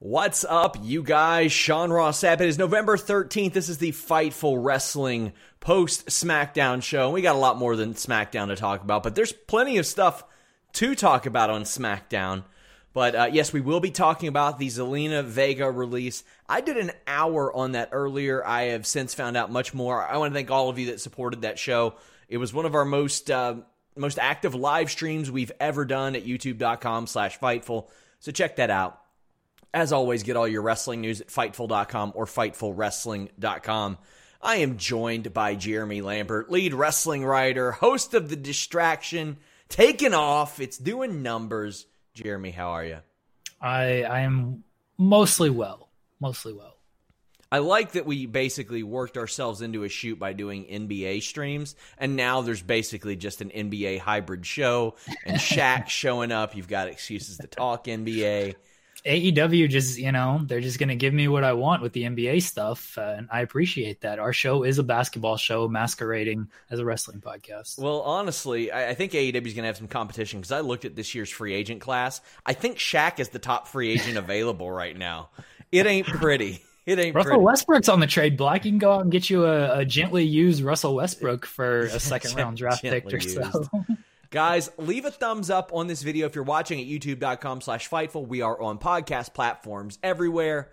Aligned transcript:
What's 0.00 0.44
up, 0.44 0.76
you 0.80 1.02
guys? 1.02 1.50
Sean 1.50 1.90
Ross 1.90 2.20
Sapp. 2.20 2.34
It 2.34 2.42
is 2.42 2.56
November 2.56 2.96
13th. 2.96 3.52
This 3.52 3.68
is 3.68 3.78
the 3.78 3.90
Fightful 3.90 4.62
Wrestling 4.62 5.32
post 5.58 6.06
SmackDown 6.06 6.84
show. 6.84 7.10
We 7.10 7.20
got 7.20 7.34
a 7.34 7.40
lot 7.40 7.58
more 7.58 7.74
than 7.74 7.94
SmackDown 7.94 8.46
to 8.46 8.54
talk 8.54 8.80
about, 8.80 9.02
but 9.02 9.16
there's 9.16 9.32
plenty 9.32 9.76
of 9.76 9.86
stuff 9.86 10.22
to 10.74 10.94
talk 10.94 11.26
about 11.26 11.50
on 11.50 11.64
SmackDown. 11.64 12.44
But 12.92 13.16
uh, 13.16 13.30
yes, 13.32 13.52
we 13.52 13.60
will 13.60 13.80
be 13.80 13.90
talking 13.90 14.28
about 14.28 14.60
the 14.60 14.68
Zelina 14.68 15.24
Vega 15.24 15.68
release. 15.68 16.22
I 16.48 16.60
did 16.60 16.76
an 16.76 16.92
hour 17.08 17.52
on 17.52 17.72
that 17.72 17.88
earlier. 17.90 18.46
I 18.46 18.66
have 18.66 18.86
since 18.86 19.14
found 19.14 19.36
out 19.36 19.50
much 19.50 19.74
more. 19.74 20.00
I 20.00 20.16
want 20.18 20.32
to 20.32 20.34
thank 20.34 20.52
all 20.52 20.68
of 20.68 20.78
you 20.78 20.86
that 20.86 21.00
supported 21.00 21.42
that 21.42 21.58
show. 21.58 21.96
It 22.28 22.36
was 22.36 22.54
one 22.54 22.66
of 22.66 22.76
our 22.76 22.84
most 22.84 23.32
uh, 23.32 23.56
most 23.96 24.20
active 24.20 24.54
live 24.54 24.92
streams 24.92 25.28
we've 25.28 25.50
ever 25.58 25.84
done 25.84 26.14
at 26.14 26.24
youtube.com 26.24 27.08
slash 27.08 27.40
Fightful. 27.40 27.88
So 28.20 28.30
check 28.30 28.54
that 28.56 28.70
out. 28.70 29.00
As 29.74 29.92
always, 29.92 30.22
get 30.22 30.36
all 30.36 30.48
your 30.48 30.62
wrestling 30.62 31.02
news 31.02 31.20
at 31.20 31.28
Fightful.com 31.28 32.12
or 32.14 32.24
FightfulWrestling.com. 32.24 33.98
I 34.40 34.56
am 34.56 34.76
joined 34.76 35.34
by 35.34 35.56
Jeremy 35.56 36.00
Lambert, 36.00 36.50
lead 36.50 36.72
wrestling 36.72 37.24
writer, 37.24 37.72
host 37.72 38.14
of 38.14 38.28
The 38.28 38.36
Distraction, 38.36 39.36
taking 39.68 40.14
off. 40.14 40.60
It's 40.60 40.78
doing 40.78 41.22
numbers. 41.22 41.86
Jeremy, 42.14 42.52
how 42.52 42.70
are 42.70 42.84
you? 42.84 42.98
I 43.60 44.04
I 44.04 44.20
am 44.20 44.62
mostly 44.96 45.50
well, 45.50 45.90
mostly 46.20 46.52
well. 46.52 46.76
I 47.50 47.58
like 47.58 47.92
that 47.92 48.04
we 48.04 48.26
basically 48.26 48.82
worked 48.82 49.16
ourselves 49.16 49.62
into 49.62 49.82
a 49.82 49.88
shoot 49.88 50.18
by 50.18 50.34
doing 50.34 50.66
NBA 50.66 51.22
streams, 51.22 51.74
and 51.96 52.14
now 52.14 52.42
there's 52.42 52.62
basically 52.62 53.16
just 53.16 53.40
an 53.40 53.50
NBA 53.50 54.00
hybrid 54.00 54.44
show, 54.44 54.96
and 55.24 55.38
Shaq 55.38 55.88
showing 55.88 56.30
up. 56.30 56.54
You've 56.54 56.68
got 56.68 56.88
excuses 56.88 57.38
to 57.38 57.46
talk 57.46 57.84
NBA. 57.84 58.54
AEW 59.04 59.68
just, 59.68 59.98
you 59.98 60.12
know, 60.12 60.40
they're 60.44 60.60
just 60.60 60.78
going 60.78 60.88
to 60.88 60.96
give 60.96 61.14
me 61.14 61.28
what 61.28 61.44
I 61.44 61.52
want 61.52 61.82
with 61.82 61.92
the 61.92 62.04
NBA 62.04 62.42
stuff. 62.42 62.96
Uh, 62.98 63.14
and 63.18 63.28
I 63.30 63.40
appreciate 63.40 64.00
that. 64.02 64.18
Our 64.18 64.32
show 64.32 64.62
is 64.62 64.78
a 64.78 64.82
basketball 64.82 65.36
show 65.36 65.68
masquerading 65.68 66.48
as 66.70 66.78
a 66.78 66.84
wrestling 66.84 67.20
podcast. 67.20 67.78
Well, 67.78 68.00
honestly, 68.02 68.70
I, 68.70 68.90
I 68.90 68.94
think 68.94 69.12
AEW 69.12 69.46
is 69.46 69.54
going 69.54 69.62
to 69.62 69.68
have 69.68 69.76
some 69.76 69.88
competition 69.88 70.40
because 70.40 70.52
I 70.52 70.60
looked 70.60 70.84
at 70.84 70.96
this 70.96 71.14
year's 71.14 71.30
free 71.30 71.54
agent 71.54 71.80
class. 71.80 72.20
I 72.44 72.52
think 72.52 72.78
Shaq 72.78 73.18
is 73.18 73.30
the 73.30 73.38
top 73.38 73.68
free 73.68 73.90
agent 73.92 74.16
available 74.16 74.70
right 74.70 74.96
now. 74.96 75.30
It 75.72 75.86
ain't 75.86 76.06
pretty. 76.06 76.62
It 76.86 76.98
ain't 76.98 77.14
Russell 77.14 77.32
pretty. 77.32 77.44
Westbrook's 77.44 77.88
on 77.90 78.00
the 78.00 78.06
trade 78.06 78.38
block. 78.38 78.64
You 78.64 78.70
can 78.70 78.78
go 78.78 78.92
out 78.92 79.02
and 79.02 79.12
get 79.12 79.28
you 79.28 79.44
a, 79.44 79.80
a 79.80 79.84
gently 79.84 80.24
used 80.24 80.62
Russell 80.62 80.94
Westbrook 80.94 81.44
for 81.44 81.80
a 81.80 82.00
second 82.00 82.34
round 82.34 82.56
draft 82.56 82.80
pick 82.80 83.12
or 83.12 83.20
so. 83.20 83.68
Guys, 84.30 84.70
leave 84.76 85.06
a 85.06 85.10
thumbs 85.10 85.48
up 85.48 85.70
on 85.72 85.86
this 85.86 86.02
video 86.02 86.26
if 86.26 86.34
you're 86.34 86.44
watching 86.44 86.78
at 86.78 86.86
youtube.com 86.86 87.62
slash 87.62 87.88
Fightful. 87.88 88.26
We 88.26 88.42
are 88.42 88.60
on 88.60 88.78
podcast 88.78 89.32
platforms 89.32 89.98
everywhere. 90.02 90.70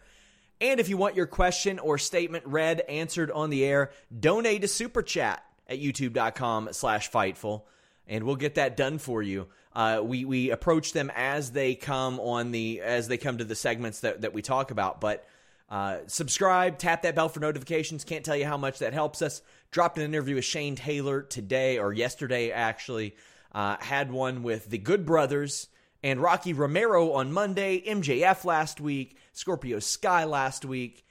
And 0.60 0.78
if 0.82 0.90
you 0.90 0.98
want 0.98 1.16
your 1.16 1.26
question 1.26 1.80
or 1.80 1.98
statement 1.98 2.46
read, 2.46 2.82
answered 2.90 3.32
on 3.32 3.50
the 3.50 3.64
air, 3.64 3.92
donate 4.18 4.64
to 4.64 4.68
Super 4.68 5.02
Chat 5.02 5.42
at 5.70 5.80
youtube.com 5.80 6.70
slash 6.74 7.10
Fightful. 7.10 7.62
And 8.08 8.26
we'll 8.26 8.36
get 8.36 8.56
that 8.56 8.76
done 8.76 8.98
for 8.98 9.24
you. 9.24 9.48
Uh, 9.74 10.02
we, 10.04 10.26
we 10.26 10.52
approach 10.52 10.92
them 10.92 11.10
as 11.16 11.52
they 11.52 11.76
come 11.76 12.20
on 12.20 12.52
the, 12.52 12.82
as 12.82 13.08
they 13.08 13.18
come 13.18 13.38
to 13.38 13.46
the 13.46 13.56
segments 13.56 14.02
that, 14.02 14.20
that 14.22 14.34
we 14.34 14.42
talk 14.42 14.72
about. 14.72 15.00
But 15.00 15.26
uh, 15.70 16.00
subscribe, 16.08 16.78
tap 16.78 17.04
that 17.04 17.16
bell 17.16 17.30
for 17.30 17.40
notifications. 17.40 18.04
Can't 18.04 18.26
tell 18.26 18.36
you 18.36 18.46
how 18.46 18.58
much 18.58 18.80
that 18.80 18.92
helps 18.92 19.22
us. 19.22 19.42
Dropped 19.72 19.98
an 19.98 20.04
interview 20.04 20.36
with 20.36 20.46
Shane 20.46 20.76
Taylor 20.76 21.22
today 21.22 21.80
or 21.80 21.94
yesterday, 21.94 22.52
actually. 22.52 23.16
Uh, 23.56 23.78
had 23.80 24.12
one 24.12 24.44
with 24.44 24.70
the 24.70 24.78
Good 24.78 25.06
Brothers 25.06 25.70
and 26.04 26.20
Rocky 26.20 26.52
Romero 26.52 27.14
on 27.14 27.32
Monday, 27.32 27.82
MJF 27.88 28.44
last 28.44 28.82
week, 28.82 29.18
Scorpio 29.32 29.80
Sky 29.80 30.26
last 30.26 30.66
week, 30.66 31.06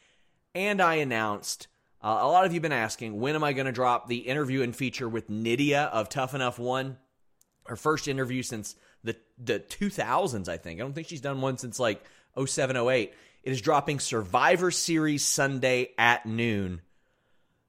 and 0.55 0.83
I 0.83 0.97
announced. 0.97 1.69
Uh, 2.03 2.19
a 2.21 2.29
lot 2.29 2.45
of 2.45 2.53
you 2.53 2.57
have 2.57 2.63
been 2.63 2.71
asking, 2.71 3.19
when 3.19 3.35
am 3.35 3.43
I 3.43 3.55
going 3.55 3.65
to 3.65 3.73
drop 3.73 4.09
the 4.09 4.19
interview 4.19 4.61
and 4.61 4.77
feature 4.77 5.09
with 5.09 5.31
Nydia 5.31 5.85
of 5.85 6.11
Tough 6.11 6.35
Enough 6.35 6.59
One? 6.59 6.99
Her 7.65 7.77
first 7.77 8.09
interview 8.09 8.43
since 8.43 8.75
the 9.03 9.17
the 9.43 9.59
2000s, 9.59 10.47
I 10.47 10.59
think. 10.59 10.81
I 10.81 10.83
don't 10.83 10.93
think 10.93 11.09
she's 11.09 11.23
done 11.23 11.41
one 11.41 11.57
since 11.57 11.81
like 11.81 12.05
07, 12.37 12.77
08. 12.77 13.15
It 13.43 13.51
is 13.51 13.63
dropping 13.63 14.01
Survivor 14.01 14.71
Series 14.71 15.25
Sunday 15.25 15.93
at 15.97 16.27
noon. 16.27 16.83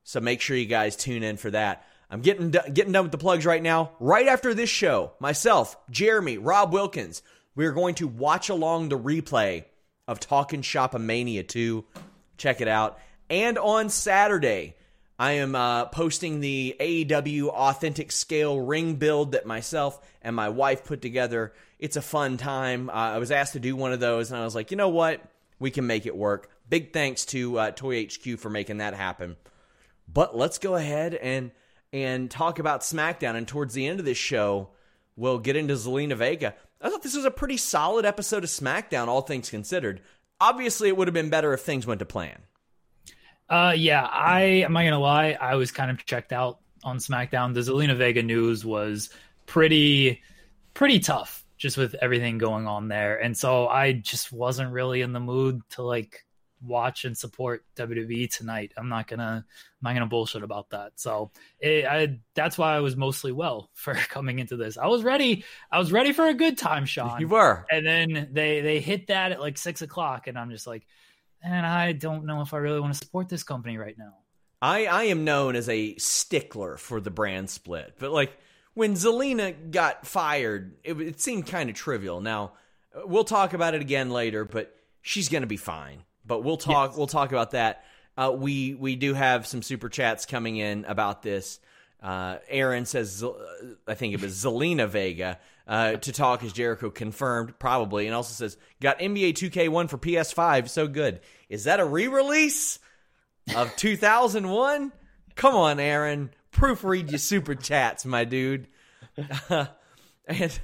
So 0.03 0.19
make 0.19 0.41
sure 0.41 0.57
you 0.57 0.65
guys 0.65 0.97
tune 0.97 1.23
in 1.23 1.37
for 1.37 1.51
that. 1.51 1.87
I'm 2.15 2.21
getting 2.21 2.49
getting 2.49 2.93
done 2.93 3.03
with 3.03 3.11
the 3.11 3.17
plugs 3.17 3.45
right 3.45 3.61
now. 3.61 3.91
Right 3.99 4.29
after 4.29 4.53
this 4.53 4.69
show, 4.69 5.11
myself, 5.19 5.75
Jeremy, 5.89 6.37
Rob 6.37 6.71
Wilkins, 6.71 7.21
we 7.55 7.65
are 7.65 7.73
going 7.73 7.95
to 7.95 8.07
watch 8.07 8.47
along 8.47 8.87
the 8.87 8.97
replay 8.97 9.65
of 10.07 10.21
Talking 10.21 10.61
Shop 10.61 10.97
Mania 10.97 11.43
2. 11.43 11.83
Check 12.37 12.61
it 12.61 12.69
out. 12.69 12.99
And 13.29 13.57
on 13.57 13.89
Saturday, 13.89 14.75
I 15.19 15.33
am 15.33 15.55
uh, 15.55 15.87
posting 15.87 16.39
the 16.39 16.77
AEW 16.79 17.49
Authentic 17.49 18.13
Scale 18.13 18.61
ring 18.61 18.95
build 18.95 19.33
that 19.33 19.45
myself 19.45 19.99
and 20.21 20.37
my 20.37 20.47
wife 20.47 20.85
put 20.85 21.01
together. 21.01 21.51
It's 21.79 21.97
a 21.97 22.01
fun 22.01 22.37
time. 22.37 22.89
Uh, 22.89 22.93
I 22.93 23.17
was 23.17 23.29
asked 23.29 23.53
to 23.53 23.59
do 23.59 23.75
one 23.75 23.91
of 23.91 23.99
those, 23.99 24.31
and 24.31 24.39
I 24.39 24.45
was 24.45 24.55
like, 24.55 24.71
you 24.71 24.77
know 24.77 24.87
what? 24.87 25.19
We 25.59 25.69
can 25.69 25.85
make 25.85 26.05
it 26.05 26.15
work. 26.15 26.49
Big 26.69 26.93
thanks 26.93 27.25
to 27.25 27.59
uh, 27.59 27.71
Toy 27.71 28.05
HQ 28.05 28.39
for 28.39 28.49
making 28.49 28.77
that 28.77 28.93
happen. 28.93 29.35
But 30.07 30.37
let's 30.37 30.59
go 30.59 30.75
ahead 30.75 31.13
and 31.13 31.51
and 31.93 32.29
talk 32.29 32.59
about 32.59 32.81
SmackDown. 32.81 33.35
And 33.35 33.47
towards 33.47 33.73
the 33.73 33.87
end 33.87 33.99
of 33.99 34.05
this 34.05 34.17
show, 34.17 34.69
we'll 35.15 35.39
get 35.39 35.55
into 35.55 35.75
Zelina 35.75 36.15
Vega. 36.15 36.55
I 36.81 36.89
thought 36.89 37.03
this 37.03 37.15
was 37.15 37.25
a 37.25 37.31
pretty 37.31 37.57
solid 37.57 38.05
episode 38.05 38.43
of 38.43 38.49
SmackDown, 38.49 39.07
all 39.07 39.21
things 39.21 39.49
considered. 39.49 40.01
Obviously, 40.39 40.89
it 40.89 40.97
would 40.97 41.07
have 41.07 41.13
been 41.13 41.29
better 41.29 41.53
if 41.53 41.61
things 41.61 41.87
went 41.87 41.99
to 41.99 42.05
plan. 42.05 42.39
Uh, 43.49 43.73
yeah, 43.75 44.03
I 44.03 44.41
am 44.41 44.73
not 44.73 44.83
gonna 44.83 44.99
lie, 44.99 45.37
I 45.39 45.55
was 45.55 45.71
kind 45.71 45.91
of 45.91 46.03
checked 46.05 46.33
out 46.33 46.59
on 46.83 46.97
SmackDown. 46.97 47.53
The 47.53 47.61
Zelina 47.61 47.95
Vega 47.95 48.23
news 48.23 48.65
was 48.65 49.09
pretty, 49.45 50.21
pretty 50.73 50.99
tough, 50.99 51.45
just 51.57 51.77
with 51.77 51.95
everything 52.01 52.37
going 52.37 52.67
on 52.67 52.87
there, 52.87 53.17
and 53.17 53.37
so 53.37 53.67
I 53.67 53.93
just 53.93 54.31
wasn't 54.31 54.71
really 54.71 55.01
in 55.01 55.13
the 55.13 55.19
mood 55.19 55.61
to 55.71 55.83
like 55.83 56.24
watch 56.61 57.05
and 57.05 57.17
support 57.17 57.65
WWE 57.75 58.35
tonight. 58.35 58.73
I'm 58.77 58.89
not 58.89 59.07
gonna 59.07 59.45
I'm 59.45 59.83
not 59.83 59.93
gonna 59.93 60.07
bullshit 60.07 60.43
about 60.43 60.69
that. 60.71 60.93
So 60.95 61.31
it, 61.59 61.85
I, 61.85 62.19
that's 62.33 62.57
why 62.57 62.75
I 62.75 62.79
was 62.79 62.95
mostly 62.95 63.31
well 63.31 63.69
for 63.73 63.93
coming 63.93 64.39
into 64.39 64.57
this. 64.57 64.77
I 64.77 64.87
was 64.87 65.03
ready. 65.03 65.43
I 65.71 65.79
was 65.79 65.91
ready 65.91 66.13
for 66.13 66.27
a 66.27 66.33
good 66.33 66.57
time, 66.57 66.85
Sean. 66.85 67.19
You 67.19 67.27
were. 67.27 67.65
And 67.69 67.85
then 67.85 68.29
they 68.31 68.61
they 68.61 68.79
hit 68.79 69.07
that 69.07 69.31
at 69.31 69.39
like 69.39 69.57
six 69.57 69.81
o'clock, 69.81 70.27
and 70.27 70.37
I'm 70.37 70.49
just 70.49 70.67
like, 70.67 70.85
and 71.41 71.65
I 71.65 71.91
don't 71.91 72.25
know 72.25 72.41
if 72.41 72.53
I 72.53 72.57
really 72.57 72.79
want 72.79 72.93
to 72.93 72.99
support 72.99 73.29
this 73.29 73.43
company 73.43 73.77
right 73.77 73.97
now. 73.97 74.15
I 74.61 74.85
I 74.85 75.03
am 75.05 75.23
known 75.23 75.55
as 75.55 75.69
a 75.69 75.95
stickler 75.97 76.77
for 76.77 76.99
the 76.99 77.11
brand 77.11 77.49
split, 77.49 77.95
but 77.99 78.11
like 78.11 78.37
when 78.73 78.93
Zelina 78.93 79.71
got 79.71 80.05
fired, 80.05 80.75
it, 80.83 80.99
it 80.99 81.21
seemed 81.21 81.47
kind 81.47 81.69
of 81.69 81.75
trivial. 81.75 82.21
Now 82.21 82.53
we'll 83.05 83.23
talk 83.25 83.53
about 83.53 83.73
it 83.73 83.81
again 83.81 84.09
later, 84.09 84.45
but 84.45 84.73
she's 85.01 85.29
gonna 85.29 85.47
be 85.47 85.57
fine 85.57 86.04
but 86.25 86.43
we'll 86.43 86.57
talk. 86.57 86.91
Yes. 86.91 86.97
We'll 86.97 87.07
talk 87.07 87.31
about 87.31 87.51
that. 87.51 87.83
Uh, 88.17 88.33
we 88.35 88.73
we 88.75 88.95
do 88.95 89.13
have 89.13 89.45
some 89.45 89.61
super 89.61 89.89
chats 89.89 90.25
coming 90.25 90.57
in 90.57 90.85
about 90.85 91.21
this. 91.21 91.59
Uh, 92.01 92.37
Aaron 92.49 92.85
says, 92.85 93.23
uh, 93.23 93.33
I 93.87 93.95
think 93.95 94.13
it 94.13 94.21
was 94.21 94.33
Zelina 94.33 94.87
Vega 94.87 95.39
uh, 95.67 95.93
to 95.93 96.11
talk 96.11 96.43
as 96.43 96.53
Jericho 96.53 96.89
confirmed, 96.89 97.57
probably, 97.57 98.05
and 98.05 98.15
also 98.15 98.33
says, 98.33 98.57
got 98.79 98.99
NBA 98.99 99.33
2K1 99.33 99.89
for 99.89 99.97
PS5, 99.97 100.69
so 100.69 100.87
good. 100.87 101.21
Is 101.49 101.63
that 101.63 101.79
a 101.79 101.85
re 101.85 102.07
release 102.07 102.79
of 103.55 103.75
2001? 103.77 104.91
Come 105.35 105.55
on, 105.55 105.79
Aaron. 105.79 106.29
Proofread 106.53 107.09
your 107.09 107.17
super 107.17 107.55
chats, 107.55 108.05
my 108.05 108.23
dude. 108.23 108.67
and 110.27 110.59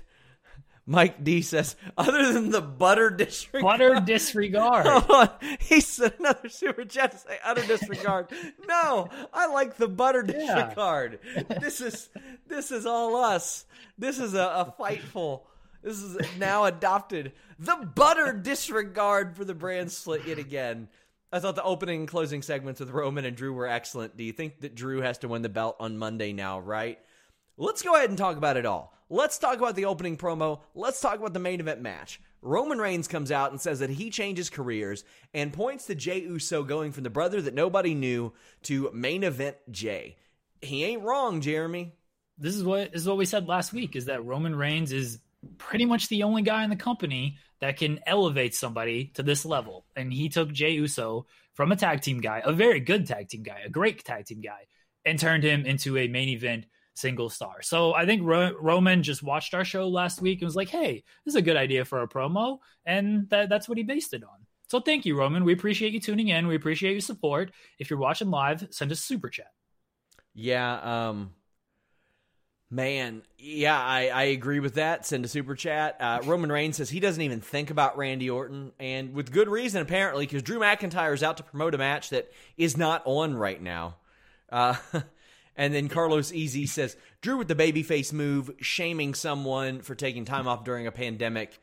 Mike 0.92 1.24
D 1.24 1.42
says, 1.42 1.78
other 1.98 2.34
than 2.34 2.50
the 2.50 2.62
butter 2.62 3.10
disregard. 3.10 3.64
Butter 3.80 4.02
disregard. 4.02 5.30
he 5.62 5.80
said 5.80 6.16
another 6.20 6.50
super 6.50 6.84
chat 6.84 7.12
to 7.14 7.18
say 7.18 7.40
utter 7.46 7.66
disregard. 7.66 8.28
no, 8.68 9.08
I 9.34 9.48
like 9.48 9.78
the 9.78 9.88
butter 9.88 10.22
disregard. 10.22 11.20
Yeah. 11.34 11.60
this 11.60 11.80
is 11.80 12.10
this 12.46 12.72
is 12.72 12.86
all 12.86 13.16
us. 13.16 13.66
This 13.98 14.20
is 14.20 14.34
a, 14.34 14.42
a 14.42 14.76
fightful. 14.78 15.44
This 15.82 16.02
is 16.02 16.18
now 16.38 16.66
adopted. 16.66 17.32
The 17.58 17.90
butter 17.96 18.34
disregard 18.34 19.38
for 19.38 19.46
the 19.46 19.56
brand 19.56 19.94
split 19.94 20.28
yet 20.28 20.40
again. 20.40 20.90
I 21.32 21.40
thought 21.40 21.56
the 21.56 21.64
opening 21.64 22.02
and 22.02 22.08
closing 22.10 22.42
segments 22.42 22.82
with 22.82 22.90
Roman 22.90 23.24
and 23.24 23.38
Drew 23.38 23.54
were 23.54 23.68
excellent. 23.68 24.18
Do 24.18 24.26
you 24.26 24.34
think 24.34 24.60
that 24.60 24.76
Drew 24.76 25.00
has 25.00 25.20
to 25.20 25.30
win 25.30 25.42
the 25.42 25.48
belt 25.48 25.78
on 25.80 25.98
Monday 25.98 26.34
now, 26.34 26.60
right? 26.60 27.00
Let's 27.56 27.82
go 27.82 27.96
ahead 27.96 28.10
and 28.10 28.18
talk 28.18 28.36
about 28.36 28.58
it 28.58 28.66
all. 28.66 28.94
Let's 29.14 29.38
talk 29.38 29.58
about 29.58 29.76
the 29.76 29.84
opening 29.84 30.16
promo. 30.16 30.62
Let's 30.74 31.02
talk 31.02 31.20
about 31.20 31.34
the 31.34 31.40
main 31.40 31.60
event 31.60 31.82
match. 31.82 32.22
Roman 32.42 32.80
Reigns 32.80 33.10
comes 33.10 33.30
out 33.30 33.52
and 33.52 33.60
says 33.60 33.80
that 33.80 33.90
he 33.90 34.10
changes 34.10 34.50
careers 34.50 35.04
and 35.34 35.52
points 35.52 35.86
to 35.88 35.96
Jey 35.96 36.22
Uso 36.22 36.64
going 36.64 36.94
from 36.94 37.04
the 37.04 37.10
brother 37.10 37.42
that 37.42 37.54
nobody 37.54 37.94
knew 37.94 38.32
to 38.64 38.90
main 38.94 39.26
event 39.26 39.58
Jey. 39.70 40.16
He 40.62 40.86
ain't 40.86 41.02
wrong, 41.02 41.42
Jeremy. 41.42 41.92
This 42.38 42.56
is 42.56 42.64
what 42.64 42.94
this 42.94 43.02
is 43.02 43.08
what 43.08 43.18
we 43.18 43.26
said 43.26 43.50
last 43.50 43.74
week 43.74 43.98
is 43.98 44.06
that 44.06 44.24
Roman 44.24 44.56
Reigns 44.56 44.94
is 44.94 45.20
pretty 45.58 45.86
much 45.86 46.08
the 46.08 46.24
only 46.24 46.42
guy 46.42 46.64
in 46.64 46.70
the 46.70 46.78
company 46.78 47.36
that 47.60 47.76
can 47.76 48.00
elevate 48.08 48.56
somebody 48.56 49.12
to 49.16 49.24
this 49.24 49.44
level. 49.44 49.84
And 49.94 50.14
he 50.14 50.30
took 50.30 50.54
Jey 50.54 50.72
Uso 50.72 51.26
from 51.54 51.74
a 51.74 51.76
tag 51.76 52.00
team 52.00 52.22
guy, 52.22 52.44
a 52.46 52.54
very 52.54 52.80
good 52.80 53.08
tag 53.08 53.28
team 53.28 53.44
guy, 53.44 53.60
a 53.66 53.70
great 53.70 54.06
tag 54.06 54.28
team 54.28 54.40
guy, 54.40 54.68
and 55.04 55.20
turned 55.20 55.44
him 55.44 55.66
into 55.66 55.98
a 55.98 56.08
main 56.08 56.30
event 56.30 56.64
single 57.02 57.30
star. 57.30 57.62
So 57.62 57.94
I 57.94 58.06
think 58.06 58.22
Ro- 58.24 58.56
Roman 58.60 59.04
just 59.04 59.24
watched 59.24 59.54
our 59.54 59.66
show 59.66 59.90
last 59.90 60.22
week 60.22 60.40
and 60.40 60.48
was 60.48 60.56
like, 60.56 60.70
"Hey, 60.70 61.04
this 61.26 61.34
is 61.34 61.36
a 61.36 61.42
good 61.42 61.58
idea 61.58 61.84
for 61.84 62.02
a 62.02 62.08
promo," 62.08 62.60
and 62.86 63.28
that, 63.30 63.50
that's 63.50 63.68
what 63.68 63.78
he 63.78 63.84
based 63.84 64.14
it 64.14 64.24
on. 64.24 64.46
So 64.68 64.80
thank 64.80 65.06
you, 65.06 65.18
Roman. 65.18 65.44
We 65.44 65.52
appreciate 65.52 65.92
you 65.92 66.00
tuning 66.00 66.30
in. 66.30 66.48
We 66.48 66.56
appreciate 66.56 66.94
your 66.94 67.02
support. 67.02 67.52
If 67.78 67.90
you're 67.90 68.00
watching 68.00 68.30
live, 68.30 68.68
send 68.72 68.92
us 68.92 69.02
super 69.02 69.30
chat. 69.30 69.52
Yeah, 70.34 71.10
um, 71.10 71.32
man, 72.70 73.24
yeah, 73.38 73.78
I, 73.78 74.08
I 74.08 74.24
agree 74.24 74.62
with 74.62 74.76
that. 74.76 75.06
Send 75.06 75.26
a 75.26 75.28
super 75.28 75.56
chat. 75.56 75.98
Uh, 76.00 76.22
Roman 76.24 76.50
Reigns 76.50 76.78
says 76.78 76.90
he 76.90 77.02
doesn't 77.02 77.22
even 77.22 77.42
think 77.42 77.70
about 77.70 77.98
Randy 77.98 78.30
Orton, 78.30 78.72
and 78.80 79.14
with 79.14 79.32
good 79.32 79.50
reason 79.50 79.82
apparently, 79.82 80.26
because 80.26 80.42
Drew 80.42 80.60
McIntyre 80.60 81.14
is 81.14 81.22
out 81.22 81.38
to 81.38 81.44
promote 81.44 81.76
a 81.76 81.78
match 81.78 82.10
that 82.12 82.32
is 82.56 82.78
not 82.78 83.02
on 83.06 83.36
right 83.36 83.62
now. 83.62 83.98
Uh, 84.50 84.76
And 85.56 85.74
then 85.74 85.90
Carlos 85.90 86.32
Easy 86.32 86.66
says 86.66 86.96
Drew 87.22 87.38
with 87.38 87.48
the 87.48 87.56
babyface 87.56 88.14
move, 88.14 88.52
shaming 88.62 89.14
someone 89.14 89.82
for 89.82 89.96
taking 89.96 90.26
time 90.26 90.48
off 90.48 90.64
during 90.64 90.88
a 90.88 90.92
pandemic. 90.92 91.60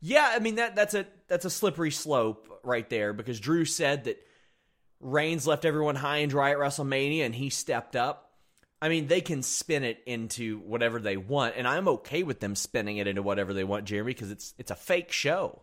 Yeah, 0.00 0.30
I 0.32 0.38
mean 0.38 0.56
that 0.56 0.76
that's 0.76 0.94
a 0.94 1.06
that's 1.28 1.44
a 1.44 1.50
slippery 1.50 1.90
slope 1.90 2.60
right 2.62 2.88
there 2.88 3.12
because 3.12 3.40
Drew 3.40 3.64
said 3.64 4.04
that 4.04 4.18
Reigns 5.00 5.46
left 5.46 5.64
everyone 5.64 5.96
high 5.96 6.18
and 6.18 6.30
dry 6.30 6.52
at 6.52 6.58
WrestleMania 6.58 7.24
and 7.26 7.34
he 7.34 7.50
stepped 7.50 7.96
up. 7.96 8.22
I 8.80 8.88
mean, 8.88 9.06
they 9.06 9.22
can 9.22 9.42
spin 9.42 9.84
it 9.84 10.02
into 10.04 10.58
whatever 10.60 11.00
they 11.00 11.16
want, 11.16 11.54
and 11.56 11.66
I'm 11.66 11.88
okay 11.88 12.22
with 12.22 12.40
them 12.40 12.54
spinning 12.54 12.98
it 12.98 13.06
into 13.06 13.22
whatever 13.22 13.54
they 13.54 13.64
want, 13.64 13.86
Jeremy, 13.86 14.12
because 14.12 14.30
it's 14.30 14.54
it's 14.58 14.70
a 14.70 14.76
fake 14.76 15.12
show 15.12 15.60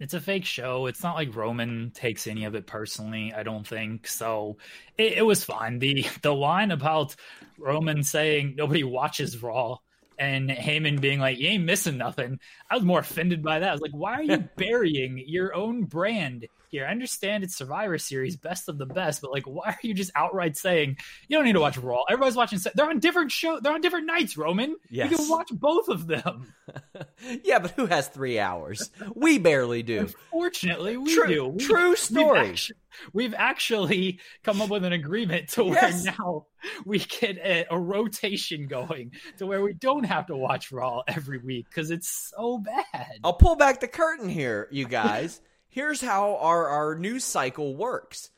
it's 0.00 0.14
a 0.14 0.20
fake 0.20 0.46
show. 0.46 0.86
It's 0.86 1.02
not 1.02 1.14
like 1.14 1.36
Roman 1.36 1.90
takes 1.94 2.26
any 2.26 2.44
of 2.46 2.54
it 2.54 2.66
personally. 2.66 3.34
I 3.34 3.42
don't 3.42 3.66
think 3.66 4.08
so. 4.08 4.56
It, 4.96 5.18
it, 5.18 5.26
was 5.26 5.44
fine. 5.44 5.78
the 5.78 6.06
The 6.22 6.34
line 6.34 6.70
about 6.70 7.14
Roman 7.58 8.02
saying 8.02 8.54
nobody 8.56 8.82
watches 8.82 9.40
Raw 9.40 9.76
and 10.18 10.48
Heyman 10.48 11.00
being 11.00 11.20
like, 11.20 11.38
"You 11.38 11.48
ain't 11.48 11.64
missing 11.64 11.98
nothing." 11.98 12.40
I 12.70 12.76
was 12.76 12.84
more 12.84 13.00
offended 13.00 13.42
by 13.42 13.58
that. 13.58 13.68
I 13.68 13.72
was 13.72 13.82
like, 13.82 13.92
"Why 13.92 14.14
are 14.14 14.22
you 14.22 14.38
burying 14.56 15.22
your 15.26 15.54
own 15.54 15.84
brand 15.84 16.46
here. 16.70 16.86
I 16.86 16.90
understand 16.90 17.44
it's 17.44 17.56
Survivor 17.56 17.98
Series, 17.98 18.36
best 18.36 18.68
of 18.68 18.78
the 18.78 18.86
best, 18.86 19.20
but 19.20 19.30
like, 19.30 19.44
why 19.44 19.70
are 19.70 19.78
you 19.82 19.94
just 19.94 20.10
outright 20.14 20.56
saying 20.56 20.96
you 21.28 21.36
don't 21.36 21.44
need 21.44 21.54
to 21.54 21.60
watch 21.60 21.76
Raw? 21.76 22.02
Everybody's 22.08 22.36
watching. 22.36 22.58
They're 22.74 22.88
on 22.88 22.98
different 23.00 23.32
show. 23.32 23.60
They're 23.60 23.72
on 23.72 23.80
different 23.80 24.06
nights. 24.06 24.36
Roman, 24.36 24.76
yes. 24.88 25.10
you 25.10 25.16
can 25.16 25.28
watch 25.28 25.50
both 25.52 25.88
of 25.88 26.06
them. 26.06 26.54
yeah, 27.44 27.58
but 27.58 27.72
who 27.72 27.86
has 27.86 28.08
three 28.08 28.38
hours? 28.38 28.90
We 29.14 29.38
barely 29.38 29.82
do. 29.82 30.00
Unfortunately, 30.00 30.96
we 30.96 31.14
true, 31.14 31.26
do. 31.26 31.48
We, 31.48 31.58
true 31.64 31.96
story. 31.96 32.40
We've 32.40 32.50
actually, 32.50 32.76
we've 33.12 33.34
actually, 33.34 34.20
come 34.42 34.60
up 34.60 34.70
with 34.70 34.84
an 34.84 34.92
agreement 34.92 35.48
to 35.50 35.64
where 35.64 35.74
yes. 35.74 36.04
now 36.04 36.46
we 36.84 36.98
get 36.98 37.38
a, 37.38 37.66
a 37.70 37.78
rotation 37.78 38.68
going 38.68 39.12
to 39.38 39.46
where 39.46 39.62
we 39.62 39.72
don't 39.72 40.04
have 40.04 40.26
to 40.26 40.36
watch 40.36 40.70
Raw 40.70 41.02
every 41.08 41.38
week 41.38 41.66
because 41.68 41.90
it's 41.90 42.08
so 42.08 42.58
bad. 42.58 43.18
I'll 43.24 43.34
pull 43.34 43.56
back 43.56 43.80
the 43.80 43.88
curtain 43.88 44.28
here, 44.28 44.68
you 44.70 44.86
guys 44.86 45.40
here's 45.70 46.00
how 46.00 46.36
our, 46.36 46.66
our 46.66 46.94
news 46.94 47.24
cycle 47.24 47.74
works. 47.74 48.30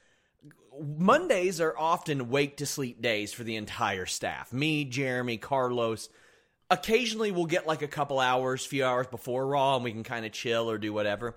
Mondays 0.81 1.61
are 1.61 1.77
often 1.77 2.31
wake 2.31 2.59
to 2.59 2.67
sleep 2.67 3.03
days 3.03 3.33
for 3.33 3.45
the 3.45 3.57
entire 3.57 4.07
staff. 4.07 4.53
Me, 4.53 4.85
Jeremy, 4.85 5.37
Carlos. 5.37 6.09
Occasionally 6.71 7.31
we'll 7.31 7.47
get 7.47 7.67
like 7.67 7.83
a 7.83 7.89
couple 7.89 8.19
hours, 8.21 8.65
few 8.65 8.85
hours 8.85 9.07
before 9.09 9.47
Raw, 9.47 9.77
and 9.77 9.85
we 9.85 9.93
can 9.93 10.05
kind 10.05 10.25
of 10.25 10.33
chill 10.33 10.71
or 10.71 10.79
do 10.79 10.93
whatever. 10.93 11.37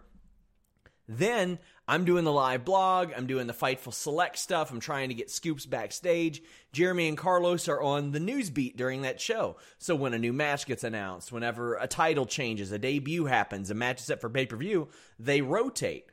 Then 1.07 1.59
I'm 1.87 2.03
doing 2.05 2.23
the 2.23 2.31
live 2.31 2.65
blog. 2.65 3.11
I'm 3.15 3.27
doing 3.27 3.45
the 3.47 3.53
Fightful 3.53 3.93
Select 3.93 4.37
stuff. 4.39 4.71
I'm 4.71 4.79
trying 4.79 5.09
to 5.09 5.15
get 5.15 5.29
scoops 5.29 5.65
backstage. 5.65 6.41
Jeremy 6.71 7.07
and 7.07 7.17
Carlos 7.17 7.67
are 7.67 7.81
on 7.81 8.11
the 8.11 8.19
news 8.19 8.49
beat 8.49 8.75
during 8.75 9.03
that 9.03 9.21
show. 9.21 9.57
So 9.77 9.95
when 9.95 10.13
a 10.13 10.19
new 10.19 10.33
match 10.33 10.65
gets 10.65 10.83
announced, 10.83 11.31
whenever 11.31 11.75
a 11.75 11.87
title 11.87 12.25
changes, 12.25 12.71
a 12.71 12.79
debut 12.79 13.25
happens, 13.25 13.69
a 13.69 13.75
match 13.75 13.99
is 13.99 14.07
set 14.07 14.19
for 14.19 14.29
pay 14.29 14.47
per 14.47 14.57
view, 14.57 14.87
they 15.19 15.41
rotate. 15.41 16.07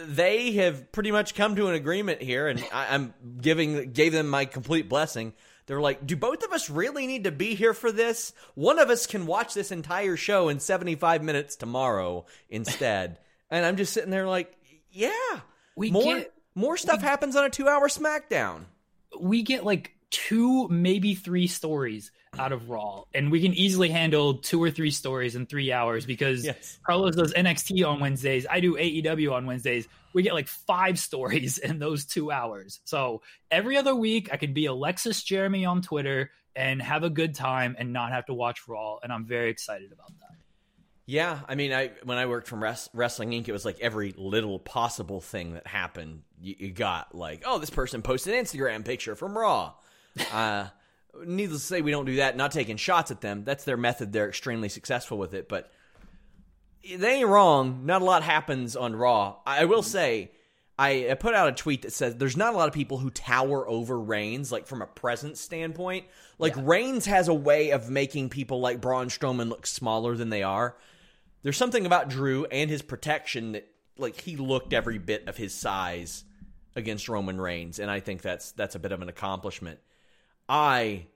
They 0.00 0.52
have 0.52 0.90
pretty 0.90 1.12
much 1.12 1.34
come 1.34 1.54
to 1.56 1.68
an 1.68 1.74
agreement 1.74 2.20
here, 2.20 2.48
and 2.48 2.64
I, 2.72 2.94
am 2.94 3.14
giving 3.40 3.92
gave 3.92 4.12
them 4.12 4.28
my 4.28 4.46
complete 4.46 4.88
blessing. 4.88 5.34
They're 5.66 5.80
like, 5.80 6.06
do 6.06 6.16
both 6.16 6.42
of 6.42 6.52
us 6.52 6.68
really 6.68 7.06
need 7.06 7.24
to 7.24 7.30
be 7.30 7.54
here 7.54 7.74
for 7.74 7.92
this? 7.92 8.32
One 8.54 8.78
of 8.78 8.90
us 8.90 9.06
can 9.06 9.26
watch 9.26 9.54
this 9.54 9.70
entire 9.70 10.16
show 10.16 10.48
in 10.48 10.60
75 10.60 11.22
minutes 11.22 11.56
tomorrow 11.56 12.26
instead. 12.48 13.18
and 13.50 13.64
I'm 13.64 13.76
just 13.76 13.92
sitting 13.92 14.10
there 14.10 14.26
like, 14.26 14.58
yeah, 14.94 15.40
we 15.76 15.90
more 15.90 16.18
get, 16.18 16.32
more 16.54 16.76
stuff 16.76 17.02
we, 17.02 17.06
happens 17.06 17.36
on 17.36 17.44
a 17.44 17.50
two 17.50 17.68
hour 17.68 17.88
SmackDown. 17.88 18.64
We 19.20 19.42
get 19.42 19.64
like 19.64 19.92
two, 20.10 20.68
maybe 20.68 21.14
three 21.14 21.48
stories 21.48 22.12
out 22.38 22.52
of 22.52 22.70
Raw, 22.70 23.02
and 23.12 23.30
we 23.30 23.40
can 23.40 23.52
easily 23.54 23.88
handle 23.88 24.34
two 24.34 24.62
or 24.62 24.70
three 24.70 24.92
stories 24.92 25.34
in 25.34 25.46
three 25.46 25.72
hours 25.72 26.06
because 26.06 26.44
yes. 26.44 26.78
Carlos 26.86 27.16
does 27.16 27.34
NXT 27.34 27.86
on 27.86 27.98
Wednesdays. 27.98 28.46
I 28.48 28.60
do 28.60 28.76
AEW 28.76 29.32
on 29.32 29.46
Wednesdays. 29.46 29.88
We 30.12 30.22
get 30.22 30.32
like 30.32 30.48
five 30.48 30.98
stories 31.08 31.58
in 31.58 31.80
those 31.80 32.04
two 32.04 32.30
hours. 32.30 32.80
So 32.84 33.22
every 33.50 33.76
other 33.76 33.94
week, 33.94 34.28
I 34.32 34.36
can 34.36 34.52
be 34.52 34.66
Alexis 34.66 35.22
Jeremy 35.24 35.64
on 35.64 35.82
Twitter 35.82 36.30
and 36.54 36.80
have 36.80 37.02
a 37.02 37.10
good 37.10 37.34
time 37.34 37.74
and 37.78 37.92
not 37.92 38.12
have 38.12 38.26
to 38.26 38.34
watch 38.34 38.68
Raw, 38.68 38.98
and 39.02 39.12
I'm 39.12 39.26
very 39.26 39.50
excited 39.50 39.90
about 39.90 40.12
that. 40.20 40.23
Yeah, 41.06 41.40
I 41.46 41.54
mean, 41.54 41.72
I 41.72 41.90
when 42.02 42.16
I 42.16 42.26
worked 42.26 42.48
from 42.48 42.62
Wrestling 42.62 43.30
Inc., 43.30 43.46
it 43.46 43.52
was 43.52 43.64
like 43.64 43.78
every 43.80 44.14
little 44.16 44.58
possible 44.58 45.20
thing 45.20 45.52
that 45.52 45.66
happened, 45.66 46.22
you, 46.40 46.54
you 46.58 46.70
got 46.70 47.14
like, 47.14 47.42
oh, 47.44 47.58
this 47.58 47.70
person 47.70 48.00
posted 48.00 48.34
an 48.34 48.42
Instagram 48.42 48.84
picture 48.84 49.14
from 49.14 49.36
Raw. 49.36 49.74
uh, 50.32 50.68
needless 51.26 51.60
to 51.60 51.66
say, 51.66 51.82
we 51.82 51.90
don't 51.90 52.06
do 52.06 52.16
that. 52.16 52.38
Not 52.38 52.52
taking 52.52 52.78
shots 52.78 53.10
at 53.10 53.20
them. 53.20 53.44
That's 53.44 53.64
their 53.64 53.76
method. 53.76 54.12
They're 54.12 54.28
extremely 54.28 54.70
successful 54.70 55.18
with 55.18 55.34
it. 55.34 55.46
But 55.46 55.70
they 56.82 57.16
ain't 57.16 57.28
wrong. 57.28 57.84
Not 57.84 58.00
a 58.00 58.04
lot 58.04 58.22
happens 58.22 58.74
on 58.74 58.96
Raw. 58.96 59.36
I 59.46 59.66
will 59.66 59.82
say, 59.82 60.30
I 60.78 61.14
put 61.20 61.34
out 61.34 61.48
a 61.48 61.52
tweet 61.52 61.82
that 61.82 61.92
says 61.92 62.16
there's 62.16 62.36
not 62.36 62.54
a 62.54 62.56
lot 62.56 62.68
of 62.68 62.74
people 62.74 62.96
who 62.96 63.10
tower 63.10 63.68
over 63.68 64.00
Reigns, 64.00 64.50
like 64.50 64.66
from 64.66 64.80
a 64.80 64.86
presence 64.86 65.38
standpoint. 65.38 66.06
Like 66.38 66.56
yeah. 66.56 66.62
Reigns 66.64 67.04
has 67.06 67.28
a 67.28 67.34
way 67.34 67.70
of 67.70 67.90
making 67.90 68.30
people 68.30 68.60
like 68.60 68.80
Braun 68.80 69.08
Strowman 69.08 69.50
look 69.50 69.66
smaller 69.66 70.16
than 70.16 70.30
they 70.30 70.42
are 70.42 70.74
there's 71.44 71.58
something 71.58 71.86
about 71.86 72.08
Drew 72.08 72.46
and 72.46 72.68
his 72.68 72.82
protection 72.82 73.52
that 73.52 73.68
like 73.96 74.20
he 74.20 74.36
looked 74.36 74.72
every 74.72 74.98
bit 74.98 75.28
of 75.28 75.36
his 75.36 75.54
size 75.54 76.24
against 76.74 77.08
Roman 77.08 77.40
Reigns, 77.40 77.78
and 77.78 77.88
I 77.88 78.00
think 78.00 78.22
that's 78.22 78.50
that's 78.52 78.74
a 78.74 78.80
bit 78.80 78.90
of 78.90 79.02
an 79.02 79.08
accomplishment. 79.08 79.78
I 80.48 81.06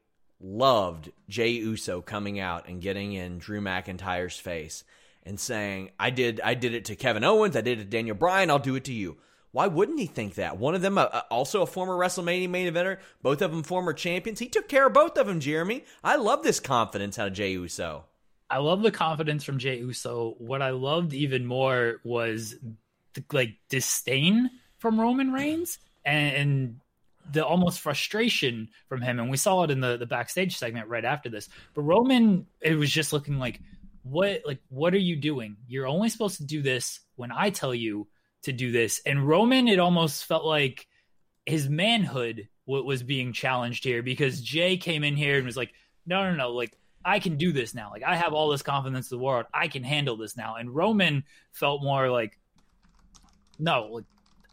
loved 0.41 1.11
Jey 1.29 1.51
Uso 1.51 2.01
coming 2.01 2.39
out 2.39 2.69
and 2.69 2.81
getting 2.81 3.15
in 3.15 3.39
Drew 3.39 3.61
McIntyre's 3.61 4.39
face 4.39 4.85
and 5.25 5.41
saying, 5.41 5.91
"I 5.99 6.11
did 6.11 6.41
I 6.45 6.55
did 6.55 6.75
it 6.75 6.85
to 6.85 6.97
Kevin 6.97 7.25
Owens, 7.25 7.57
I 7.57 7.63
did 7.63 7.81
it 7.81 7.85
to 7.85 7.91
Daniel 7.91 8.15
Bryan, 8.15 8.51
I'll 8.51 8.59
do 8.59 8.77
it 8.77 8.85
to 8.85 8.93
you." 8.93 9.17
Why 9.51 9.67
wouldn't 9.67 9.99
he 9.99 10.07
think 10.07 10.35
that? 10.35 10.59
One 10.59 10.75
of 10.75 10.83
them, 10.83 10.99
uh, 10.99 11.07
also 11.31 11.63
a 11.63 11.67
former 11.67 11.97
WrestleMania 11.97 12.51
main 12.51 12.71
eventer, 12.71 12.99
both 13.23 13.41
of 13.41 13.51
them 13.51 13.63
former 13.63 13.95
champions. 13.95 14.41
He 14.41 14.47
took 14.47 14.69
care 14.69 14.87
of 14.87 14.93
both 14.93 15.17
of 15.17 15.27
them, 15.27 15.41
Jeremy. 15.41 15.85
I 16.05 16.17
love 16.17 16.43
this 16.43 16.61
confidence 16.61 17.19
out 17.19 17.29
of 17.29 17.33
Jey 17.33 17.53
Uso. 17.53 18.05
I 18.51 18.59
love 18.59 18.83
the 18.83 18.91
confidence 18.91 19.45
from 19.45 19.59
Jey 19.59 19.79
Uso. 19.79 20.35
What 20.39 20.63
I 20.63 20.71
loved 20.71 21.13
even 21.13 21.45
more 21.47 22.01
was 22.05 22.57
the, 23.15 23.25
like 23.33 23.57
disdain 23.69 24.51
from 24.79 25.01
Roman 25.01 25.33
Reigns 25.33 25.79
and, 26.05 26.37
and 26.37 26.81
the 27.31 27.45
almost 27.45 27.81
frustration 27.81 28.71
from 28.89 29.03
him. 29.03 29.19
And 29.19 29.31
we 29.31 29.37
saw 29.37 29.65
it 29.65 29.71
in 29.71 29.81
the, 29.81 29.97
the 29.97 30.07
backstage 30.07 30.57
segment 30.57 30.89
right 30.89 31.05
after 31.05 31.29
this. 31.29 31.49
But 31.75 31.83
Roman, 31.83 32.47
it 32.61 32.75
was 32.75 32.91
just 32.91 33.13
looking 33.13 33.39
like, 33.39 33.61
what 34.03 34.43
like 34.47 34.61
what 34.71 34.95
are 34.95 34.99
you 34.99 35.17
doing? 35.17 35.57
You're 35.67 35.87
only 35.87 36.09
supposed 36.09 36.39
to 36.39 36.45
do 36.45 36.63
this 36.63 37.01
when 37.17 37.31
I 37.31 37.51
tell 37.51 37.75
you 37.75 38.09
to 38.43 38.53
do 38.53 38.73
this. 38.73 39.03
And 39.05 39.29
Roman, 39.29 39.69
it 39.69 39.79
almost 39.79 40.25
felt 40.25 40.45
like 40.45 40.87
his 41.45 41.69
manhood 41.69 42.49
was 42.67 43.03
being 43.03 43.33
challenged 43.33 43.85
here 43.85 44.03
because 44.03 44.43
Jey 44.43 44.77
came 44.77 45.03
in 45.03 45.17
here 45.17 45.37
and 45.37 45.47
was 45.47 45.57
like, 45.57 45.73
no, 46.07 46.31
no, 46.31 46.37
no, 46.37 46.51
like 46.51 46.73
I 47.05 47.21
can 47.21 47.37
do 47.37 47.53
this 47.53 47.75
now. 47.75 47.91
Like 47.91 48.03
I 48.03 48.17
have 48.17 48.33
all 48.33 48.49
this 48.51 48.63
confidence 48.63 49.11
in 49.11 49.19
the 49.19 49.25
world. 49.25 49.47
I 49.53 49.69
can 49.69 49.83
handle 49.83 50.17
this 50.17 50.37
now. 50.37 50.57
And 50.57 50.75
Roman 50.75 51.25
felt 51.53 51.83
more 51.83 52.11
like, 52.11 52.39
no, 53.59 53.89
like 53.93 54.05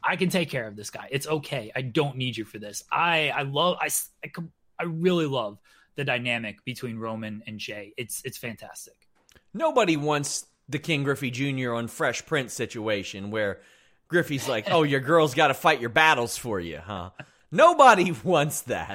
I 0.04 0.16
can 0.16 0.30
take 0.30 0.50
care 0.50 0.68
of 0.68 0.76
this 0.76 0.90
guy. 0.90 1.08
It's 1.12 1.28
okay. 1.28 1.72
I 1.76 1.82
don't 1.82 2.18
need 2.18 2.38
you 2.38 2.46
for 2.46 2.60
this. 2.60 2.84
I 2.92 3.30
I 3.30 3.42
love 3.44 3.78
I 3.82 3.90
I, 4.24 4.32
I 4.80 4.84
really 4.84 5.26
love 5.26 5.58
the 5.96 6.04
dynamic 6.04 6.64
between 6.64 6.98
Roman 6.98 7.44
and 7.48 7.60
Jey. 7.60 7.94
It's 7.98 8.22
it's 8.24 8.38
fantastic. 8.38 9.08
Nobody 9.54 9.98
wants 9.98 10.46
the 10.70 10.80
Ken 10.80 11.04
Griffey 11.04 11.32
Jr. 11.32 11.74
on 11.74 11.88
Fresh 11.88 12.26
Prince 12.26 12.54
situation 12.54 13.32
where 13.32 13.62
Griffey's 14.08 14.48
like, 14.48 14.70
"Oh, 14.70 14.84
your 14.84 15.00
girl's 15.00 15.34
got 15.34 15.48
to 15.48 15.54
fight 15.54 15.80
your 15.80 15.90
battles 15.90 16.38
for 16.38 16.60
you, 16.60 16.78
huh?" 16.78 17.12
Nobody 17.52 18.12
wants 18.24 18.62
that. 18.62 18.94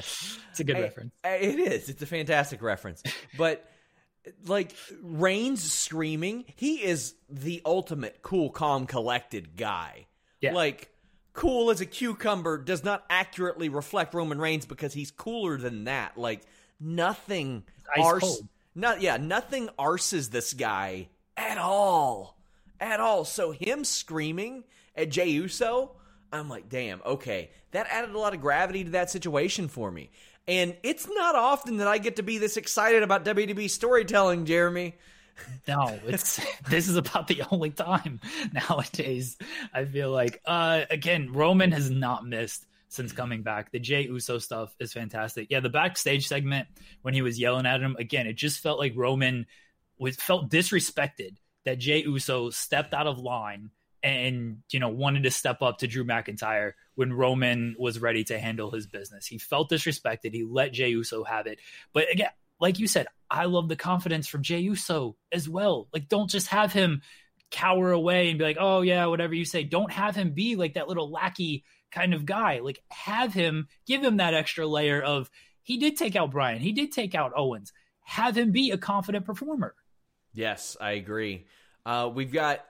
It's 0.50 0.60
a 0.60 0.64
good 0.64 0.76
I, 0.76 0.80
reference. 0.82 1.12
Eh, 1.24 1.36
it 1.36 1.58
is. 1.58 1.88
It's 1.88 2.02
a 2.02 2.06
fantastic 2.06 2.62
reference. 2.62 3.02
But 3.36 3.64
like 4.46 4.74
Reigns 5.02 5.72
screaming, 5.72 6.44
he 6.56 6.82
is 6.82 7.14
the 7.28 7.62
ultimate 7.64 8.20
cool, 8.22 8.50
calm, 8.50 8.86
collected 8.86 9.56
guy. 9.56 10.06
Yeah. 10.40 10.54
Like 10.54 10.90
cool 11.32 11.70
as 11.70 11.80
a 11.80 11.86
cucumber 11.86 12.58
does 12.58 12.84
not 12.84 13.04
accurately 13.08 13.68
reflect 13.68 14.14
Roman 14.14 14.38
Reigns 14.38 14.66
because 14.66 14.92
he's 14.92 15.10
cooler 15.10 15.56
than 15.56 15.84
that. 15.84 16.18
Like 16.18 16.42
nothing 16.78 17.64
Ice 17.96 18.04
arse, 18.04 18.22
cold. 18.22 18.48
not 18.74 19.00
yeah, 19.00 19.16
nothing 19.16 19.68
arses 19.78 20.30
this 20.30 20.52
guy 20.54 21.08
at 21.36 21.58
all. 21.58 22.36
At 22.80 23.00
all. 23.00 23.24
So 23.24 23.52
him 23.52 23.84
screaming 23.84 24.64
at 24.96 25.10
Jey 25.10 25.28
Uso, 25.30 25.92
I'm 26.32 26.48
like, 26.48 26.68
damn, 26.68 27.00
okay. 27.04 27.50
That 27.72 27.86
added 27.90 28.14
a 28.14 28.18
lot 28.18 28.34
of 28.34 28.40
gravity 28.40 28.84
to 28.84 28.90
that 28.90 29.10
situation 29.10 29.68
for 29.68 29.90
me. 29.90 30.10
And 30.46 30.76
it's 30.82 31.08
not 31.08 31.34
often 31.34 31.78
that 31.78 31.88
I 31.88 31.98
get 31.98 32.16
to 32.16 32.22
be 32.22 32.38
this 32.38 32.56
excited 32.56 33.02
about 33.02 33.24
WWE 33.24 33.68
storytelling, 33.70 34.46
Jeremy. 34.46 34.94
No, 35.66 35.98
it's 36.06 36.40
this 36.68 36.88
is 36.88 36.96
about 36.96 37.28
the 37.28 37.42
only 37.50 37.70
time 37.70 38.20
nowadays. 38.52 39.36
I 39.72 39.84
feel 39.84 40.10
like 40.10 40.40
uh 40.44 40.82
again, 40.90 41.32
Roman 41.32 41.72
has 41.72 41.90
not 41.90 42.26
missed 42.26 42.66
since 42.88 43.12
coming 43.12 43.42
back. 43.42 43.70
The 43.70 43.78
Jey 43.78 44.02
Uso 44.02 44.38
stuff 44.38 44.74
is 44.80 44.92
fantastic. 44.92 45.48
Yeah, 45.50 45.60
the 45.60 45.70
backstage 45.70 46.26
segment 46.26 46.68
when 47.02 47.14
he 47.14 47.22
was 47.22 47.38
yelling 47.38 47.66
at 47.66 47.80
him, 47.80 47.96
again, 47.98 48.26
it 48.26 48.34
just 48.34 48.60
felt 48.60 48.78
like 48.78 48.92
Roman 48.96 49.46
was 49.98 50.16
felt 50.16 50.50
disrespected 50.50 51.36
that 51.64 51.78
Jey 51.78 52.02
Uso 52.02 52.50
stepped 52.50 52.94
out 52.94 53.06
of 53.06 53.18
line 53.18 53.70
and 54.02 54.58
you 54.70 54.80
know 54.80 54.88
wanted 54.88 55.24
to 55.24 55.30
step 55.30 55.62
up 55.62 55.78
to 55.78 55.86
Drew 55.86 56.04
McIntyre 56.04 56.72
when 56.94 57.12
Roman 57.12 57.76
was 57.78 57.98
ready 57.98 58.24
to 58.24 58.38
handle 58.38 58.70
his 58.70 58.86
business. 58.86 59.26
He 59.26 59.38
felt 59.38 59.70
disrespected. 59.70 60.34
He 60.34 60.44
let 60.44 60.72
Jey 60.72 60.90
Uso 60.90 61.24
have 61.24 61.46
it. 61.46 61.58
But 61.92 62.10
again, 62.12 62.30
like 62.60 62.78
you 62.78 62.86
said, 62.86 63.06
I 63.30 63.46
love 63.46 63.68
the 63.68 63.76
confidence 63.76 64.28
from 64.28 64.42
Jey 64.42 64.60
Uso 64.60 65.16
as 65.32 65.48
well. 65.48 65.88
Like, 65.92 66.08
don't 66.08 66.30
just 66.30 66.48
have 66.48 66.72
him 66.72 67.02
cower 67.50 67.90
away 67.90 68.28
and 68.28 68.38
be 68.38 68.44
like, 68.44 68.58
oh, 68.60 68.82
yeah, 68.82 69.06
whatever 69.06 69.34
you 69.34 69.44
say. 69.44 69.64
Don't 69.64 69.90
have 69.90 70.14
him 70.14 70.32
be 70.32 70.56
like 70.56 70.74
that 70.74 70.88
little 70.88 71.10
lackey 71.10 71.64
kind 71.90 72.12
of 72.12 72.26
guy. 72.26 72.60
Like, 72.60 72.82
have 72.90 73.32
him, 73.32 73.68
give 73.86 74.04
him 74.04 74.18
that 74.18 74.34
extra 74.34 74.66
layer 74.66 75.00
of, 75.00 75.30
he 75.62 75.78
did 75.78 75.96
take 75.96 76.16
out 76.16 76.30
Bryan, 76.30 76.60
he 76.60 76.72
did 76.72 76.92
take 76.92 77.14
out 77.14 77.32
Owens. 77.34 77.72
Have 78.02 78.36
him 78.36 78.52
be 78.52 78.72
a 78.72 78.78
confident 78.78 79.24
performer. 79.24 79.74
Yes, 80.32 80.76
I 80.80 80.92
agree. 80.92 81.46
Uh, 81.86 82.10
we've 82.12 82.32
got 82.32 82.60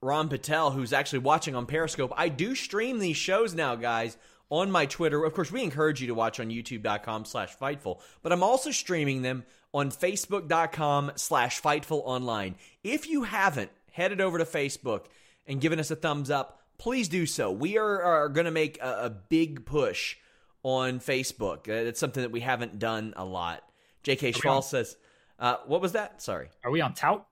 Ron 0.00 0.28
Patel, 0.28 0.70
who's 0.70 0.92
actually 0.92 1.20
watching 1.20 1.56
on 1.56 1.66
Periscope. 1.66 2.12
I 2.16 2.28
do 2.28 2.54
stream 2.54 2.98
these 2.98 3.16
shows 3.16 3.54
now, 3.54 3.74
guys, 3.74 4.16
on 4.48 4.70
my 4.70 4.86
Twitter. 4.86 5.24
Of 5.24 5.34
course, 5.34 5.50
we 5.50 5.62
encourage 5.62 6.00
you 6.00 6.06
to 6.06 6.14
watch 6.14 6.38
on 6.38 6.48
youtube.com 6.48 7.24
slash 7.24 7.56
Fightful, 7.56 8.00
but 8.22 8.32
I'm 8.32 8.42
also 8.42 8.70
streaming 8.70 9.22
them 9.22 9.44
on 9.74 9.90
facebook.com 9.90 11.12
slash 11.16 11.60
Fightful 11.60 12.02
online. 12.04 12.54
If 12.84 13.08
you 13.08 13.24
haven't 13.24 13.70
headed 13.90 14.20
over 14.20 14.38
to 14.38 14.44
Facebook 14.44 15.06
and 15.46 15.60
given 15.60 15.80
us 15.80 15.90
a 15.90 15.96
thumbs 15.96 16.30
up, 16.30 16.62
please 16.78 17.08
do 17.08 17.26
so. 17.26 17.50
We 17.50 17.76
are, 17.76 18.02
are 18.02 18.28
going 18.28 18.44
to 18.44 18.52
make 18.52 18.80
a, 18.80 19.06
a, 19.06 19.10
big 19.10 19.66
push 19.66 20.16
on 20.62 21.00
Facebook. 21.00 21.68
Uh, 21.68 21.88
it's 21.88 21.98
something 21.98 22.22
that 22.22 22.30
we 22.30 22.40
haven't 22.40 22.78
done 22.78 23.14
a 23.16 23.24
lot. 23.24 23.64
J.K. 24.04 24.32
Schwal 24.32 24.62
says, 24.62 24.96
uh, 25.40 25.56
what 25.66 25.80
was 25.80 25.92
that? 25.92 26.22
Sorry. 26.22 26.50
Are 26.64 26.70
we 26.70 26.80
on 26.80 26.94
tout? 26.94 27.26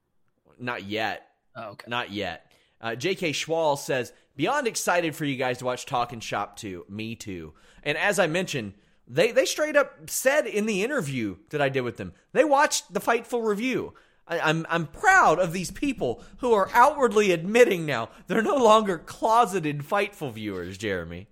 Not 0.58 0.84
yet. 0.84 1.28
Oh, 1.54 1.70
okay. 1.70 1.84
Not 1.88 2.10
yet. 2.10 2.45
Uh, 2.80 2.94
J.K. 2.94 3.32
Schwal 3.32 3.78
says, 3.78 4.12
beyond 4.36 4.66
excited 4.66 5.14
for 5.16 5.24
you 5.24 5.36
guys 5.36 5.58
to 5.58 5.64
watch 5.64 5.86
Talking 5.86 6.20
Shop 6.20 6.56
too. 6.56 6.84
Me 6.88 7.14
too. 7.14 7.54
And 7.82 7.96
as 7.96 8.18
I 8.18 8.26
mentioned, 8.26 8.74
they 9.08 9.30
they 9.32 9.44
straight 9.44 9.76
up 9.76 10.10
said 10.10 10.46
in 10.46 10.66
the 10.66 10.82
interview 10.82 11.36
that 11.50 11.62
I 11.62 11.68
did 11.68 11.82
with 11.82 11.96
them, 11.96 12.12
they 12.32 12.44
watched 12.44 12.92
the 12.92 13.00
Fightful 13.00 13.46
review. 13.46 13.94
I, 14.26 14.40
I'm 14.40 14.66
I'm 14.68 14.86
proud 14.86 15.38
of 15.38 15.52
these 15.52 15.70
people 15.70 16.22
who 16.38 16.52
are 16.52 16.68
outwardly 16.74 17.30
admitting 17.30 17.86
now 17.86 18.08
they're 18.26 18.42
no 18.42 18.56
longer 18.56 18.98
closeted 18.98 19.80
Fightful 19.80 20.32
viewers. 20.32 20.76
Jeremy, 20.76 21.28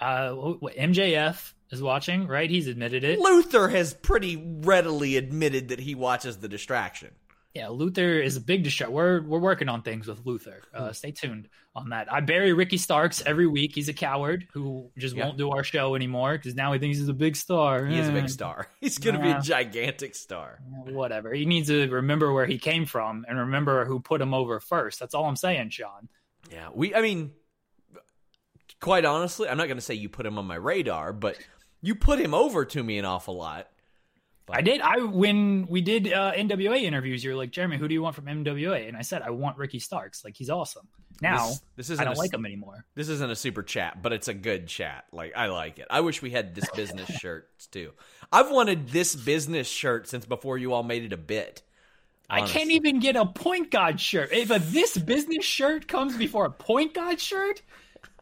uh, 0.00 0.30
MJF 0.30 1.52
is 1.70 1.82
watching, 1.82 2.26
right? 2.26 2.50
He's 2.50 2.66
admitted 2.66 3.04
it. 3.04 3.20
Luther 3.20 3.68
has 3.68 3.94
pretty 3.94 4.36
readily 4.36 5.16
admitted 5.16 5.68
that 5.68 5.80
he 5.80 5.94
watches 5.94 6.38
the 6.38 6.48
distraction 6.48 7.10
yeah, 7.58 7.68
Luther 7.70 8.20
is 8.20 8.36
a 8.36 8.40
big 8.40 8.62
distraction. 8.62 8.94
We're 8.94 9.20
we're 9.20 9.40
working 9.40 9.68
on 9.68 9.82
things 9.82 10.06
with 10.06 10.24
Luther. 10.24 10.62
Uh, 10.72 10.86
hmm. 10.86 10.92
stay 10.92 11.10
tuned 11.10 11.48
on 11.74 11.90
that. 11.90 12.10
I 12.12 12.20
bury 12.20 12.52
Ricky 12.52 12.76
Starks 12.76 13.20
every 13.26 13.48
week. 13.48 13.74
He's 13.74 13.88
a 13.88 13.92
coward 13.92 14.46
who 14.52 14.90
just 14.96 15.16
yeah. 15.16 15.24
won't 15.24 15.38
do 15.38 15.50
our 15.50 15.64
show 15.64 15.96
anymore 15.96 16.38
because 16.38 16.54
now 16.54 16.72
he 16.72 16.78
thinks 16.78 16.98
he's 16.98 17.08
a 17.08 17.12
big 17.12 17.34
star. 17.34 17.84
He 17.84 17.98
is 17.98 18.08
a 18.08 18.12
big 18.12 18.28
star. 18.28 18.68
He's 18.80 18.98
going 18.98 19.16
to 19.16 19.22
be 19.22 19.30
a 19.30 19.40
gigantic 19.40 20.14
star. 20.14 20.60
Whatever. 20.84 21.34
He 21.34 21.46
needs 21.46 21.66
to 21.66 21.88
remember 21.88 22.32
where 22.32 22.46
he 22.46 22.58
came 22.58 22.86
from 22.86 23.26
and 23.28 23.38
remember 23.38 23.84
who 23.84 23.98
put 23.98 24.20
him 24.20 24.34
over 24.34 24.60
first. 24.60 25.00
That's 25.00 25.14
all 25.14 25.24
I'm 25.24 25.36
saying, 25.36 25.70
Sean. 25.70 26.08
Yeah, 26.52 26.68
we. 26.72 26.94
I 26.94 27.02
mean, 27.02 27.32
quite 28.80 29.04
honestly, 29.04 29.48
I'm 29.48 29.56
not 29.56 29.66
going 29.66 29.78
to 29.78 29.84
say 29.84 29.94
you 29.94 30.08
put 30.08 30.26
him 30.26 30.38
on 30.38 30.46
my 30.46 30.54
radar, 30.54 31.12
but 31.12 31.36
you 31.82 31.96
put 31.96 32.20
him 32.20 32.34
over 32.34 32.64
to 32.66 32.82
me 32.84 32.98
an 32.98 33.04
awful 33.04 33.36
lot. 33.36 33.68
But. 34.48 34.56
I 34.56 34.60
did. 34.62 34.80
I 34.80 34.98
when 35.00 35.66
we 35.68 35.82
did 35.82 36.10
uh, 36.10 36.32
NWA 36.32 36.82
interviews, 36.82 37.22
you 37.22 37.30
were 37.30 37.36
like, 37.36 37.50
Jeremy, 37.50 37.76
who 37.76 37.86
do 37.86 37.92
you 37.92 38.00
want 38.00 38.16
from 38.16 38.24
NWA? 38.24 38.88
And 38.88 38.96
I 38.96 39.02
said, 39.02 39.20
I 39.20 39.28
want 39.28 39.58
Ricky 39.58 39.78
Starks. 39.78 40.24
Like 40.24 40.36
he's 40.36 40.48
awesome. 40.48 40.88
Now 41.20 41.48
this, 41.48 41.62
this 41.76 41.90
isn't 41.90 42.02
I 42.02 42.04
don't 42.06 42.16
a, 42.16 42.18
like 42.18 42.32
him 42.32 42.46
anymore. 42.46 42.86
This 42.94 43.10
isn't 43.10 43.30
a 43.30 43.36
super 43.36 43.62
chat, 43.62 44.02
but 44.02 44.14
it's 44.14 44.28
a 44.28 44.34
good 44.34 44.66
chat. 44.66 45.04
Like 45.12 45.34
I 45.36 45.46
like 45.48 45.78
it. 45.78 45.86
I 45.90 46.00
wish 46.00 46.22
we 46.22 46.30
had 46.30 46.54
this 46.54 46.68
business 46.70 47.10
shirts 47.20 47.66
too. 47.66 47.92
I've 48.32 48.50
wanted 48.50 48.88
this 48.88 49.14
business 49.14 49.68
shirt 49.68 50.08
since 50.08 50.24
before 50.24 50.56
you 50.56 50.72
all 50.72 50.82
made 50.82 51.04
it 51.04 51.12
a 51.12 51.18
bit. 51.18 51.62
Honestly. 52.30 52.50
I 52.50 52.58
can't 52.58 52.70
even 52.70 53.00
get 53.00 53.16
a 53.16 53.26
point 53.26 53.70
guard 53.70 54.00
shirt. 54.00 54.32
If 54.32 54.50
a 54.50 54.58
this 54.58 54.96
business 54.96 55.44
shirt 55.44 55.88
comes 55.88 56.16
before 56.16 56.46
a 56.46 56.50
point 56.50 56.94
guard 56.94 57.20
shirt, 57.20 57.60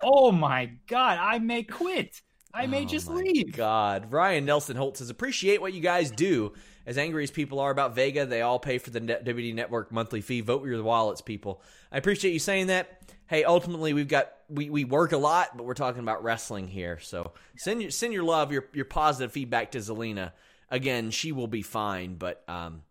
oh 0.03 0.33
my 0.33 0.73
god, 0.89 1.19
I 1.21 1.39
may 1.39 1.63
quit. 1.63 2.21
I 2.57 2.67
may 2.67 2.85
oh 2.85 2.87
just 2.87 3.09
leave. 3.09 3.53
God, 3.53 4.11
Ryan 4.11 4.47
Nelson 4.47 4.77
Holt 4.77 4.97
says, 4.97 5.11
appreciate 5.11 5.61
what 5.61 5.75
you 5.75 5.81
guys 5.81 6.11
do. 6.11 6.55
As 6.87 6.97
angry 6.97 7.23
as 7.23 7.31
people 7.31 7.61
are 7.61 7.71
about 7.71 7.95
Vega, 7.95 8.25
they 8.25 8.41
all 8.41 8.59
pay 8.59 8.79
for 8.79 8.89
the 8.89 9.01
WWE 9.01 9.55
Network 9.55 9.93
monthly 9.93 10.23
fee. 10.23 10.41
Vote 10.41 10.63
with 10.63 10.71
your 10.71 10.83
wallets, 10.83 11.21
people. 11.21 11.61
I 11.93 11.99
appreciate 11.99 12.33
you 12.33 12.39
saying 12.39 12.69
that. 12.69 13.03
Hey, 13.27 13.45
ultimately, 13.45 13.93
we've 13.93 14.09
got 14.09 14.33
we, 14.49 14.71
we 14.71 14.85
work 14.85 15.13
a 15.13 15.19
lot, 15.19 15.55
but 15.55 15.67
we're 15.67 15.75
talking 15.75 16.01
about 16.01 16.25
wrestling 16.25 16.67
here. 16.67 16.99
So 17.01 17.33
send 17.57 17.83
your 17.83 17.91
send 17.91 18.15
your 18.15 18.25
love, 18.25 18.53
your 18.53 18.67
your 18.73 18.85
positive 18.87 19.33
feedback 19.33 19.73
to 19.73 19.79
Zelina. 19.79 20.33
Again, 20.71 21.11
she 21.11 21.33
will 21.33 21.49
be 21.49 21.63
fine, 21.63 22.15
but 22.15 22.43
um, 22.49 22.83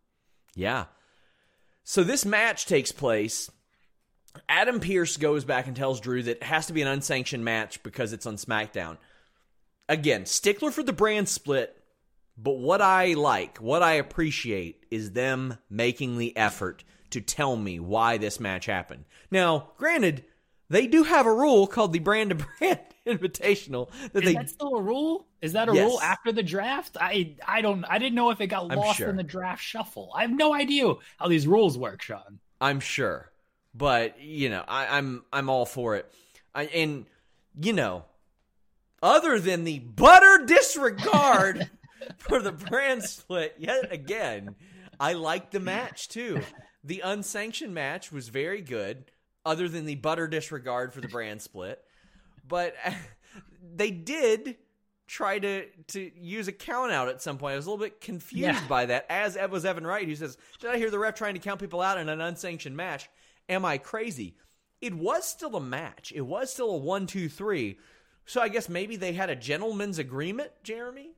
yeah. 0.53 0.85
So 1.83 2.03
this 2.03 2.23
match 2.23 2.67
takes 2.67 2.91
place. 2.91 3.49
Adam 4.49 4.81
Pearce 4.81 5.17
goes 5.17 5.45
back 5.45 5.65
and 5.67 5.75
tells 5.75 6.01
Drew 6.01 6.21
that 6.21 6.37
it 6.37 6.43
has 6.43 6.67
to 6.67 6.73
be 6.73 6.81
an 6.81 6.89
unsanctioned 6.89 7.45
match 7.45 7.81
because 7.81 8.11
it's 8.11 8.25
on 8.25 8.35
SmackDown 8.35 8.97
again, 9.89 10.25
stickler 10.25 10.71
for 10.71 10.83
the 10.83 10.93
brand 10.93 11.29
split, 11.29 11.81
but 12.37 12.57
what 12.57 12.81
I 12.81 13.13
like, 13.13 13.57
what 13.57 13.81
I 13.83 13.93
appreciate 13.93 14.85
is 14.91 15.11
them 15.11 15.57
making 15.69 16.17
the 16.17 16.35
effort 16.37 16.83
to 17.11 17.21
tell 17.21 17.55
me 17.55 17.79
why 17.79 18.17
this 18.17 18.39
match 18.39 18.65
happened. 18.65 19.05
Now, 19.31 19.71
granted, 19.77 20.25
they 20.69 20.87
do 20.87 21.03
have 21.03 21.25
a 21.25 21.33
rule 21.33 21.67
called 21.67 21.93
the 21.93 21.99
brand 21.99 22.31
to 22.31 22.35
brand 22.35 22.79
invitational 23.07 23.89
that 24.13 24.23
Is 24.23 24.25
they 24.25 24.33
that 24.33 24.49
still 24.49 24.75
a 24.75 24.81
rule? 24.81 25.27
Is 25.41 25.53
that 25.53 25.69
a 25.69 25.73
Yes. 25.73 25.85
rule 25.85 26.01
after 26.01 26.31
the 26.31 26.43
draft? 26.43 26.97
I 26.99 27.35
I 27.47 27.61
don't 27.61 27.85
I 27.85 27.99
didn't 27.99 28.15
know 28.15 28.31
if 28.31 28.41
it 28.41 28.47
got 28.47 28.65
I'm 28.69 28.77
lost 28.77 28.97
sure. 28.97 29.09
in 29.09 29.15
the 29.15 29.23
draft 29.23 29.61
shuffle. 29.63 30.11
I 30.15 30.23
have 30.23 30.31
no 30.31 30.53
idea 30.53 30.93
how 31.17 31.27
these 31.27 31.45
rules 31.47 31.77
work, 31.77 32.01
Sean. 32.01 32.39
I'm 32.61 32.79
sure, 32.79 33.31
but 33.73 34.19
you 34.19 34.49
know, 34.49 34.63
I, 34.67 34.97
I'm 34.97 35.23
I'm 35.31 35.49
all 35.49 35.65
for 35.65 35.95
it. 35.95 36.11
I, 36.53 36.63
and 36.65 37.05
you 37.61 37.73
know, 37.73 38.05
other 39.05 39.39
than 39.39 39.63
the 39.63 39.77
butter 39.79 40.45
disregard 40.45 41.69
for 42.17 42.41
the 42.41 42.51
brand 42.51 43.03
split, 43.03 43.55
yet 43.59 43.91
again, 43.91 44.55
I 44.99 45.13
liked 45.13 45.51
the 45.51 45.59
match 45.59 46.09
too. 46.09 46.41
The 46.83 47.01
unsanctioned 47.01 47.73
match 47.73 48.11
was 48.11 48.29
very 48.29 48.61
good, 48.61 49.05
other 49.45 49.69
than 49.69 49.85
the 49.85 49.95
butter 49.95 50.27
disregard 50.27 50.91
for 50.93 51.01
the 51.01 51.07
brand 51.07 51.41
split. 51.41 51.81
But 52.47 52.75
they 53.75 53.91
did 53.91 54.57
try 55.07 55.37
to 55.37 55.65
to 55.89 56.11
use 56.19 56.47
a 56.47 56.51
count 56.51 56.91
out 56.91 57.07
at 57.09 57.21
some 57.21 57.37
point. 57.37 57.53
I 57.53 57.57
was 57.57 57.67
a 57.67 57.69
little 57.69 57.85
bit 57.85 58.01
confused 58.01 58.41
Yeah. 58.43 58.67
by 58.67 58.87
that. 58.87 59.05
As 59.09 59.37
was 59.51 59.65
Evan 59.65 59.85
Wright, 59.85 60.07
who 60.07 60.15
says, 60.15 60.35
"Did 60.59 60.71
I 60.71 60.77
hear 60.77 60.89
the 60.89 60.97
ref 60.99 61.13
trying 61.13 61.35
to 61.35 61.39
count 61.39 61.59
people 61.59 61.81
out 61.81 61.99
in 61.99 62.09
an 62.09 62.21
unsanctioned 62.21 62.75
match? 62.75 63.07
Am 63.49 63.65
I 63.65 63.77
crazy?" 63.77 64.35
It 64.81 64.95
was 64.95 65.27
still 65.27 65.55
a 65.55 65.61
match. 65.61 66.11
It 66.15 66.21
was 66.21 66.51
still 66.51 66.71
a 66.71 66.77
one, 66.77 67.05
two, 67.07 67.29
three. 67.29 67.77
So 68.25 68.41
I 68.41 68.49
guess 68.49 68.67
maybe 68.69 68.95
they 68.95 69.13
had 69.13 69.29
a 69.29 69.35
gentleman's 69.35 69.99
agreement, 69.99 70.51
Jeremy. 70.63 71.11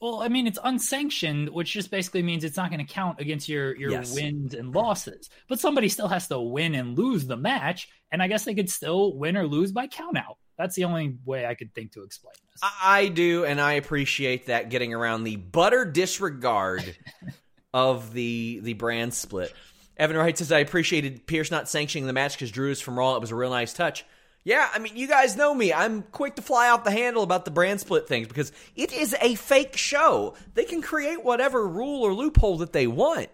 Well, 0.00 0.20
I 0.22 0.28
mean, 0.28 0.46
it's 0.46 0.58
unsanctioned, 0.62 1.48
which 1.48 1.72
just 1.72 1.90
basically 1.90 2.22
means 2.22 2.44
it's 2.44 2.56
not 2.56 2.70
going 2.70 2.84
to 2.84 2.92
count 2.92 3.20
against 3.20 3.48
your 3.48 3.76
your 3.76 3.90
Yes. 3.90 4.14
wins 4.14 4.54
and 4.54 4.72
losses. 4.74 5.28
But 5.48 5.58
somebody 5.58 5.88
still 5.88 6.06
has 6.08 6.28
to 6.28 6.38
win 6.40 6.74
and 6.76 6.96
lose 6.96 7.26
the 7.26 7.36
match, 7.36 7.88
and 8.12 8.22
I 8.22 8.28
guess 8.28 8.44
they 8.44 8.54
could 8.54 8.70
still 8.70 9.16
win 9.16 9.36
or 9.36 9.46
lose 9.46 9.72
by 9.72 9.88
count 9.88 10.16
out. 10.16 10.36
That's 10.56 10.76
the 10.76 10.84
only 10.84 11.16
way 11.24 11.46
I 11.46 11.54
could 11.54 11.74
think 11.74 11.92
to 11.92 12.02
explain 12.04 12.34
this. 12.52 12.60
I, 12.62 13.00
I 13.00 13.08
do, 13.08 13.44
and 13.44 13.60
I 13.60 13.72
appreciate 13.74 14.46
that 14.46 14.70
getting 14.70 14.94
around 14.94 15.24
the 15.24 15.36
butter 15.36 15.84
disregard 15.84 16.96
of 17.74 18.12
the 18.12 18.60
the 18.62 18.74
brand 18.74 19.14
split. 19.14 19.52
Evan 19.96 20.16
Wright 20.16 20.36
says, 20.38 20.52
"I 20.52 20.60
appreciated 20.60 21.26
Pearce 21.26 21.50
not 21.50 21.68
sanctioning 21.68 22.06
the 22.06 22.12
match 22.12 22.34
because 22.34 22.52
Drew 22.52 22.70
is 22.70 22.80
from 22.80 22.96
Raw. 22.98 23.16
It 23.16 23.20
was 23.20 23.32
a 23.32 23.36
real 23.36 23.50
nice 23.50 23.72
touch." 23.72 24.04
Yeah, 24.48 24.66
I 24.72 24.78
mean, 24.78 24.96
you 24.96 25.06
guys 25.06 25.36
know 25.36 25.54
me. 25.54 25.74
I'm 25.74 26.00
quick 26.04 26.36
to 26.36 26.42
fly 26.42 26.70
off 26.70 26.82
the 26.82 26.90
handle 26.90 27.22
about 27.22 27.44
the 27.44 27.50
brand 27.50 27.80
split 27.80 28.08
things 28.08 28.28
because 28.28 28.50
it 28.74 28.94
is 28.94 29.14
a 29.20 29.34
fake 29.34 29.76
show. 29.76 30.36
They 30.54 30.64
can 30.64 30.80
create 30.80 31.22
whatever 31.22 31.68
rule 31.68 32.02
or 32.02 32.14
loophole 32.14 32.56
that 32.56 32.72
they 32.72 32.86
want. 32.86 33.28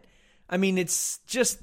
I 0.51 0.57
mean, 0.57 0.77
it's 0.77 1.19
just 1.19 1.61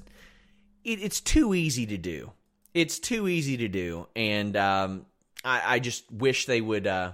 it, 0.84 1.02
it's 1.02 1.20
too 1.20 1.52
easy 1.52 1.84
to 1.84 1.98
do. 1.98 2.32
It's 2.72 2.98
too 2.98 3.28
easy 3.28 3.58
to 3.58 3.68
do, 3.68 4.08
and 4.16 4.56
um, 4.56 5.04
I, 5.44 5.74
I 5.74 5.78
just 5.80 6.10
wish 6.10 6.46
they 6.46 6.62
would. 6.62 6.86
Uh, 6.86 7.12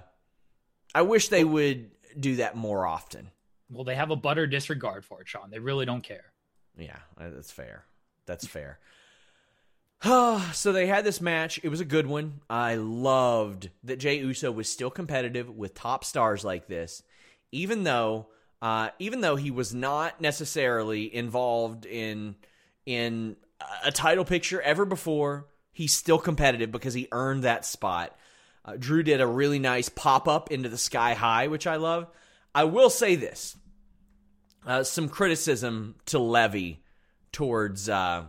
I 0.95 1.01
wish 1.01 1.27
they 1.27 1.43
would 1.43 1.91
do 2.17 2.37
that 2.37 2.55
more 2.55 2.87
often. 2.87 3.31
Well, 3.69 3.83
they 3.83 3.95
have 3.95 4.11
a 4.11 4.15
butter 4.15 4.47
disregard 4.47 5.03
for 5.03 5.19
it, 5.19 5.27
Sean. 5.27 5.49
They 5.49 5.59
really 5.59 5.85
don't 5.85 6.03
care. 6.03 6.31
Yeah, 6.77 6.99
that's 7.17 7.51
fair. 7.51 7.83
That's 8.27 8.47
fair. 8.47 8.79
so 10.03 10.71
they 10.71 10.87
had 10.87 11.03
this 11.03 11.19
match. 11.19 11.59
It 11.63 11.69
was 11.69 11.81
a 11.81 11.85
good 11.85 12.07
one. 12.07 12.41
I 12.49 12.75
loved 12.75 13.69
that 13.83 13.99
Jey 13.99 14.19
Uso 14.19 14.51
was 14.51 14.71
still 14.71 14.89
competitive 14.89 15.49
with 15.49 15.73
top 15.73 16.05
stars 16.05 16.45
like 16.45 16.67
this, 16.67 17.03
even 17.51 17.83
though, 17.83 18.27
uh, 18.61 18.89
even 18.99 19.21
though 19.21 19.35
he 19.35 19.51
was 19.51 19.73
not 19.73 20.21
necessarily 20.21 21.13
involved 21.13 21.85
in 21.85 22.35
in 22.85 23.35
a 23.83 23.91
title 23.91 24.25
picture 24.25 24.61
ever 24.61 24.85
before. 24.85 25.47
He's 25.71 25.93
still 25.93 26.17
competitive 26.17 26.71
because 26.71 26.93
he 26.93 27.07
earned 27.11 27.43
that 27.43 27.65
spot. 27.65 28.17
Uh, 28.65 28.75
Drew 28.77 29.03
did 29.03 29.21
a 29.21 29.27
really 29.27 29.59
nice 29.59 29.87
pop 29.87 30.27
up 30.27 30.51
into 30.51 30.67
the 30.67 30.77
sky 30.77 31.13
high, 31.13 31.47
which 31.47 31.67
I 31.67 31.77
love. 31.77 32.07
I 32.55 32.63
will 32.65 32.89
say 32.89 33.15
this: 33.15 33.57
uh, 34.65 34.83
some 34.83 35.09
criticism 35.09 35.95
to 36.07 36.19
Levy 36.19 36.83
towards 37.31 37.89
uh, 37.89 38.25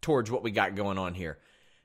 towards 0.00 0.30
what 0.30 0.42
we 0.42 0.50
got 0.50 0.74
going 0.74 0.98
on 0.98 1.14
here. 1.14 1.38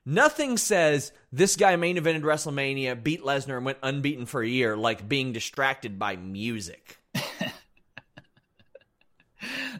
Nothing 0.08 0.56
says 0.56 1.10
this 1.32 1.56
guy 1.56 1.74
main 1.74 1.96
evented 1.96 2.22
WrestleMania, 2.22 3.02
beat 3.02 3.24
Lesnar, 3.24 3.56
and 3.56 3.66
went 3.66 3.78
unbeaten 3.82 4.24
for 4.24 4.40
a 4.40 4.48
year 4.48 4.76
like 4.76 5.08
being 5.08 5.32
distracted 5.32 5.98
by 5.98 6.14
music. 6.14 6.98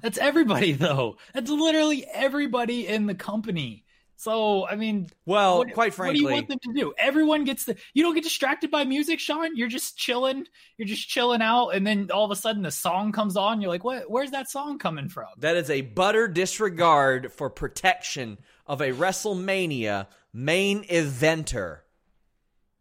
That's 0.02 0.18
everybody, 0.18 0.72
though. 0.72 1.16
That's 1.32 1.50
literally 1.50 2.04
everybody 2.12 2.88
in 2.88 3.06
the 3.06 3.14
company. 3.14 3.85
So, 4.18 4.66
I 4.66 4.76
mean, 4.76 5.08
Well, 5.26 5.58
what, 5.58 5.72
quite 5.74 5.96
what 5.98 6.14
do 6.14 6.18
you 6.20 6.28
want 6.28 6.48
them 6.48 6.58
to 6.58 6.72
do? 6.72 6.94
Everyone 6.96 7.44
gets 7.44 7.64
the. 7.66 7.76
You 7.92 8.02
don't 8.02 8.14
get 8.14 8.24
distracted 8.24 8.70
by 8.70 8.84
music, 8.84 9.20
Sean. 9.20 9.54
You're 9.56 9.68
just 9.68 9.98
chilling. 9.98 10.46
You're 10.78 10.88
just 10.88 11.06
chilling 11.06 11.42
out, 11.42 11.68
and 11.70 11.86
then 11.86 12.10
all 12.10 12.24
of 12.24 12.30
a 12.30 12.36
sudden, 12.36 12.62
the 12.62 12.70
song 12.70 13.12
comes 13.12 13.36
on. 13.36 13.60
You're 13.60 13.70
like, 13.70 13.84
"What? 13.84 14.10
Where's 14.10 14.30
that 14.30 14.48
song 14.50 14.78
coming 14.78 15.10
from?" 15.10 15.26
that 15.38 15.56
is 15.56 15.68
a 15.68 15.82
butter 15.82 16.28
disregard 16.28 17.30
for 17.30 17.50
protection 17.50 18.38
of 18.66 18.80
a 18.80 18.88
WrestleMania 18.92 20.06
main 20.32 20.84
eventer. 20.84 21.80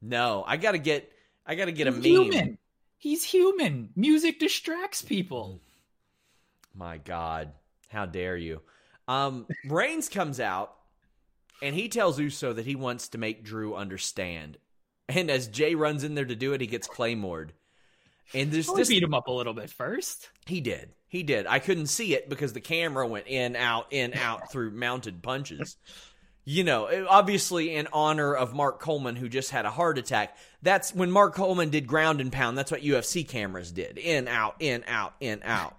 No, 0.02 0.44
I 0.48 0.56
gotta 0.58 0.78
get, 0.78 1.12
I 1.46 1.56
gotta 1.56 1.72
get 1.74 1.88
a 1.88 1.92
He's 1.92 2.02
meme. 2.04 2.32
human. 2.32 2.58
He's 2.98 3.24
human. 3.26 3.90
Music 3.96 4.40
distracts 4.40 5.02
people. 5.02 5.62
My 6.74 6.98
God, 6.98 7.52
how 7.90 8.06
dare 8.06 8.38
you? 8.38 8.62
Um, 9.08 9.48
Reigns 9.68 10.10
comes 10.10 10.40
out 10.40 10.75
and 11.62 11.76
he 11.76 11.88
tells 11.88 12.20
Uso 12.20 12.54
that 12.54 12.66
he 12.66 12.76
wants 12.76 13.10
to 13.10 13.18
make 13.18 13.44
Drew 13.44 13.76
understand. 13.76 14.58
And 15.08 15.30
as 15.30 15.48
Jey 15.48 15.76
runs 15.76 16.04
in 16.04 16.16
there 16.16 16.26
to 16.26 16.36
do 16.36 16.54
it, 16.54 16.62
he 16.62 16.68
gets 16.68 16.88
claymored. 16.88 17.54
And 18.34 18.52
there's 18.52 18.68
this 18.68 18.90
beat 18.90 19.04
him 19.04 19.14
up 19.14 19.28
a 19.28 19.32
little 19.32 19.54
bit 19.54 19.70
first. 19.70 20.30
he 20.46 20.62
did. 20.62 20.90
He 21.08 21.24
did. 21.24 21.48
I 21.48 21.60
couldn't 21.60 21.88
see 21.88 22.14
it 22.14 22.28
because 22.28 22.54
the 22.54 22.62
camera 22.62 23.08
went 23.08 23.28
in, 23.28 23.56
out, 23.56 23.88
in, 23.92 24.14
out 24.16 24.52
through 24.52 24.72
mounted 24.72 25.22
punches. 25.22 25.78
You 26.44 26.64
know, 26.64 27.06
obviously 27.10 27.74
in 27.74 27.88
honor 27.94 28.36
of 28.36 28.54
Mark 28.54 28.80
Coleman, 28.80 29.16
who 29.16 29.30
just 29.30 29.52
had 29.52 29.66
a 29.66 29.72
heart 29.72 29.98
attack. 29.98 30.36
That's 30.62 30.94
when 30.94 31.10
Mark 31.10 31.34
Coleman 31.34 31.70
did 31.70 31.88
ground 31.88 32.20
and 32.20 32.32
pound. 32.32 32.58
That's 32.58 32.72
what 32.72 32.82
UFC 32.82 33.28
cameras 33.28 33.72
did. 33.72 33.98
In, 33.98 34.28
out, 34.28 34.56
in, 34.60 34.84
out, 34.88 35.14
in, 35.20 35.42
out. 35.44 35.76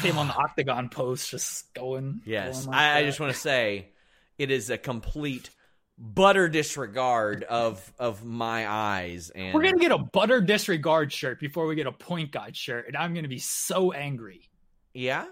Him 0.00 0.18
on 0.18 0.28
the 0.28 0.34
octagon 0.34 0.88
post, 0.88 1.30
just 1.30 1.72
going. 1.74 2.22
Yes, 2.24 2.64
going 2.64 2.76
like 2.76 2.76
I, 2.80 2.98
I 2.98 3.04
just 3.04 3.20
want 3.20 3.32
to 3.32 3.38
say 3.38 3.88
it 4.38 4.50
is 4.50 4.70
a 4.70 4.78
complete 4.78 5.50
butter 5.98 6.48
disregard 6.48 7.44
of 7.44 7.92
of 7.98 8.24
my 8.24 8.66
eyes. 8.68 9.30
And 9.30 9.54
We're 9.54 9.62
gonna 9.62 9.78
get 9.78 9.92
a 9.92 9.98
butter 9.98 10.40
disregard 10.40 11.12
shirt 11.12 11.38
before 11.38 11.66
we 11.66 11.74
get 11.74 11.86
a 11.86 11.92
point 11.92 12.32
guard 12.32 12.56
shirt, 12.56 12.86
and 12.88 12.96
I'm 12.96 13.14
gonna 13.14 13.28
be 13.28 13.38
so 13.38 13.92
angry. 13.92 14.48
yeah. 14.94 15.26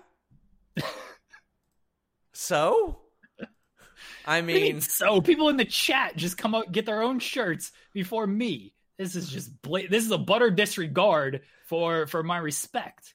so, 2.33 2.99
I 4.27 4.41
What 4.41 4.45
mean, 4.47 4.81
so 4.81 5.21
people 5.21 5.49
in 5.49 5.57
the 5.57 5.65
chat 5.65 6.17
just 6.17 6.37
come 6.37 6.55
out 6.55 6.71
get 6.71 6.87
their 6.87 7.03
own 7.03 7.19
shirts 7.19 7.73
before 7.93 8.27
me. 8.27 8.75
This 8.99 9.17
is 9.17 9.29
just 9.29 9.63
bla- 9.63 9.89
this 9.89 10.05
is 10.05 10.11
a 10.11 10.19
butter 10.19 10.51
disregard 10.51 11.43
for 11.67 12.07
for 12.07 12.23
my 12.23 12.39
respect. 12.39 13.15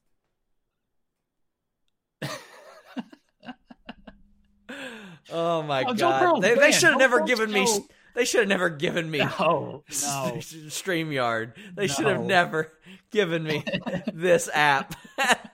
Oh 5.33 5.63
my 5.63 5.83
Oh, 5.83 5.93
Joe 5.93 6.09
god, 6.09 6.41
they, 6.41 6.55
they 6.55 6.71
should 6.71 6.89
have 6.91 6.99
never 6.99 7.21
given 7.21 7.51
me. 7.51 7.67
They 8.13 8.25
should 8.25 8.41
have 8.41 8.49
never 8.49 8.69
given 8.69 9.09
me. 9.09 9.19
No, 9.19 9.27
no. 9.39 9.83
Streamyard. 9.89 11.53
They 11.73 11.87
should 11.87 12.05
have 12.05 12.21
never 12.21 12.71
given 13.09 13.43
me 13.43 13.63
this 14.13 14.49
app. 14.53 14.95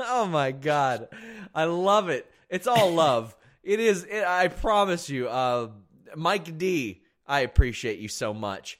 oh 0.00 0.28
my 0.28 0.50
god, 0.50 1.08
I 1.54 1.64
love 1.64 2.08
it. 2.08 2.30
It's 2.50 2.66
all 2.66 2.92
love. 2.92 3.34
It 3.62 3.80
is. 3.80 4.04
It, 4.04 4.24
I 4.24 4.48
promise 4.48 5.08
you, 5.08 5.28
uh, 5.28 5.68
Mike 6.16 6.58
D. 6.58 7.02
I 7.26 7.40
appreciate 7.40 7.98
you 7.98 8.08
so 8.08 8.34
much. 8.34 8.78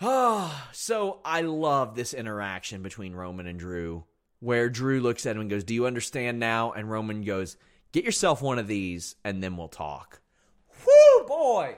Oh, 0.00 0.68
so 0.72 1.20
I 1.24 1.42
love 1.42 1.94
this 1.96 2.14
interaction 2.14 2.82
between 2.82 3.14
Roman 3.14 3.46
and 3.46 3.58
Drew, 3.58 4.04
where 4.40 4.68
Drew 4.68 5.00
looks 5.00 5.26
at 5.26 5.34
him 5.34 5.42
and 5.42 5.50
goes, 5.50 5.64
"Do 5.64 5.74
you 5.74 5.86
understand 5.86 6.38
now?" 6.38 6.72
And 6.72 6.88
Roman 6.90 7.22
goes, 7.22 7.56
"Get 7.92 8.04
yourself 8.04 8.42
one 8.42 8.58
of 8.58 8.66
these, 8.66 9.16
and 9.24 9.42
then 9.42 9.56
we'll 9.56 9.68
talk." 9.68 10.20
Whoo, 10.86 11.26
boy! 11.26 11.76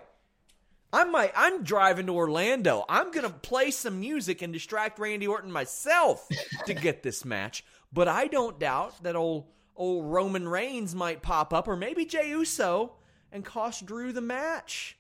I'm 0.92 1.12
my, 1.12 1.33
I'm 1.37 1.62
driving 1.62 2.07
to 2.07 2.12
Orlando. 2.12 2.85
I'm 2.88 3.12
gonna 3.12 3.31
play 3.31 3.70
some 3.70 4.01
music 4.01 4.42
and 4.42 4.53
distract 4.53 4.99
Randy 4.99 5.27
Orton 5.27 5.53
myself 5.53 6.29
to 6.66 6.75
get 6.75 7.03
this 7.03 7.25
match. 7.25 7.64
But 7.92 8.09
I 8.09 8.27
don't 8.27 8.59
doubt 8.59 9.03
that 9.03 9.16
old 9.16 9.46
old 9.77 10.07
Roman 10.07 10.49
Reigns 10.49 10.94
might 10.94 11.23
pop 11.23 11.55
up, 11.55 11.68
or 11.68 11.77
maybe 11.77 12.05
Jey 12.05 12.31
Uso, 12.31 12.94
and 13.31 13.44
cost 13.44 13.87
Drew 13.87 14.12
the 14.12 14.20
match. 14.20 14.99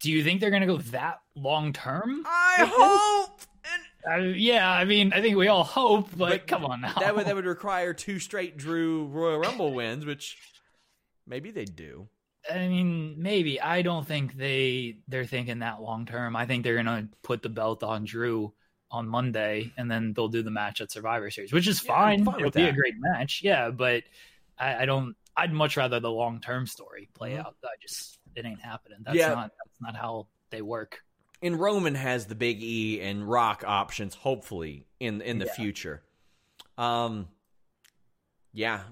Do 0.00 0.12
you 0.12 0.22
think 0.22 0.40
they're 0.40 0.50
gonna 0.50 0.66
go 0.66 0.78
that 0.78 1.20
long 1.34 1.72
term? 1.72 2.22
I 2.26 2.70
hope. 2.70 3.40
Uh, 4.10 4.16
yeah, 4.18 4.70
I 4.70 4.84
mean, 4.84 5.12
I 5.12 5.20
think 5.20 5.36
we 5.36 5.48
all 5.48 5.64
hope, 5.64 6.08
but, 6.16 6.30
But 6.30 6.46
come 6.46 6.64
on 6.64 6.80
now. 6.80 6.94
that 6.94 7.14
would 7.16 7.26
that 7.26 7.34
would 7.34 7.44
require 7.56 7.92
two 7.92 8.18
straight 8.18 8.56
Drew 8.56 9.06
Royal 9.06 9.38
Rumble 9.38 9.74
wins, 9.74 10.06
which 10.06 10.38
maybe 11.26 11.50
they 11.50 11.64
do. 11.64 12.08
I 12.50 12.68
mean, 12.68 13.16
maybe. 13.18 13.60
I 13.60 13.82
don't 13.82 14.06
think 14.06 14.34
they 14.34 14.98
they're 15.08 15.26
thinking 15.26 15.58
that 15.58 15.82
long 15.82 16.06
term. 16.06 16.36
I 16.36 16.46
think 16.46 16.64
they're 16.64 16.76
gonna 16.76 17.08
put 17.22 17.42
the 17.42 17.48
belt 17.50 17.82
on 17.82 18.04
Drew 18.04 18.54
on 18.90 19.06
Monday, 19.06 19.70
and 19.76 19.90
then 19.90 20.14
they'll 20.14 20.28
do 20.28 20.42
the 20.42 20.50
match 20.50 20.80
at 20.80 20.90
Survivor 20.90 21.30
Series, 21.30 21.52
which 21.52 21.68
is 21.68 21.82
Yeah, 21.84 21.92
fine. 21.94 22.24
Fine 22.24 22.36
It'll 22.40 22.50
be 22.50 22.62
that. 22.62 22.70
a 22.70 22.76
great 22.76 22.94
match, 22.98 23.42
yeah. 23.44 23.70
But 23.70 24.04
I, 24.58 24.82
I 24.82 24.86
don't. 24.86 25.14
I'd 25.36 25.52
much 25.52 25.76
rather 25.76 26.00
the 26.00 26.10
long 26.10 26.40
term 26.40 26.66
story 26.66 27.08
play 27.14 27.32
Mhm. 27.34 27.40
out. 27.40 27.56
I 27.62 27.68
just 27.82 28.18
it 28.34 28.46
ain't 28.46 28.60
happening. 28.62 28.98
That's 29.02 29.18
Yeah. 29.18 29.28
not 29.34 29.50
that's 29.64 29.80
not 29.80 29.94
how 29.96 30.28
they 30.50 30.62
work. 30.62 31.00
And 31.40 31.58
Roman 31.60 31.94
has 31.94 32.26
the 32.26 32.34
Big 32.34 32.62
E 32.62 33.00
and 33.00 33.28
Rock 33.28 33.62
options, 33.66 34.14
hopefully 34.14 34.86
in 34.98 35.20
in 35.20 35.38
the 35.38 35.46
Yeah. 35.46 35.54
future. 35.54 36.02
Um, 36.76 37.28
yeah. 38.52 38.82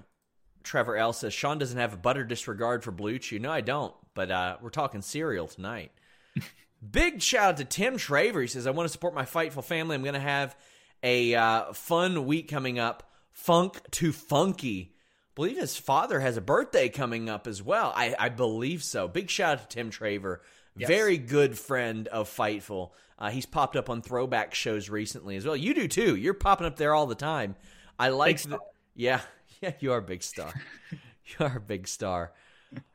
Trevor 0.63 0.97
L 0.97 1.13
says 1.13 1.33
Sean 1.33 1.57
doesn't 1.57 1.77
have 1.77 1.93
a 1.93 1.97
butter 1.97 2.23
disregard 2.25 2.83
for 2.83 2.91
BlueChew. 2.91 3.39
No, 3.39 3.51
I 3.51 3.61
don't. 3.61 3.93
But 4.13 4.31
uh, 4.31 4.57
we're 4.61 4.69
talking 4.69 5.01
cereal 5.01 5.47
tonight. 5.47 5.91
Big 6.91 7.21
shout 7.21 7.49
out 7.51 7.57
to 7.57 7.65
Tim 7.65 7.95
Traver. 7.97 8.41
He 8.41 8.47
says 8.47 8.67
I 8.67 8.71
want 8.71 8.87
to 8.87 8.91
support 8.91 9.13
my 9.13 9.23
Fightful 9.25 9.63
family. 9.63 9.95
I'm 9.95 10.01
going 10.03 10.13
to 10.13 10.19
have 10.19 10.55
a 11.03 11.35
uh, 11.35 11.73
fun 11.73 12.25
week 12.25 12.49
coming 12.49 12.79
up. 12.79 13.11
Funk 13.31 13.79
to 13.91 14.11
Funky. 14.11 14.95
believe 15.35 15.57
his 15.57 15.77
father 15.77 16.19
has 16.19 16.37
a 16.37 16.41
birthday 16.41 16.89
coming 16.89 17.29
up 17.29 17.45
as 17.47 17.61
well. 17.61 17.93
I, 17.95 18.15
I 18.17 18.29
believe 18.29 18.83
so. 18.83 19.07
Big 19.07 19.29
shout 19.29 19.59
out 19.59 19.69
to 19.69 19.75
Tim 19.75 19.91
Traver. 19.91 20.39
Yes. 20.77 20.87
Very 20.87 21.17
good 21.17 21.57
friend 21.57 22.07
of 22.07 22.29
Fightful. 22.29 22.91
Uh, 23.19 23.29
he's 23.29 23.45
popped 23.45 23.75
up 23.75 23.89
on 23.89 24.01
throwback 24.01 24.53
shows 24.53 24.89
recently 24.89 25.35
as 25.35 25.45
well. 25.45 25.55
You 25.55 25.73
do 25.73 25.87
too. 25.87 26.15
You're 26.15 26.35
popping 26.35 26.67
up 26.67 26.75
there 26.75 26.93
all 26.93 27.07
the 27.07 27.15
time. 27.15 27.55
I 27.97 28.09
like 28.09 28.41
the, 28.41 28.59
yeah, 28.95 29.21
yeah, 29.61 29.73
you 29.79 29.91
are 29.93 29.97
a 29.97 30.03
big 30.03 30.21
star. 30.21 30.53
you 30.91 31.45
are 31.45 31.57
a 31.57 31.61
big 31.61 31.87
star. 31.87 32.31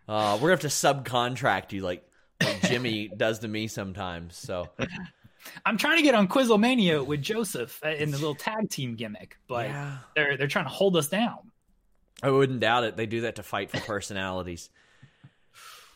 Uh, 0.08 0.34
we're 0.36 0.50
gonna 0.50 0.52
have 0.52 0.60
to 0.60 0.68
subcontract 0.68 1.72
you 1.72 1.82
like 1.82 2.06
like 2.42 2.62
Jimmy 2.62 3.08
does 3.16 3.40
to 3.40 3.48
me 3.48 3.66
sometimes. 3.66 4.36
So 4.36 4.68
I'm 5.64 5.76
trying 5.76 5.98
to 5.98 6.02
get 6.02 6.14
on 6.14 6.28
Quizzlemania 6.28 7.04
with 7.04 7.22
Joseph 7.22 7.80
uh, 7.84 7.88
in 7.88 8.10
the 8.10 8.18
little 8.18 8.34
tag 8.34 8.70
team 8.70 8.94
gimmick, 8.94 9.38
but 9.48 9.68
yeah, 9.68 9.98
they're 10.14 10.36
they're 10.36 10.48
trying 10.48 10.66
to 10.66 10.70
hold 10.70 10.96
us 10.96 11.08
down. 11.08 11.38
I 12.22 12.30
wouldn't 12.30 12.60
doubt 12.60 12.84
it. 12.84 12.96
They 12.96 13.06
do 13.06 13.22
that 13.22 13.36
to 13.36 13.42
Fightful 13.42 13.84
personalities. 13.84 14.70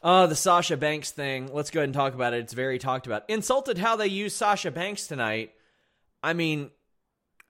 Uh, 0.06 0.28
the 0.28 0.36
Sasha 0.36 0.76
Banks 0.76 1.10
thing. 1.10 1.52
Let's 1.52 1.72
go 1.72 1.80
ahead 1.80 1.88
and 1.88 1.94
talk 1.94 2.14
about 2.14 2.32
it. 2.32 2.38
It's 2.38 2.52
very 2.52 2.78
talked 2.78 3.08
about. 3.08 3.28
Insulted 3.28 3.76
how 3.76 3.96
they 3.96 4.06
used 4.06 4.36
Sasha 4.36 4.70
Banks 4.70 5.08
tonight. 5.08 5.52
I 6.22 6.32
mean, 6.32 6.70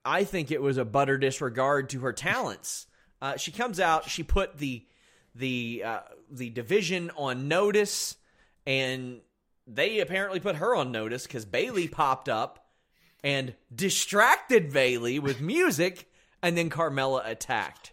I 0.07 0.25
think 0.25 0.51
it 0.51 0.63
was 0.63 0.79
a 0.79 0.85
butter 0.87 1.19
disregard 1.19 1.91
to 1.91 2.01
her 2.01 2.15
talents. 2.15 2.87
Uh, 3.21 3.37
she 3.37 3.53
comes 3.53 3.79
out. 3.79 4.09
She 4.09 4.23
put 4.23 4.57
the 4.57 4.87
the 5.35 5.83
uh, 5.85 6.01
the 6.31 6.49
division 6.49 7.11
on 7.15 7.47
notice, 7.47 8.17
and 8.67 9.21
they 9.67 10.01
apparently 10.01 10.41
put 10.41 10.57
her 10.57 10.75
on 10.75 10.91
notice 10.91 11.27
because 11.27 11.45
Bayley 11.45 11.89
popped 11.89 12.31
up 12.31 12.71
and 13.23 13.55
distracted 13.75 14.73
Bayley 14.73 15.19
with 15.19 15.43
music, 15.43 16.11
and 16.43 16.57
then 16.57 16.71
Carmella 16.71 17.21
attacked. 17.29 17.93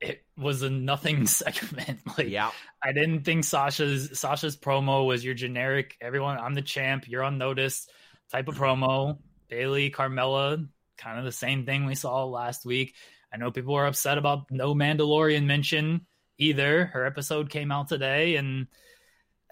It 0.00 0.24
was 0.36 0.62
a 0.62 0.70
nothing 0.70 1.26
segment. 1.26 2.00
Like 2.18 2.28
Yeah. 2.28 2.50
I 2.82 2.92
didn't 2.92 3.24
think 3.24 3.44
Sasha's 3.44 4.18
Sasha's 4.18 4.56
promo 4.56 5.06
was 5.06 5.24
your 5.24 5.34
generic 5.34 5.96
everyone 6.00 6.38
I'm 6.38 6.54
the 6.54 6.62
champ, 6.62 7.08
you're 7.08 7.22
on 7.24 7.38
notice 7.38 7.88
type 8.30 8.48
of 8.48 8.54
promo. 8.58 9.18
Bayley, 9.48 9.90
Carmella, 9.90 10.68
kind 10.98 11.18
of 11.18 11.24
the 11.24 11.32
same 11.32 11.64
thing 11.64 11.84
we 11.86 11.94
saw 11.94 12.24
last 12.24 12.64
week. 12.66 12.94
I 13.32 13.36
know 13.36 13.50
people 13.50 13.74
were 13.74 13.86
upset 13.86 14.18
about 14.18 14.50
no 14.50 14.74
Mandalorian 14.74 15.44
mention 15.44 16.06
either. 16.38 16.86
Her 16.86 17.06
episode 17.06 17.48
came 17.50 17.70
out 17.70 17.88
today 17.88 18.36
and 18.36 18.66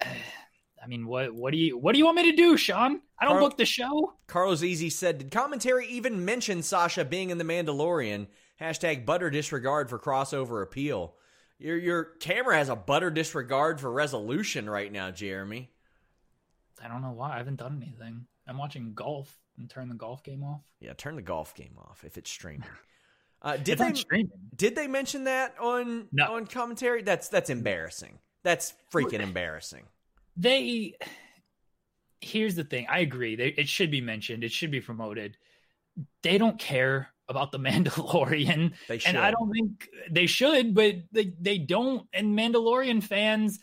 I 0.01 0.87
mean, 0.87 1.07
what 1.07 1.33
what 1.33 1.51
do 1.51 1.57
you 1.57 1.77
what 1.77 1.93
do 1.93 1.97
you 1.99 2.05
want 2.05 2.17
me 2.17 2.29
to 2.29 2.37
do, 2.37 2.57
Sean? 2.57 3.01
I 3.19 3.25
don't 3.25 3.35
Carl- 3.35 3.49
book 3.49 3.57
the 3.57 3.65
show. 3.65 4.13
Carlos 4.27 4.61
Easy 4.61 4.89
said, 4.91 5.17
Did 5.17 5.31
commentary 5.31 5.87
even 5.87 6.25
mention 6.25 6.61
Sasha 6.61 7.03
being 7.03 7.31
in 7.31 7.39
The 7.39 7.43
Mandalorian? 7.43 8.27
Hashtag 8.61 9.05
butter 9.05 9.29
disregard 9.29 9.89
for 9.89 9.99
crossover 9.99 10.63
appeal. 10.63 11.15
Your 11.59 11.77
your 11.77 12.03
camera 12.19 12.55
has 12.57 12.69
a 12.69 12.75
butter 12.75 13.09
disregard 13.09 13.79
for 13.81 13.91
resolution 13.91 14.69
right 14.69 14.91
now, 14.91 15.11
Jeremy. 15.11 15.71
I 16.83 16.87
don't 16.87 17.01
know 17.01 17.11
why. 17.11 17.33
I 17.35 17.37
haven't 17.37 17.57
done 17.57 17.81
anything. 17.81 18.25
I'm 18.47 18.57
watching 18.57 18.93
golf 18.93 19.37
and 19.57 19.69
turn 19.69 19.87
the 19.89 19.95
golf 19.95 20.23
game 20.23 20.43
off. 20.43 20.61
Yeah, 20.79 20.93
turn 20.93 21.15
the 21.15 21.21
golf 21.21 21.55
game 21.55 21.75
off 21.77 22.03
if 22.03 22.17
it's 22.17 22.29
streaming. 22.29 22.67
Uh, 23.41 23.57
did 23.57 23.73
It's 23.73 23.81
they 23.81 23.93
streaming. 23.93 24.31
did 24.55 24.75
they 24.75 24.87
mention 24.87 25.25
that 25.25 25.53
on 25.59 26.07
No. 26.11 26.33
on 26.35 26.47
commentary? 26.47 27.03
That's 27.03 27.27
that's 27.29 27.51
embarrassing. 27.51 28.17
That's 28.41 28.73
freaking 28.91 29.19
embarrassing. 29.19 29.83
they 30.35 30.95
here's 32.21 32.55
the 32.55 32.63
thing 32.63 32.87
i 32.89 32.99
agree 32.99 33.35
they, 33.35 33.49
it 33.49 33.67
should 33.67 33.91
be 33.91 34.01
mentioned 34.01 34.43
it 34.43 34.51
should 34.51 34.71
be 34.71 34.81
promoted 34.81 35.37
they 36.23 36.37
don't 36.39 36.57
care 36.57 37.09
about 37.27 37.51
the 37.51 37.59
mandalorian. 37.67 38.73
And 39.05 39.17
i 39.17 39.31
don't 39.31 39.51
think 39.51 39.89
they 40.09 40.25
should 40.25 40.73
but 40.73 40.95
they, 41.11 41.33
they 41.39 41.57
don't. 41.57 42.07
And 42.13 42.37
mandalorian 42.37 43.03
fans 43.03 43.59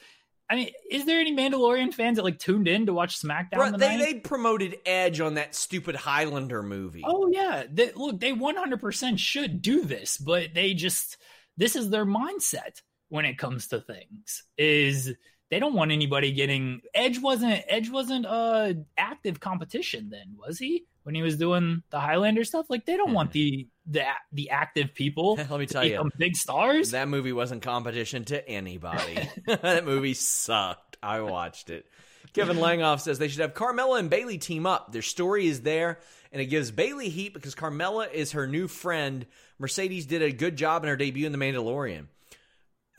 i 0.51 0.57
mean 0.57 0.70
is 0.90 1.07
there 1.07 1.20
any 1.20 1.35
mandalorian 1.35 1.94
fans 1.94 2.16
that 2.16 2.25
like 2.25 2.38
tuned 2.38 2.68
in 2.68 2.87
to 2.87 2.92
watch 2.92 3.20
smackdown 3.20 3.53
Bruh, 3.53 3.79
they 3.79 3.96
they 3.96 4.14
promoted 4.20 4.77
Edge 4.85 5.20
on 5.20 5.35
that 5.35 5.55
stupid 5.55 5.94
Highlander 5.94 6.62
movie. 6.62 7.03
oh 7.07 7.29
yeah. 7.33 7.64
They, 7.70 7.92
look 7.92 8.20
they 8.20 8.33
100% 8.33 9.18
should 9.18 9.62
do 9.62 9.85
this 9.85 10.16
but 10.18 10.55
they 10.55 10.75
just 10.75 11.16
this 11.57 11.77
is 11.77 11.90
their 11.90 12.07
mindset 12.07 12.83
when 13.09 13.25
it 13.25 13.38
comes 13.38 13.68
to 13.68 13.81
things 13.81 14.42
is 14.57 15.14
they 15.51 15.59
don't 15.59 15.75
want 15.75 15.92
anybody 15.92 16.33
getting 16.33 16.81
edge 16.94 17.20
wasn't 17.20 17.62
edge 17.68 17.90
wasn't 17.90 18.25
uh 18.27 18.72
active 18.96 19.38
competition 19.38 20.09
then 20.11 20.35
was 20.38 20.59
he 20.59 20.87
when 21.02 21.14
he 21.14 21.22
was 21.22 21.36
doing 21.36 21.82
the 21.90 22.00
highlander 22.00 22.44
stuff 22.44 22.66
like 22.68 22.86
they 22.86 22.96
don't 22.96 23.12
want 23.12 23.30
hmm. 23.30 23.34
the 23.34 23.68
the 23.86 24.04
the 24.32 24.50
active 24.50 24.94
people 24.94 25.36
Let 25.50 25.58
me 25.58 25.66
tell 25.66 25.84
you. 25.84 26.08
big 26.16 26.36
stars 26.36 26.92
That 26.92 27.08
movie 27.08 27.32
wasn't 27.32 27.62
competition 27.62 28.24
to 28.26 28.48
anybody. 28.48 29.28
that 29.46 29.84
movie 29.84 30.14
sucked. 30.14 30.96
I 31.02 31.20
watched 31.20 31.70
it. 31.70 31.86
Kevin 32.32 32.56
Langoff 32.56 33.00
says 33.00 33.18
they 33.18 33.28
should 33.28 33.40
have 33.40 33.54
Carmella 33.54 33.98
and 33.98 34.08
Bayley 34.08 34.38
team 34.38 34.66
up. 34.66 34.92
Their 34.92 35.02
story 35.02 35.48
is 35.48 35.62
there, 35.62 35.98
and 36.30 36.40
it 36.40 36.46
gives 36.46 36.70
Bayley 36.70 37.10
heat 37.10 37.34
because 37.34 37.54
Carmella 37.54 38.10
is 38.10 38.32
her 38.32 38.46
new 38.46 38.68
friend. 38.68 39.26
Mercedes 39.58 40.06
did 40.06 40.22
a 40.22 40.32
good 40.32 40.56
job 40.56 40.82
in 40.82 40.88
her 40.88 40.96
debut 40.96 41.26
in 41.26 41.32
The 41.32 41.38
Mandalorian. 41.38 42.06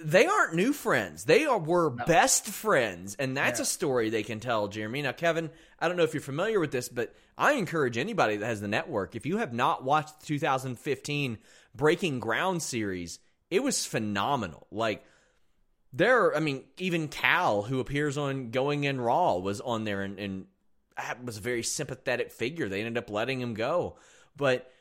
They 0.04 0.28
aren't 0.28 0.54
new 0.54 0.74
friends. 0.74 1.24
They 1.24 1.46
are 1.46 1.58
were 1.58 1.90
best 1.90 2.48
friends, 2.48 3.16
and 3.18 3.36
that's 3.36 3.60
Yeah. 3.60 3.64
a 3.64 3.66
story 3.66 4.10
they 4.10 4.24
can 4.24 4.40
tell, 4.40 4.68
Jeremy. 4.68 5.02
Now, 5.02 5.14
Kevin, 5.14 5.50
I 5.80 5.88
don't 5.88 5.98
know 5.98 6.04
if 6.04 6.14
you're 6.14 6.22
familiar 6.22 6.60
with 6.60 6.72
this, 6.72 6.90
but 6.90 7.16
I 7.38 7.54
encourage 7.54 7.98
anybody 7.98 8.38
that 8.38 8.46
has 8.46 8.62
the 8.62 8.68
network, 8.68 9.16
if 9.16 9.26
you 9.26 9.38
have 9.38 9.54
not 9.54 9.84
watched 9.84 10.22
the 10.22 10.26
2015 10.28 11.38
Breaking 11.76 12.20
Ground 12.20 12.62
series, 12.62 13.20
it 13.50 13.64
was 13.64 13.86
phenomenal. 13.86 14.68
Like 14.72 15.04
there, 15.92 16.36
I 16.36 16.40
mean, 16.40 16.64
even 16.78 17.08
Cal, 17.08 17.64
who 17.64 17.80
appears 17.80 18.18
on 18.18 18.52
Going 18.52 18.84
in 18.84 19.00
Raw, 19.00 19.38
was 19.38 19.62
on 19.62 19.84
there 19.84 20.02
and, 20.02 20.20
and 20.20 20.46
was 21.24 21.38
a 21.38 21.42
very 21.42 21.64
sympathetic 21.64 22.32
figure. 22.32 22.70
They 22.70 22.82
ended 22.82 22.98
up 22.98 23.10
letting 23.10 23.42
him 23.42 23.54
go, 23.54 23.98
but 24.36 24.72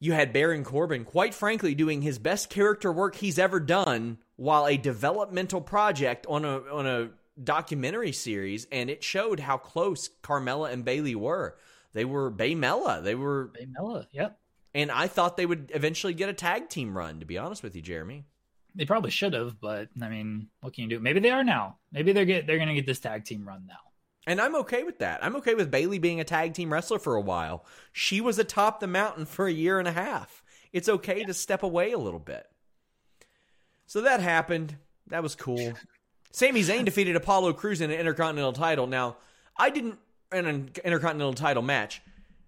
you 0.00 0.12
had 0.12 0.32
Baron 0.32 0.64
Corbin, 0.64 1.04
quite 1.04 1.34
frankly, 1.34 1.74
doing 1.74 2.02
his 2.02 2.18
best 2.18 2.50
character 2.50 2.92
work 2.92 3.16
he's 3.16 3.38
ever 3.38 3.58
done 3.58 4.18
while 4.36 4.66
a 4.66 4.76
developmental 4.76 5.60
project 5.60 6.26
on 6.28 6.44
a 6.44 6.58
on 6.72 6.86
a 6.86 7.10
documentary 7.42 8.12
series, 8.12 8.66
and 8.70 8.90
it 8.90 9.02
showed 9.02 9.40
how 9.40 9.56
close 9.56 10.08
Carmella 10.22 10.72
and 10.72 10.84
Bayley 10.84 11.14
were. 11.14 11.56
They 11.98 12.04
were 12.04 12.30
Baymella. 12.30 13.02
They 13.02 13.16
were, 13.16 13.50
Hey, 13.58 13.66
Mella, 13.66 14.06
yep 14.12 14.38
and 14.72 14.90
I 14.92 15.08
thought 15.08 15.36
they 15.36 15.46
would 15.46 15.72
eventually 15.74 16.14
get 16.14 16.28
a 16.28 16.32
tag 16.34 16.68
team 16.68 16.96
run. 16.96 17.18
To 17.20 17.26
be 17.26 17.38
honest 17.38 17.62
with 17.64 17.74
you, 17.74 17.82
Jeremy. 17.82 18.24
they 18.76 18.84
probably 18.84 19.10
should 19.10 19.32
have 19.32 19.60
but 19.60 19.88
i 20.00 20.08
mean 20.08 20.48
what 20.60 20.74
can 20.74 20.84
you 20.84 20.90
do 20.90 21.00
maybe 21.00 21.18
they 21.20 21.30
are 21.30 21.42
now 21.42 21.78
maybe 21.90 22.12
they're 22.12 22.24
get 22.26 22.46
they're 22.46 22.58
gonna 22.58 22.74
get 22.74 22.86
this 22.86 23.00
tag 23.00 23.24
team 23.24 23.48
run 23.48 23.64
now 23.66 23.82
And 24.26 24.40
I'm 24.40 24.54
okay 24.56 24.82
with 24.84 24.98
that. 24.98 25.24
I'm 25.24 25.36
okay 25.36 25.54
with 25.54 25.70
Bayley 25.70 25.98
being 25.98 26.20
a 26.20 26.24
tag 26.24 26.52
team 26.54 26.70
wrestler 26.72 26.98
for 27.00 27.16
a 27.16 27.20
while. 27.32 27.64
She 27.92 28.20
was 28.20 28.38
atop 28.38 28.78
the 28.78 28.86
mountain 28.86 29.24
for 29.24 29.46
a 29.46 29.52
year 29.64 29.78
and 29.80 29.88
a 29.88 29.92
half. 30.04 30.42
It's 30.70 30.88
okay 30.96 31.24
to 31.24 31.32
step 31.34 31.62
away 31.62 31.92
a 31.92 31.98
little 32.06 32.20
bit. 32.20 32.46
So 33.86 34.02
that 34.02 34.20
happened. 34.20 34.76
That 35.06 35.22
was 35.22 35.34
cool. 35.34 35.72
Sami 36.30 36.60
Zayn 36.62 36.84
defeated 36.84 37.16
Apollo 37.16 37.54
Crews 37.54 37.80
in 37.80 37.90
an 37.90 37.98
Intercontinental 37.98 38.52
title. 38.52 38.86
Now, 38.86 39.16
I 39.56 39.70
didn't 39.70 39.98
an 40.32 40.70
Intercontinental 40.84 41.34
title 41.34 41.62
match. 41.62 42.02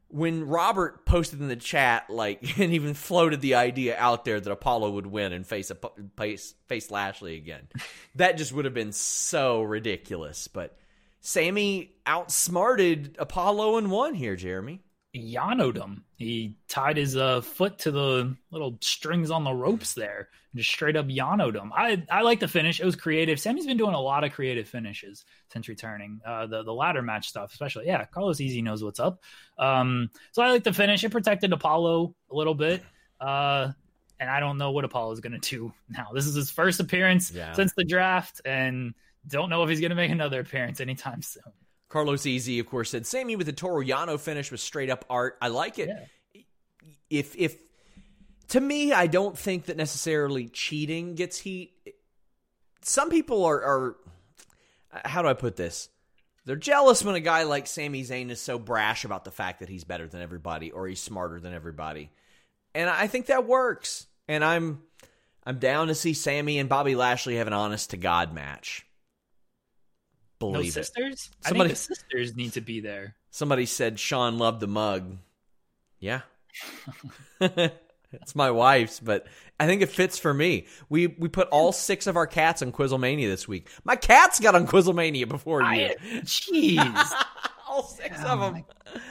When 0.09 0.49
Robert 0.49 1.07
posted 1.07 1.41
in 1.41 1.47
the 1.47 1.57
chat, 1.57 2.11
like, 2.11 2.59
and 2.59 2.73
even 2.73 2.95
floated 2.95 3.41
the 3.41 3.55
idea 3.55 3.97
out 3.97 4.25
there 4.25 4.41
that 4.41 4.51
Apollo 4.51 4.91
would 4.93 5.07
win 5.07 5.33
and 5.33 5.47
face 5.47 5.71
a 5.71 5.77
face, 6.17 6.55
face 6.67 6.91
Lashley 6.91 7.37
again, 7.37 7.69
that 8.17 8.37
just 8.37 8.53
would 8.53 8.65
have 8.65 8.75
been 8.75 8.93
so 8.93 9.63
ridiculous. 9.63 10.49
But 10.49 10.77
Sami 11.21 11.93
outsmarted 12.07 13.17
Apollo 13.19 13.77
and 13.77 13.91
won 13.91 14.15
here, 14.15 14.37
Jeremy. 14.37 14.81
Yanoed 15.15 15.77
him. 15.77 16.05
He 16.17 16.57
tied 16.69 16.97
his 16.97 17.17
uh, 17.17 17.41
foot 17.41 17.79
to 17.81 17.91
the 17.91 18.37
little 18.51 18.79
strings 18.81 19.31
on 19.31 19.43
the 19.45 19.53
ropes 19.53 19.95
there 19.95 20.29
and 20.53 20.59
just 20.61 20.71
straight 20.71 20.95
up 20.97 21.07
Yanoed 21.07 21.57
him. 21.57 21.73
I 21.75 22.05
I 22.11 22.23
like 22.23 22.39
the 22.41 22.47
finish. 22.49 22.79
It 22.79 22.85
was 22.85 22.95
creative. 22.97 23.41
Sami's 23.41 23.67
been 23.67 23.77
doing 23.77 23.95
a 23.95 24.01
lot 24.01 24.23
of 24.23 24.33
creative 24.33 24.69
finishes 24.69 25.25
since 25.53 25.69
returning. 25.69 26.21
Uh, 26.25 26.47
the 26.47 26.63
the 26.63 26.73
ladder 26.73 27.03
match 27.03 27.29
stuff, 27.29 27.53
especially. 27.53 27.87
Yeah, 27.87 28.05
Carlos 28.05 28.41
Easy 28.41 28.63
knows 28.63 28.85
what's 28.85 29.01
up. 29.01 29.21
Um, 29.59 30.11
so 30.31 30.43
I 30.43 30.51
like 30.51 30.63
the 30.65 30.73
finish. 30.73 31.03
It 31.03 31.11
protected 31.11 31.53
Apollo 31.53 32.15
a 32.31 32.35
little 32.37 32.55
bit. 32.55 32.83
Uh, 33.21 33.73
and 34.21 34.31
I 34.31 34.39
don't 34.39 34.59
know 34.59 34.71
what 34.71 34.85
Apollo 34.85 35.13
is 35.13 35.21
going 35.21 35.39
to 35.41 35.51
do 35.51 35.73
now. 35.89 36.09
This 36.15 36.27
is 36.27 36.35
his 36.35 36.51
first 36.51 36.79
appearance 36.79 37.33
Yeah. 37.33 37.53
since 37.55 37.73
the 37.75 37.85
draft, 37.85 38.43
and 38.45 38.95
don't 39.27 39.51
know 39.51 39.63
if 39.65 39.71
he's 39.71 39.81
going 39.81 39.91
to 39.91 39.97
make 39.97 40.11
another 40.11 40.41
appearance 40.41 40.81
anytime 40.81 41.23
soon. 41.23 41.43
Carlos 41.91 42.25
Easy, 42.25 42.61
of 42.61 42.67
course, 42.67 42.91
said 42.91 43.07
Sami 43.07 43.37
with 43.37 43.47
the 43.47 43.53
Toro 43.53 43.85
Yano 43.85 44.19
finish 44.19 44.51
was 44.51 44.63
straight 44.63 44.89
up 44.89 45.05
art. 45.11 45.37
I 45.43 45.49
like 45.49 45.79
it. 45.79 45.89
Yeah. 45.89 46.43
If 47.11 47.37
if 47.37 47.57
to 48.49 48.61
me, 48.61 48.93
I 48.93 49.09
don't 49.09 49.37
think 49.37 49.67
that 49.67 49.77
necessarily 49.77 50.49
cheating 50.49 51.17
gets 51.17 51.39
heat. 51.39 51.73
Some 52.83 53.11
people 53.11 53.45
are 53.45 53.63
are 53.63 53.97
how 55.05 55.23
do 55.23 55.29
I 55.29 55.35
put 55.35 55.57
this? 55.57 55.89
They're 56.45 56.57
jealous 56.57 57.05
when 57.05 57.17
a 57.17 57.21
guy 57.21 57.43
like 57.43 57.67
Sami 57.67 58.03
Zayn 58.03 58.31
is 58.31 58.41
so 58.41 58.59
brash 58.59 59.05
about 59.05 59.25
the 59.25 59.31
fact 59.31 59.61
that 59.61 59.69
he's 59.69 59.85
better 59.85 60.07
than 60.07 60.23
everybody 60.23 60.71
or 60.71 60.87
he's 60.87 61.01
smarter 61.01 61.39
than 61.39 61.53
everybody. 61.53 62.11
And 62.75 62.89
I 62.89 63.09
think 63.09 63.27
that 63.27 63.47
works. 63.47 64.07
And 64.29 64.45
I'm 64.45 64.83
I'm 65.45 65.59
down 65.59 65.89
to 65.89 65.95
see 65.95 66.15
Sami 66.15 66.59
and 66.61 66.69
Bobby 66.69 66.95
Lashley 66.95 67.37
have 67.37 67.49
an 67.49 67.53
honest 67.53 67.91
to 67.91 67.97
God 67.97 68.33
match. 68.33 68.87
No 70.41 70.53
Believe 70.53 70.71
it. 70.71 70.85
sisters? 70.85 71.31
Somebody- 71.43 71.71
I 71.71 71.75
think 71.75 71.89
the 71.89 71.95
sisters 71.95 72.37
need 72.37 72.53
to 72.55 72.61
be 72.61 72.81
there. 72.81 73.15
Somebody 73.31 73.67
said 73.67 73.99
Sean 74.01 74.39
loved 74.39 74.61
the 74.61 74.67
mug. 74.67 75.19
Yeah. 75.99 76.23
it's 77.41 78.35
my 78.35 78.51
wife's, 78.51 79.01
but 79.01 79.27
I 79.59 79.67
think 79.67 79.83
it 79.83 79.91
fits 79.91 80.19
for 80.19 80.33
me. 80.33 80.67
We 80.89 81.07
we 81.09 81.29
put 81.29 81.49
all 81.49 81.73
six 81.73 82.07
of 82.07 82.17
our 82.17 82.27
cats 82.27 82.63
on 82.63 82.73
Quizzlemania 82.73 83.29
this 83.29 83.47
week. 83.47 83.69
My 83.85 83.97
cats 83.97 84.41
got 84.41 84.55
on 84.55 84.67
Quizzlemania 84.67 85.29
before 85.29 85.63
you. 85.63 85.91
Jeez. 86.25 87.13
all 87.69 87.83
six 87.85 88.17
Oh 88.25 88.29
of 88.41 88.55
them. 88.55 88.65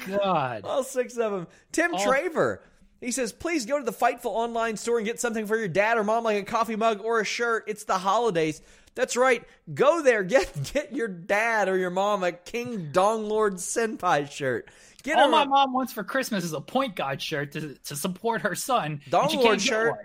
God. 0.07 0.63
All 0.65 0.83
six 0.83 1.15
of 1.17 1.31
them. 1.31 1.47
Tim 1.71 1.93
All- 1.93 1.99
Traver. 2.05 2.59
He 3.01 3.11
says, 3.11 3.31
please 3.31 3.65
go 3.65 3.77
to 3.79 3.85
the 3.85 3.93
Fightful 3.93 4.25
online 4.25 4.75
store 4.75 4.97
and 4.97 5.05
get 5.07 5.21
something 5.21 5.45
for 5.47 5.55
your 5.55 5.69
dad 5.69 5.97
or 5.97 6.03
mom, 6.03 6.25
like 6.25 6.35
a 6.35 6.43
coffee 6.43 6.75
mug 6.75 6.99
or 7.01 7.21
a 7.21 7.23
shirt. 7.25 7.63
It's 7.67 7.85
the 7.85 7.97
holidays. 7.97 8.61
That's 8.95 9.15
right. 9.15 9.43
Go 9.73 10.01
there. 10.01 10.23
Get 10.25 10.71
get 10.73 10.93
your 10.95 11.07
dad 11.07 11.69
or 11.69 11.77
your 11.77 11.89
mom 11.89 12.23
a 12.23 12.31
King 12.31 12.91
Dong 12.91 13.27
Lord 13.29 13.55
Senpai 13.55 14.29
shirt. 14.29 14.69
Get 15.03 15.17
All 15.17 15.25
him 15.25 15.31
my 15.31 15.43
a- 15.43 15.45
mom 15.45 15.73
wants 15.73 15.93
for 15.93 16.03
Christmas 16.03 16.43
is 16.43 16.53
a 16.53 16.61
point 16.61 16.95
guard 16.95 17.21
shirt 17.21 17.53
to, 17.53 17.75
to 17.85 17.95
support 17.95 18.41
her 18.41 18.55
son. 18.55 19.01
Dong 19.09 19.33
Lord 19.35 19.61
shirt. 19.61 19.95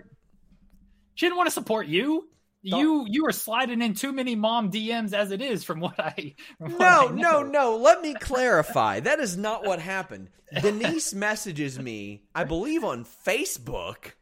She 1.15 1.25
didn't 1.25 1.37
want 1.37 1.47
to 1.47 1.51
support 1.53 1.87
you. 1.87 2.29
Dong- 2.67 2.79
You 2.79 3.05
you 3.07 3.25
are 3.27 3.31
sliding 3.31 3.81
in 3.81 3.93
too 3.93 4.11
many 4.11 4.35
mom 4.35 4.71
DMs 4.71 5.13
as 5.13 5.31
it 5.31 5.41
is, 5.41 5.63
from 5.63 5.79
what 5.81 5.99
I. 5.99 6.33
From 6.57 6.71
what 6.73 6.79
No, 6.79 7.07
I 7.09 7.11
no, 7.11 7.43
no. 7.43 7.77
Let 7.77 8.01
me 8.01 8.13
clarify. 8.15 9.01
That 9.01 9.19
is 9.19 9.35
not 9.37 9.65
what 9.65 9.79
happened. 9.79 10.29
Denise 10.61 11.13
messages 11.13 11.77
me, 11.77 12.23
I 12.33 12.43
believe 12.43 12.83
on 12.83 13.05
Facebook, 13.25 14.13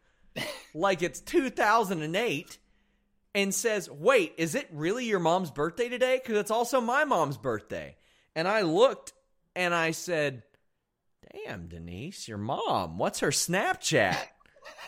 like 0.74 1.04
it's 1.04 1.20
2008, 1.22 2.58
and 3.36 3.54
says, 3.54 3.90
Wait, 3.90 4.34
is 4.38 4.56
it 4.56 4.68
really 4.72 5.06
your 5.06 5.20
mom's 5.20 5.52
birthday 5.52 5.90
today? 5.90 6.20
Because 6.22 6.38
it's 6.38 6.52
also 6.52 6.82
my 6.82 7.06
mom's 7.06 7.38
birthday. 7.38 7.96
And 8.36 8.48
I 8.48 8.62
looked 8.62 9.14
and 9.56 9.74
I 9.74 9.92
said, 9.92 10.44
Damn, 11.46 11.68
Denise, 11.68 12.28
your 12.28 12.38
mom. 12.38 12.98
What's 12.98 13.20
her 13.20 13.30
Snapchat? 13.30 14.18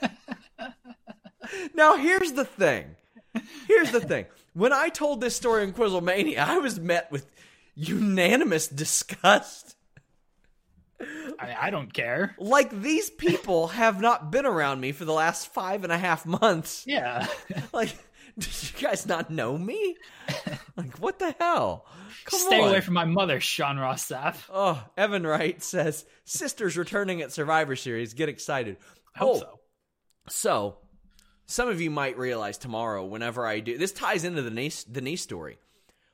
now, 1.73 1.97
here's 1.97 2.33
the 2.33 2.45
thing. 2.45 2.95
Here's 3.67 3.91
the 3.91 3.99
thing. 4.01 4.25
When 4.53 4.71
I 4.71 4.89
told 4.89 5.21
this 5.21 5.35
story 5.35 5.63
in 5.63 5.73
Quizzlemania, 5.73 6.37
I 6.37 6.59
was 6.59 6.79
met 6.79 7.11
with 7.11 7.29
unanimous 7.73 8.67
disgust. 8.67 9.75
I, 10.99 11.55
I 11.63 11.69
don't 11.71 11.93
care. 11.93 12.35
Like 12.39 12.81
these 12.81 13.09
people 13.09 13.67
have 13.67 13.99
not 13.99 14.31
been 14.31 14.45
around 14.45 14.79
me 14.79 14.91
for 14.93 15.03
the 15.03 15.13
last 15.13 15.53
five 15.53 15.83
and 15.83 15.91
a 15.91 15.97
half 15.97 16.25
months. 16.25 16.85
Yeah. 16.87 17.27
Like, 17.73 17.95
did 18.39 18.63
you 18.63 18.87
guys 18.87 19.05
not 19.05 19.29
know 19.29 19.57
me? 19.57 19.95
Like, 20.77 20.97
what 20.99 21.19
the 21.19 21.33
hell? 21.39 21.85
Come 22.25 22.37
Stay 22.37 22.59
on. 22.59 22.67
away 22.67 22.81
from 22.81 22.95
my 22.95 23.05
mother, 23.05 23.39
Sean 23.39 23.77
Ross 23.77 24.09
Sapp. 24.09 24.35
Oh, 24.53 24.83
Evan 24.97 25.25
Wright 25.25 25.63
says, 25.63 26.03
Sisters 26.25 26.77
returning 26.77 27.21
at 27.21 27.31
Survivor 27.31 27.77
Series. 27.77 28.13
Get 28.13 28.27
excited. 28.27 28.75
I 29.15 29.19
hope 29.19 29.37
oh, 29.37 29.39
so. 29.39 29.59
So, 30.27 30.77
some 31.45 31.69
of 31.69 31.79
you 31.79 31.91
might 31.91 32.17
realize 32.17 32.57
tomorrow, 32.57 33.05
whenever 33.05 33.45
I 33.45 33.59
do, 33.61 33.77
this 33.77 33.91
ties 33.91 34.25
into 34.25 34.41
the 34.41 34.51
niece, 34.51 34.83
the 34.83 35.01
niece 35.01 35.21
story. 35.21 35.59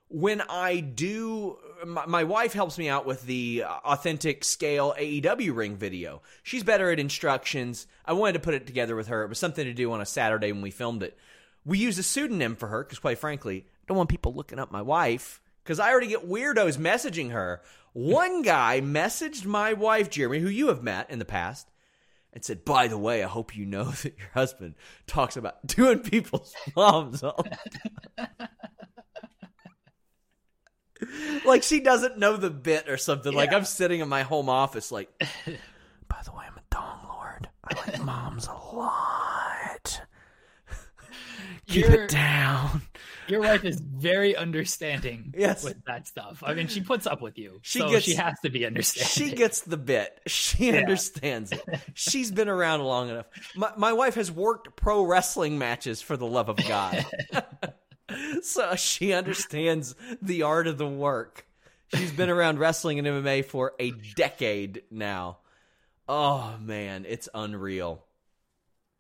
When 0.10 0.42
I 0.42 0.82
do, 0.82 1.58
my, 1.86 2.06
my 2.06 2.24
wife 2.26 2.54
helps 2.54 2.78
me 2.78 2.90
out 2.90 3.06
with 3.06 3.24
the 3.24 3.64
authentic 3.66 4.44
scale 4.44 4.94
AEW 5.00 5.56
ring 5.56 5.78
video. 5.78 6.22
She's 6.44 6.64
better 6.64 6.92
at 6.92 7.00
instructions. 7.00 7.88
I 8.06 8.14
wanted 8.14 8.34
to 8.34 8.40
put 8.42 8.54
it 8.54 8.68
together 8.68 8.96
with 8.96 9.08
her. 9.08 9.24
It 9.24 9.30
was 9.30 9.40
something 9.40 9.66
to 9.66 9.74
do 9.74 9.92
on 9.94 10.02
a 10.02 10.06
Saturday 10.06 10.52
when 10.52 10.62
we 10.62 10.70
filmed 10.70 11.02
it. 11.02 11.18
We 11.66 11.78
used 11.78 12.00
a 12.00 12.04
pseudonym 12.04 12.56
for 12.56 12.68
her 12.68 12.84
because, 12.84 13.00
quite 13.00 13.20
frankly, 13.20 13.66
I 13.68 13.84
don't 13.88 13.98
want 13.98 14.10
people 14.10 14.34
looking 14.34 14.60
up 14.60 14.72
my 14.72 14.82
wife 14.82 15.42
because 15.64 15.80
I 15.80 15.92
already 15.92 16.08
get 16.08 16.28
weirdos 16.28 16.78
messaging 16.78 17.32
her. 17.32 17.62
One 17.94 18.42
guy 18.42 18.82
messaged 18.82 19.46
my 19.46 19.74
wife, 19.74 20.10
Jeremy, 20.10 20.40
who 20.40 20.50
you 20.50 20.68
have 20.70 20.82
met 20.82 21.10
in 21.12 21.20
the 21.20 21.26
past, 21.26 21.70
and 22.34 22.44
said, 22.44 22.66
"By 22.66 22.88
the 22.88 22.98
way, 22.98 23.24
I 23.24 23.28
hope 23.28 23.56
you 23.56 23.66
know 23.66 23.84
that 24.04 24.18
your 24.18 24.30
husband 24.34 24.76
talks 25.08 25.38
about 25.38 25.66
doing 25.68 26.00
people's 26.00 26.56
moms 26.76 27.24
all 27.24 27.44
the 27.44 28.28
time." 28.28 28.50
like 31.46 31.64
she 31.64 31.80
doesn't 31.80 32.18
know 32.18 32.38
the 32.38 32.50
bit 32.50 32.90
or 32.90 32.98
something. 32.98 33.34
Like 33.34 33.54
I'm 33.54 33.66
sitting 33.66 34.00
in 34.00 34.10
my 34.10 34.24
home 34.24 34.50
office, 34.50 34.92
like, 34.92 35.10
by 36.08 36.22
the 36.24 36.32
way, 36.32 36.46
I'm 36.48 36.58
a 36.58 36.64
dong 36.70 37.08
lord. 37.08 37.50
I 37.64 37.76
like 37.76 38.02
moms 38.02 38.48
a 38.48 38.54
lot. 38.54 40.02
Keep 41.72 41.86
You're- 41.86 42.04
it 42.04 42.10
down. 42.10 42.82
Your 43.28 43.42
wife 43.42 43.64
is 43.64 43.80
very 43.80 44.36
understanding 44.36 45.34
Yes. 45.38 45.64
with 45.64 45.84
that 45.86 46.06
stuff. 46.06 46.44
I 46.46 46.54
mean, 46.54 46.68
she 46.68 46.82
puts 46.82 47.08
up 47.08 47.22
with 47.22 47.38
you. 47.38 47.60
She 47.62 47.80
so 47.80 47.90
gets- 47.90 48.04
she 48.06 48.16
has 48.16 48.38
to 48.44 48.50
be 48.50 48.66
understanding. 48.66 49.30
She 49.30 49.36
gets 49.36 49.62
the 49.62 49.78
bit. 49.78 50.20
She 50.28 50.68
Yeah. 50.68 50.78
understands 50.80 51.52
it. 51.54 51.62
She's 51.94 52.30
been 52.32 52.50
around 52.50 52.82
long 52.82 53.10
enough. 53.10 53.28
My, 53.56 53.72
my 53.78 53.94
wife 53.94 54.16
has 54.16 54.30
worked 54.32 54.76
pro 54.76 55.04
wrestling 55.06 55.58
matches 55.58 56.02
for 56.02 56.18
the 56.18 56.26
love 56.26 56.50
of 56.50 56.58
God. 56.58 57.06
so 58.42 58.76
she 58.76 59.14
understands 59.14 59.96
the 60.22 60.44
art 60.44 60.68
of 60.68 60.78
the 60.78 60.88
work. 60.88 61.46
She's 61.96 62.12
been 62.12 62.30
around 62.30 62.60
wrestling 62.60 63.00
and 63.00 63.08
MMA 63.08 63.46
for 63.46 63.74
a 63.80 63.92
decade 64.16 64.84
now. 64.92 65.38
Oh, 66.10 66.56
man, 66.60 67.06
it's 67.08 67.30
unreal. 67.34 68.04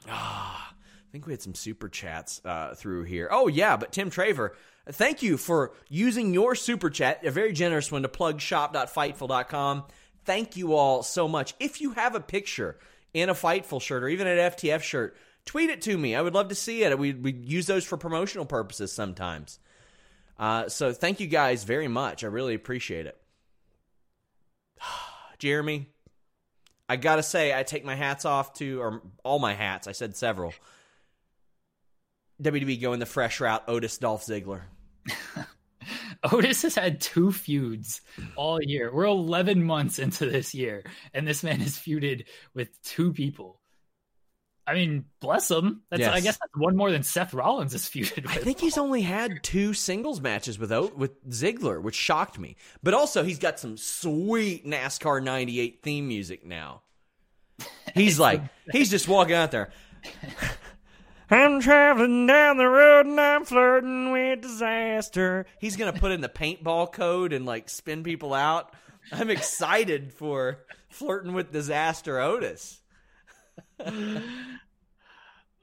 Ah, 0.07 0.73
think 1.11 1.27
we 1.27 1.33
had 1.33 1.41
some 1.41 1.55
super 1.55 1.89
chats 1.89 2.41
uh, 2.45 2.73
through 2.73 3.03
here. 3.03 3.27
Oh, 3.31 3.47
yeah, 3.47 3.75
but 3.75 3.91
Tim 3.91 4.09
Traver, 4.09 4.51
thank 4.89 5.21
you 5.21 5.37
for 5.37 5.73
using 5.89 6.33
your 6.33 6.55
super 6.55 6.89
chat, 6.89 7.25
a 7.25 7.31
very 7.31 7.51
generous 7.51 7.91
one, 7.91 8.03
to 8.03 8.07
plug 8.07 8.39
shop.fightful.com. 8.39 9.83
Thank 10.23 10.55
you 10.55 10.73
all 10.73 11.03
so 11.03 11.27
much. 11.27 11.53
If 11.59 11.81
you 11.81 11.91
have 11.91 12.15
a 12.15 12.21
picture 12.21 12.77
in 13.13 13.27
a 13.27 13.33
Fightful 13.33 13.81
shirt 13.81 14.03
or 14.03 14.07
even 14.07 14.25
an 14.25 14.37
FTF 14.37 14.81
shirt, 14.81 15.17
tweet 15.45 15.69
it 15.69 15.81
to 15.81 15.97
me. 15.97 16.15
I 16.15 16.21
would 16.21 16.33
love 16.33 16.47
to 16.47 16.55
see 16.55 16.83
it. 16.83 16.97
We, 16.97 17.13
we 17.13 17.33
use 17.33 17.65
those 17.67 17.83
for 17.83 17.97
promotional 17.97 18.45
purposes 18.45 18.93
sometimes. 18.93 19.59
Uh, 20.39 20.69
so 20.69 20.93
thank 20.93 21.19
you 21.19 21.27
guys 21.27 21.65
very 21.65 21.89
much. 21.89 22.23
I 22.23 22.27
really 22.27 22.55
appreciate 22.55 23.05
it. 23.05 23.17
Jeremy, 25.39 25.87
I 26.87 26.95
gotta 26.95 27.23
say, 27.23 27.57
I 27.57 27.63
take 27.63 27.83
my 27.83 27.95
hats 27.95 28.23
off 28.23 28.53
to, 28.55 28.81
or 28.81 29.01
all 29.23 29.39
my 29.39 29.53
hats. 29.53 29.87
I 29.87 29.91
said 29.91 30.15
several. 30.15 30.53
WWE 32.41 32.81
going 32.81 32.99
the 32.99 33.05
fresh 33.05 33.39
route. 33.39 33.63
Otis 33.67 33.97
Dolph 33.97 34.25
Ziggler. 34.25 34.61
Otis 36.23 36.61
has 36.61 36.75
had 36.75 37.01
two 37.01 37.31
feuds 37.31 38.01
all 38.35 38.61
year. 38.61 38.93
We're 38.93 39.05
11 39.05 39.63
months 39.63 39.99
into 39.99 40.29
this 40.29 40.53
year, 40.53 40.83
and 41.13 41.27
this 41.27 41.43
man 41.43 41.59
has 41.59 41.77
feuded 41.77 42.25
with 42.53 42.69
two 42.83 43.13
people. 43.13 43.59
I 44.67 44.75
mean, 44.75 45.05
bless 45.19 45.49
him. 45.49 45.81
That's 45.89 46.03
I 46.03 46.19
guess 46.19 46.37
that's 46.37 46.55
one 46.55 46.77
more 46.77 46.91
than 46.91 47.01
Seth 47.01 47.33
Rollins 47.33 47.71
has 47.71 47.89
feuded 47.89 48.23
with. 48.23 48.31
I 48.31 48.35
think 48.35 48.59
he's 48.59 48.77
only 48.77 49.01
had 49.01 49.41
two 49.43 49.73
singles 49.73 50.21
matches 50.21 50.59
with 50.59 50.71
O- 50.71 50.93
with 50.95 51.27
Ziggler, 51.27 51.81
which 51.81 51.95
shocked 51.95 52.37
me. 52.37 52.55
But 52.83 52.93
also, 52.93 53.23
he's 53.23 53.39
got 53.39 53.59
some 53.59 53.75
sweet 53.75 54.65
NASCAR 54.65 55.23
'98 55.23 55.81
theme 55.81 56.07
music 56.07 56.45
now. 56.45 56.83
He's 57.93 58.17
like, 58.17 58.41
he's 58.71 58.89
just 58.89 59.07
walking 59.07 59.35
out 59.35 59.51
there. 59.51 59.71
I'm 61.31 61.61
traveling 61.61 62.27
down 62.27 62.57
the 62.57 62.67
road 62.67 63.05
and 63.05 63.19
I'm 63.19 63.45
flirting 63.45 64.11
with 64.11 64.41
disaster. 64.41 65.45
He's 65.59 65.77
gonna 65.77 65.93
put 65.93 66.11
in 66.11 66.21
the 66.21 66.29
paintball 66.29 66.91
code 66.91 67.31
and 67.33 67.45
like 67.45 67.69
spin 67.69 68.03
people 68.03 68.33
out. 68.33 68.73
I'm 69.11 69.29
excited 69.29 70.13
for 70.13 70.59
flirting 70.89 71.33
with 71.33 71.51
disaster 71.51 72.19
Otis. 72.19 72.81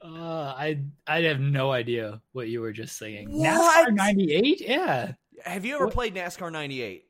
Uh, 0.01 0.53
I 0.57 0.79
I 1.05 1.21
have 1.23 1.39
no 1.41 1.71
idea 1.71 2.21
what 2.31 2.47
you 2.47 2.61
were 2.61 2.71
just 2.71 2.97
saying. 2.97 3.29
What? 3.31 3.89
NASCAR 3.89 3.93
'98, 3.95 4.61
yeah, 4.61 5.11
Have 5.43 5.65
you 5.65 5.75
ever 5.75 5.85
What? 5.85 5.93
played 5.93 6.15
NASCAR 6.15 6.51
98? 6.51 7.05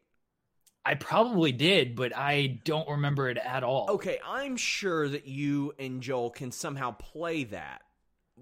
I 0.86 0.96
probably 0.96 1.52
did, 1.52 1.96
but 1.96 2.16
I 2.18 2.60
don't 2.64 2.90
remember 2.90 3.30
it 3.30 3.38
at 3.38 3.64
all. 3.64 3.92
Okay, 3.92 4.18
I'm 4.26 4.58
sure 4.58 5.08
that 5.08 5.28
you 5.28 5.74
and 5.78 6.02
Joel 6.02 6.32
can 6.32 6.52
somehow 6.52 6.92
play 6.92 7.44
that. 7.46 7.82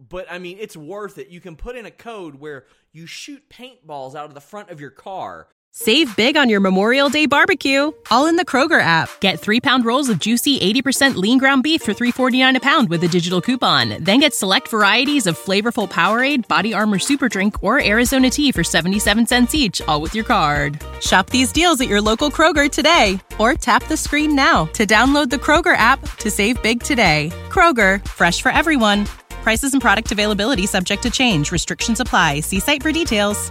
But 0.09 0.27
I 0.31 0.39
mean, 0.39 0.57
it's 0.59 0.77
worth 0.77 1.17
it. 1.17 1.29
You 1.29 1.41
can 1.41 1.55
put 1.55 1.75
in 1.75 1.85
a 1.85 1.91
code 1.91 2.35
where 2.35 2.65
you 2.91 3.05
shoot 3.05 3.49
paintballs 3.49 4.15
out 4.15 4.25
of 4.25 4.33
the 4.33 4.41
front 4.41 4.69
of 4.69 4.79
your 4.79 4.91
car. 4.91 5.47
Save 5.79 6.15
big 6.15 6.37
on 6.37 6.49
your 6.49 6.59
Memorial 6.59 7.07
Day 7.07 7.27
barbecue, 7.27 7.91
all 8.09 8.25
in 8.25 8.35
the 8.35 8.45
Kroger 8.45 8.81
app. 8.81 9.11
Get 9.19 9.39
three 9.39 9.61
pound 9.61 9.85
rolls 9.85 10.09
of 10.09 10.17
juicy 10.17 10.59
80% 10.59 11.17
lean 11.17 11.37
ground 11.37 11.61
beef 11.61 11.83
for 11.83 11.93
$3.49 11.93 12.55
a 12.55 12.59
pound 12.59 12.89
with 12.89 13.03
a 13.03 13.07
digital 13.07 13.41
coupon. 13.41 14.03
Then 14.03 14.21
get 14.21 14.33
select 14.33 14.69
varieties 14.69 15.27
of 15.27 15.37
flavorful 15.37 15.87
Powerade, 15.87 16.47
Body 16.47 16.73
Armor 16.73 16.97
Super 16.97 17.29
Drink, 17.29 17.63
or 17.63 17.79
Arizona 17.83 18.31
tea 18.31 18.51
for 18.51 18.63
77 18.63 19.27
cents 19.27 19.53
each, 19.53 19.79
all 19.83 20.01
with 20.01 20.15
your 20.15 20.25
card. 20.25 20.81
Shop 20.99 21.29
these 21.29 21.51
deals 21.51 21.79
at 21.79 21.87
your 21.87 22.01
local 22.01 22.31
Kroger 22.31 22.71
today, 22.71 23.19
or 23.37 23.53
tap 23.53 23.83
the 23.83 23.97
screen 23.97 24.33
now 24.35 24.65
to 24.73 24.87
download 24.87 25.29
the 25.29 25.37
Kroger 25.37 25.77
app 25.77 26.01
to 26.17 26.31
save 26.31 26.59
big 26.63 26.81
today. 26.81 27.29
Kroger, 27.49 28.03
fresh 28.07 28.41
for 28.41 28.49
everyone. 28.49 29.05
Prices 29.47 29.71
and 29.71 29.81
product 29.81 30.11
availability 30.11 30.65
subject 30.65 31.03
to 31.03 31.09
change. 31.09 31.53
Restrictions 31.53 32.01
apply. 32.01 32.41
See 32.41 32.59
site 32.59 32.83
for 32.83 32.91
details. 32.91 33.49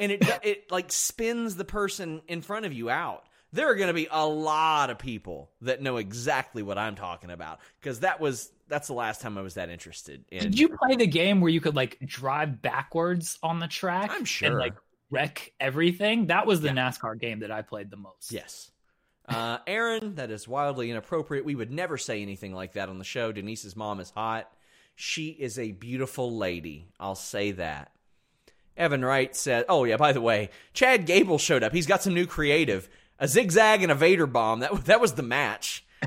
and 0.00 0.10
it 0.10 0.22
it 0.42 0.72
like 0.72 0.90
spins 0.90 1.56
the 1.56 1.64
person 1.66 2.22
in 2.28 2.40
front 2.40 2.64
of 2.64 2.72
you 2.72 2.88
out. 2.88 3.24
There 3.52 3.70
are 3.70 3.74
going 3.74 3.88
to 3.88 3.92
be 3.92 4.08
a 4.10 4.26
lot 4.26 4.88
of 4.88 4.98
people 4.98 5.50
that 5.60 5.82
know 5.82 5.98
exactly 5.98 6.62
what 6.62 6.78
I'm 6.78 6.94
talking 6.94 7.30
about 7.30 7.60
because 7.78 8.00
that 8.00 8.20
was 8.20 8.50
that's 8.68 8.88
the 8.88 8.94
last 8.94 9.20
time 9.20 9.36
I 9.36 9.42
was 9.42 9.52
that 9.52 9.68
interested 9.68 10.24
in. 10.30 10.44
Did 10.44 10.58
you 10.58 10.70
play 10.70 10.96
the 10.96 11.06
game 11.06 11.42
where 11.42 11.50
you 11.50 11.60
could 11.60 11.76
like 11.76 11.98
drive 12.06 12.62
backwards 12.62 13.38
on 13.42 13.58
the 13.58 13.68
track? 13.68 14.12
I'm 14.14 14.24
sure. 14.24 14.48
And 14.48 14.58
like 14.58 14.76
wreck 15.10 15.52
everything? 15.60 16.28
That 16.28 16.46
was 16.46 16.62
the 16.62 16.70
NASCAR 16.70 17.20
game 17.20 17.40
that 17.40 17.50
I 17.50 17.60
played 17.60 17.90
the 17.90 17.98
most. 17.98 18.32
Yes. 18.32 18.71
Uh, 19.28 19.58
Aaron, 19.66 20.16
that 20.16 20.30
is 20.30 20.48
wildly 20.48 20.90
inappropriate. 20.90 21.44
We 21.44 21.54
would 21.54 21.70
never 21.70 21.96
say 21.96 22.22
anything 22.22 22.52
like 22.54 22.72
that 22.72 22.88
on 22.88 22.98
the 22.98 23.04
show. 23.04 23.32
Denise's 23.32 23.76
mom 23.76 24.00
is 24.00 24.10
hot. 24.10 24.50
She 24.96 25.28
is 25.28 25.58
a 25.58 25.70
beautiful 25.72 26.36
lady. 26.36 26.86
I'll 27.00 27.14
say 27.14 27.52
that. 27.52 27.92
Evan 28.76 29.04
Wright 29.04 29.34
said, 29.36 29.64
"Oh 29.68 29.84
yeah, 29.84 29.96
by 29.96 30.12
the 30.12 30.20
way, 30.20 30.50
Chad 30.72 31.06
Gable 31.06 31.38
showed 31.38 31.62
up. 31.62 31.72
He's 31.72 31.86
got 31.86 32.02
some 32.02 32.14
new 32.14 32.26
creative, 32.26 32.88
a 33.18 33.28
zigzag 33.28 33.82
and 33.82 33.92
a 33.92 33.94
Vader 33.94 34.26
bomb. 34.26 34.60
That 34.60 34.84
that 34.86 35.00
was 35.00 35.12
the 35.12 35.22
match. 35.22 35.84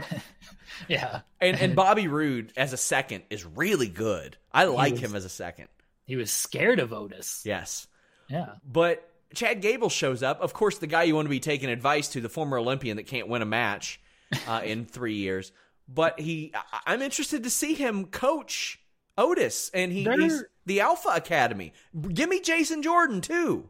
Yeah. 0.90 1.22
And 1.40 1.58
and 1.58 1.76
Bobby 1.76 2.08
Roode 2.08 2.52
as 2.58 2.74
a 2.74 2.78
second 2.78 3.24
is 3.30 3.46
really 3.46 3.88
good. 3.88 4.36
I 4.54 4.66
like 4.66 4.92
was- 4.94 5.02
him 5.02 5.16
as 5.16 5.24
a 5.26 5.30
second. 5.30 5.68
He 6.06 6.16
was 6.18 6.32
scared 6.32 6.80
of 6.80 6.92
Otis. 6.94 7.42
Yes, 7.46 7.88
Yeah. 8.28 8.56
but 8.70 9.10
Chad 9.36 9.62
Gable 9.62 9.90
shows 9.90 10.24
up. 10.24 10.42
Of 10.42 10.54
course, 10.54 10.78
the 10.78 10.88
guy 10.88 11.04
you 11.04 11.16
want 11.16 11.26
to 11.26 11.30
be 11.30 11.40
taking 11.40 11.70
advice 11.70 12.08
to, 12.10 12.22
the 12.22 12.30
former 12.30 12.58
Olympian 12.58 12.98
that 12.98 13.08
can't 13.08 13.28
win 13.28 13.42
a 13.42 13.46
match 13.46 14.00
uh, 14.48 14.62
in 14.66 14.86
three 14.86 15.16
years. 15.16 15.52
But 15.88 16.20
he, 16.20 16.52
I- 16.56 16.82
I'm 16.94 17.02
interested 17.02 17.44
to 17.44 17.50
see 17.50 17.74
him 17.76 18.06
coach 18.06 18.80
Otis, 19.18 19.70
and 19.74 19.92
he, 19.92 20.04
he's 20.04 20.44
the 20.66 20.82
Alpha 20.82 21.10
Academy. 21.10 21.74
Give 22.14 22.28
me 22.30 22.42
Jason 22.42 22.82
Jordan 22.82 23.22
too. 23.22 23.70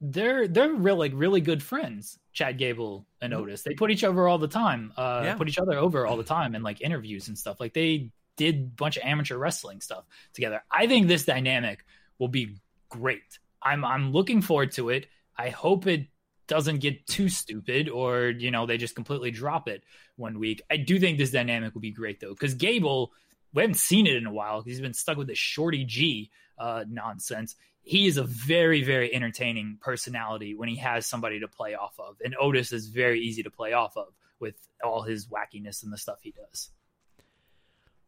They're 0.00 0.48
they're 0.48 0.72
real 0.72 0.96
like 0.96 1.12
really 1.14 1.40
good 1.40 1.62
friends, 1.62 2.18
Chad 2.32 2.58
Gable 2.58 3.06
and 3.20 3.32
Otis. 3.32 3.62
They 3.62 3.74
put 3.74 3.90
each 3.92 4.02
other 4.02 4.26
all 4.26 4.38
the 4.38 4.48
time. 4.48 4.92
Uh 4.96 5.02
Mm-hmm. 5.18 5.24
Yeah. 5.26 5.34
put 5.36 5.48
each 5.48 5.58
other 5.58 5.74
over 5.78 6.06
all 6.06 6.16
the 6.16 6.24
time 6.24 6.54
in 6.56 6.62
like 6.62 6.80
interviews 6.80 7.28
and 7.28 7.38
stuff. 7.38 7.60
Like 7.60 7.72
they 7.72 8.10
did 8.36 8.56
a 8.56 8.62
bunch 8.64 8.96
of 8.96 9.04
amateur 9.04 9.36
wrestling 9.36 9.80
stuff 9.80 10.04
together. 10.32 10.62
I 10.70 10.86
think 10.88 11.06
this 11.06 11.24
dynamic 11.24 11.84
will 12.18 12.28
be 12.28 12.56
great. 12.88 13.38
I'm 13.62 13.84
I'm 13.84 14.12
looking 14.12 14.42
forward 14.42 14.72
to 14.72 14.90
it. 14.90 15.06
I 15.36 15.50
hope 15.50 15.86
it 15.86 16.06
doesn't 16.46 16.80
get 16.80 17.06
too 17.06 17.28
stupid 17.28 17.88
or 17.88 18.28
you 18.28 18.50
know 18.50 18.66
they 18.66 18.76
just 18.76 18.94
completely 18.94 19.30
drop 19.30 19.68
it 19.68 19.84
one 20.16 20.38
week. 20.38 20.62
I 20.70 20.76
do 20.76 20.98
think 20.98 21.18
this 21.18 21.30
dynamic 21.30 21.74
will 21.74 21.80
be 21.80 21.90
great 21.90 22.20
though 22.20 22.30
because 22.30 22.54
Gable, 22.54 23.12
we 23.54 23.62
haven't 23.62 23.76
seen 23.76 24.06
it 24.06 24.16
in 24.16 24.26
a 24.26 24.32
while. 24.32 24.62
He's 24.62 24.80
been 24.80 24.94
stuck 24.94 25.16
with 25.16 25.28
this 25.28 25.38
Shorty 25.38 25.84
G 25.84 26.30
uh, 26.58 26.84
nonsense. 26.88 27.56
He 27.82 28.06
is 28.06 28.16
a 28.16 28.24
very 28.24 28.82
very 28.82 29.14
entertaining 29.14 29.78
personality 29.80 30.54
when 30.54 30.68
he 30.68 30.76
has 30.76 31.06
somebody 31.06 31.40
to 31.40 31.48
play 31.48 31.74
off 31.74 31.98
of, 31.98 32.16
and 32.24 32.34
Otis 32.40 32.72
is 32.72 32.88
very 32.88 33.20
easy 33.20 33.42
to 33.42 33.50
play 33.50 33.72
off 33.72 33.96
of 33.96 34.08
with 34.38 34.56
all 34.84 35.02
his 35.02 35.28
wackiness 35.28 35.84
and 35.84 35.92
the 35.92 35.98
stuff 35.98 36.18
he 36.20 36.32
does. 36.32 36.70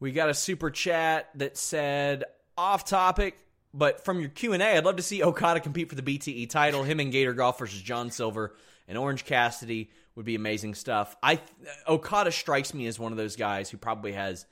We 0.00 0.12
got 0.12 0.28
a 0.28 0.34
super 0.34 0.70
chat 0.70 1.30
that 1.36 1.56
said 1.56 2.24
off 2.58 2.84
topic, 2.84 3.38
but 3.74 4.04
from 4.04 4.20
your 4.20 4.30
Q 4.30 4.52
and 4.54 4.62
A, 4.62 4.76
I'd 4.76 4.84
love 4.84 4.96
to 4.96 5.02
see 5.02 5.22
Okada 5.22 5.60
compete 5.60 5.88
for 5.90 5.96
the 5.96 6.02
BTE 6.02 6.48
title. 6.48 6.84
Him 6.84 7.00
and 7.00 7.10
Gator 7.12 7.34
Golf 7.34 7.58
versus 7.58 7.82
John 7.82 8.10
Silver 8.10 8.54
and 8.88 8.96
Orange 8.96 9.24
Cassidy 9.24 9.90
would 10.14 10.24
be 10.24 10.36
amazing 10.36 10.74
stuff. 10.74 11.16
I 11.22 11.40
Okada 11.88 12.30
strikes 12.32 12.72
me 12.72 12.86
as 12.86 12.98
one 12.98 13.12
of 13.12 13.18
those 13.18 13.36
guys 13.36 13.68
who 13.68 13.76
probably 13.76 14.12
has 14.12 14.46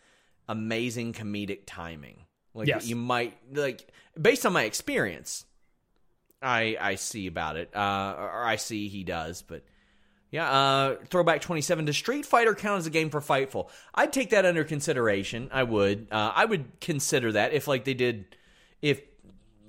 amazing 0.48 1.12
comedic 1.12 1.60
timing. 1.66 2.24
Like 2.52 2.68
Yes. 2.68 2.86
you 2.86 2.96
might 2.96 3.36
like 3.54 3.86
based 4.20 4.44
on 4.44 4.52
my 4.52 4.64
experience, 4.64 5.46
I 6.42 6.76
I 6.80 6.94
see 6.96 7.28
about 7.28 7.56
it, 7.56 7.74
uh, 7.74 8.14
or 8.18 8.44
I 8.44 8.56
see 8.56 8.88
he 8.88 9.04
does, 9.04 9.42
but. 9.42 9.64
Yeah, 10.30 10.50
uh, 10.50 10.96
throwback 11.10 11.42
27. 11.42 11.84
Does 11.84 11.94
Street 11.98 12.24
Fighter 12.24 12.54
count 12.54 12.78
as 12.78 12.86
a 12.86 12.90
game 12.90 13.10
for 13.10 13.20
Fightful? 13.20 13.68
I'd 13.94 14.14
take 14.14 14.30
that 14.30 14.46
under 14.46 14.64
consideration. 14.64 15.50
I 15.52 15.62
would. 15.62 16.06
Uh, 16.10 16.32
I 16.34 16.46
would 16.46 16.80
consider 16.80 17.32
that 17.32 17.52
if 17.52 17.68
like 17.68 17.84
they 17.84 17.92
did, 17.92 18.34
if 18.80 19.02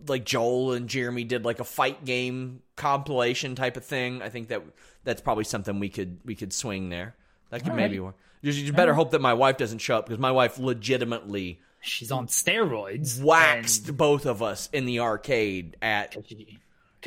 like 0.08 0.26
Joel 0.26 0.74
and 0.74 0.88
Jeremy 0.90 1.24
did 1.24 1.46
like 1.46 1.60
a 1.60 1.64
fight 1.64 2.06
game 2.06 2.62
compilation 2.76 3.56
type 3.56 3.78
of 3.78 3.86
thing. 3.86 4.22
I 4.22 4.30
think 4.30 4.50
that 4.50 4.62
that's 5.04 5.22
probably 5.22 5.44
something 5.44 5.80
we 5.80 5.90
could 5.90 6.20
we 6.26 6.36
could 6.36 6.54
swing 6.54 6.90
there. 6.90 7.16
That 7.50 7.62
could 7.62 7.72
All 7.72 7.76
maybe 7.78 8.00
right. 8.00 8.06
work. 8.06 8.16
You 8.42 8.74
better 8.74 8.94
hope 8.94 9.12
that 9.12 9.22
my 9.22 9.34
wife 9.34 9.58
doesn't 9.58 9.80
show 9.80 9.98
up 9.98 10.06
because 10.06 10.20
my 10.20 10.32
wife 10.32 10.60
legitimately 10.60 11.60
She's 11.82 12.12
on 12.12 12.28
steroids. 12.28 13.22
waxed 13.22 13.96
both 13.96 14.26
of 14.26 14.42
us 14.42 14.70
in 14.74 14.86
the 14.86 15.00
arcade 15.00 15.78
at 15.82 16.12
because 16.12 16.30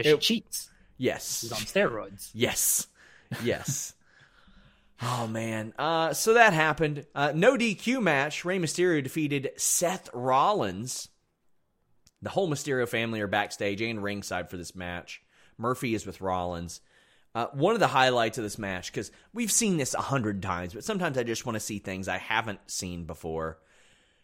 she, 0.03 0.11
she 0.11 0.17
cheats. 0.19 0.71
yes 0.99 1.41
She's 1.41 1.53
on 1.53 1.59
steroids. 1.61 2.31
Yes. 2.33 2.87
Yes. 3.43 3.93
oh 5.03 5.27
man. 5.27 5.75
Uh 5.79 6.13
so 6.15 6.35
that 6.35 6.53
happened. 6.53 7.05
Uh 7.15 7.33
no 7.35 7.57
DQ 7.57 8.03
match. 8.03 8.45
Rey 8.45 8.59
Mysterio 8.59 9.03
defeated 9.03 9.51
Seth 9.57 10.09
Rollins. 10.15 11.09
The 12.27 12.31
whole 12.31 12.51
Mysterio 12.51 12.89
family 12.89 13.21
are 13.21 13.29
backstage 13.29 13.81
and 13.81 14.03
ringside 14.03 14.51
for 14.51 14.57
this 14.57 14.75
match. 14.75 15.23
Murphy 15.59 15.95
is 15.95 16.05
with 16.05 16.21
Rollins. 16.21 16.81
Uh, 17.37 17.47
one 17.53 17.75
of 17.75 17.79
the 17.79 17.87
highlights 17.87 18.37
of 18.37 18.43
this 18.43 18.59
match, 18.59 18.91
because 18.91 19.13
we've 19.33 19.53
seen 19.53 19.77
this 19.77 19.95
a 19.95 20.01
hundred 20.01 20.43
times, 20.43 20.75
but 20.75 20.83
sometimes 20.83 21.17
I 21.17 21.23
just 21.23 21.47
want 21.47 21.55
to 21.55 21.61
see 21.61 21.79
things 21.79 22.09
I 22.09 22.19
haven't 22.19 22.69
seen 22.69 23.05
before. 23.05 23.61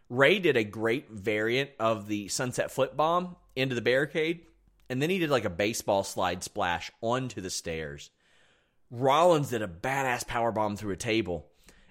Rey 0.08 0.40
did 0.40 0.56
a 0.56 0.64
great 0.64 1.12
variant 1.12 1.70
of 1.78 2.08
the 2.08 2.26
sunset 2.26 2.72
flip 2.72 2.96
bomb 2.96 3.36
into 3.54 3.76
the 3.76 3.80
barricade, 3.80 4.40
and 4.90 5.00
then 5.00 5.08
he 5.08 5.20
did 5.20 5.30
like 5.30 5.44
a 5.44 5.48
baseball 5.48 6.02
slide 6.02 6.42
splash 6.42 6.90
onto 7.02 7.40
the 7.40 7.50
stairs. 7.50 8.10
Rollins 8.90 9.50
did 9.50 9.62
a 9.62 9.68
badass 9.68 10.26
power 10.26 10.50
bomb 10.50 10.74
through 10.74 10.94
a 10.94 10.96
table. 10.96 11.46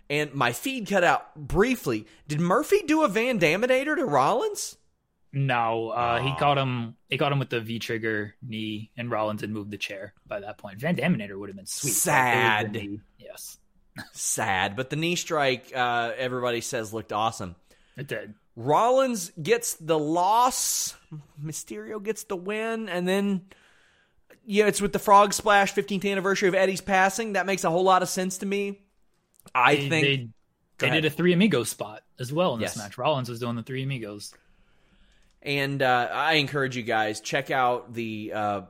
And 0.10 0.34
my 0.34 0.52
feed 0.52 0.90
cut 0.90 1.06
out 1.06 1.36
briefly. 1.38 2.06
Did 2.28 2.42
Murphy 2.42 2.82
do 2.86 3.04
a 3.04 3.08
Van 3.08 3.40
Daminator 3.40 3.96
to 3.96 4.04
Rollins? 4.04 4.76
No, 5.34 5.90
uh, 5.90 6.20
he 6.22 6.34
caught 6.36 6.58
him. 6.58 6.96
He 7.10 7.18
caught 7.18 7.32
him 7.32 7.40
with 7.40 7.50
the 7.50 7.62
V 7.62 7.80
trigger 7.80 8.36
knee, 8.42 8.92
and 8.98 9.10
Rollins 9.10 9.42
had 9.42 9.50
moved 9.50 9.72
the 9.72 9.78
chair 9.78 10.14
by 10.28 10.42
that 10.42 10.58
point. 10.58 10.80
Van 10.80 10.96
Daminator 10.96 11.40
would 11.40 11.48
have 11.50 11.56
been 11.56 11.66
sweet. 11.66 11.92
but 11.92 11.92
it 11.92 11.94
was 11.94 12.04
the 12.04 12.12
Sad. 12.12 12.72
knee. 12.74 13.00
Yes, 13.18 13.58
Sad, 14.14 14.76
but 14.76 14.90
the 14.90 14.96
knee 14.98 15.16
strike, 15.16 15.72
uh, 15.76 16.12
everybody 16.18 16.60
says 16.62 16.94
looked 16.94 17.14
awesome. 17.14 17.56
it 17.96 18.08
did. 18.08 18.34
Rollins 18.58 19.32
gets 19.42 19.76
the 19.76 19.98
loss. 19.98 20.96
Mysterio 21.42 22.04
gets 22.04 22.24
the 22.26 22.36
win, 22.36 22.90
and 22.90 23.08
then 23.08 23.42
yeah, 24.46 24.66
it's 24.68 24.82
with 24.82 24.92
the 24.92 25.00
frog 25.00 25.34
splash, 25.34 25.74
15th 25.74 26.10
anniversary 26.12 26.50
of 26.50 26.56
Eddie's 26.56 26.82
passing. 26.82 27.34
That 27.34 27.46
makes 27.46 27.64
a 27.64 27.70
whole 27.70 27.84
lot 27.84 28.02
of 28.04 28.10
sense 28.10 28.40
to 28.40 28.46
me. 28.46 28.80
I 29.56 29.76
They, 29.76 29.90
think 29.90 30.32
they, 30.78 30.88
they 30.88 30.90
did 30.94 31.06
a 31.06 31.10
three 31.10 31.32
amigos 31.32 31.70
spot 31.70 32.04
as 32.20 32.34
well 32.34 32.54
in 32.56 32.60
this 32.60 32.76
match. 32.78 32.98
Rollins 32.98 33.30
was 33.30 33.40
doing 33.40 33.56
the 33.56 33.64
three 33.64 33.84
amigos. 33.84 34.34
And 35.42 35.82
uh, 35.82 36.10
I 36.12 36.34
encourage 36.34 36.76
you 36.78 36.84
guys 36.84 37.20
check 37.20 37.50
out 37.50 37.94
the 37.94 38.32
uh, 38.34 38.62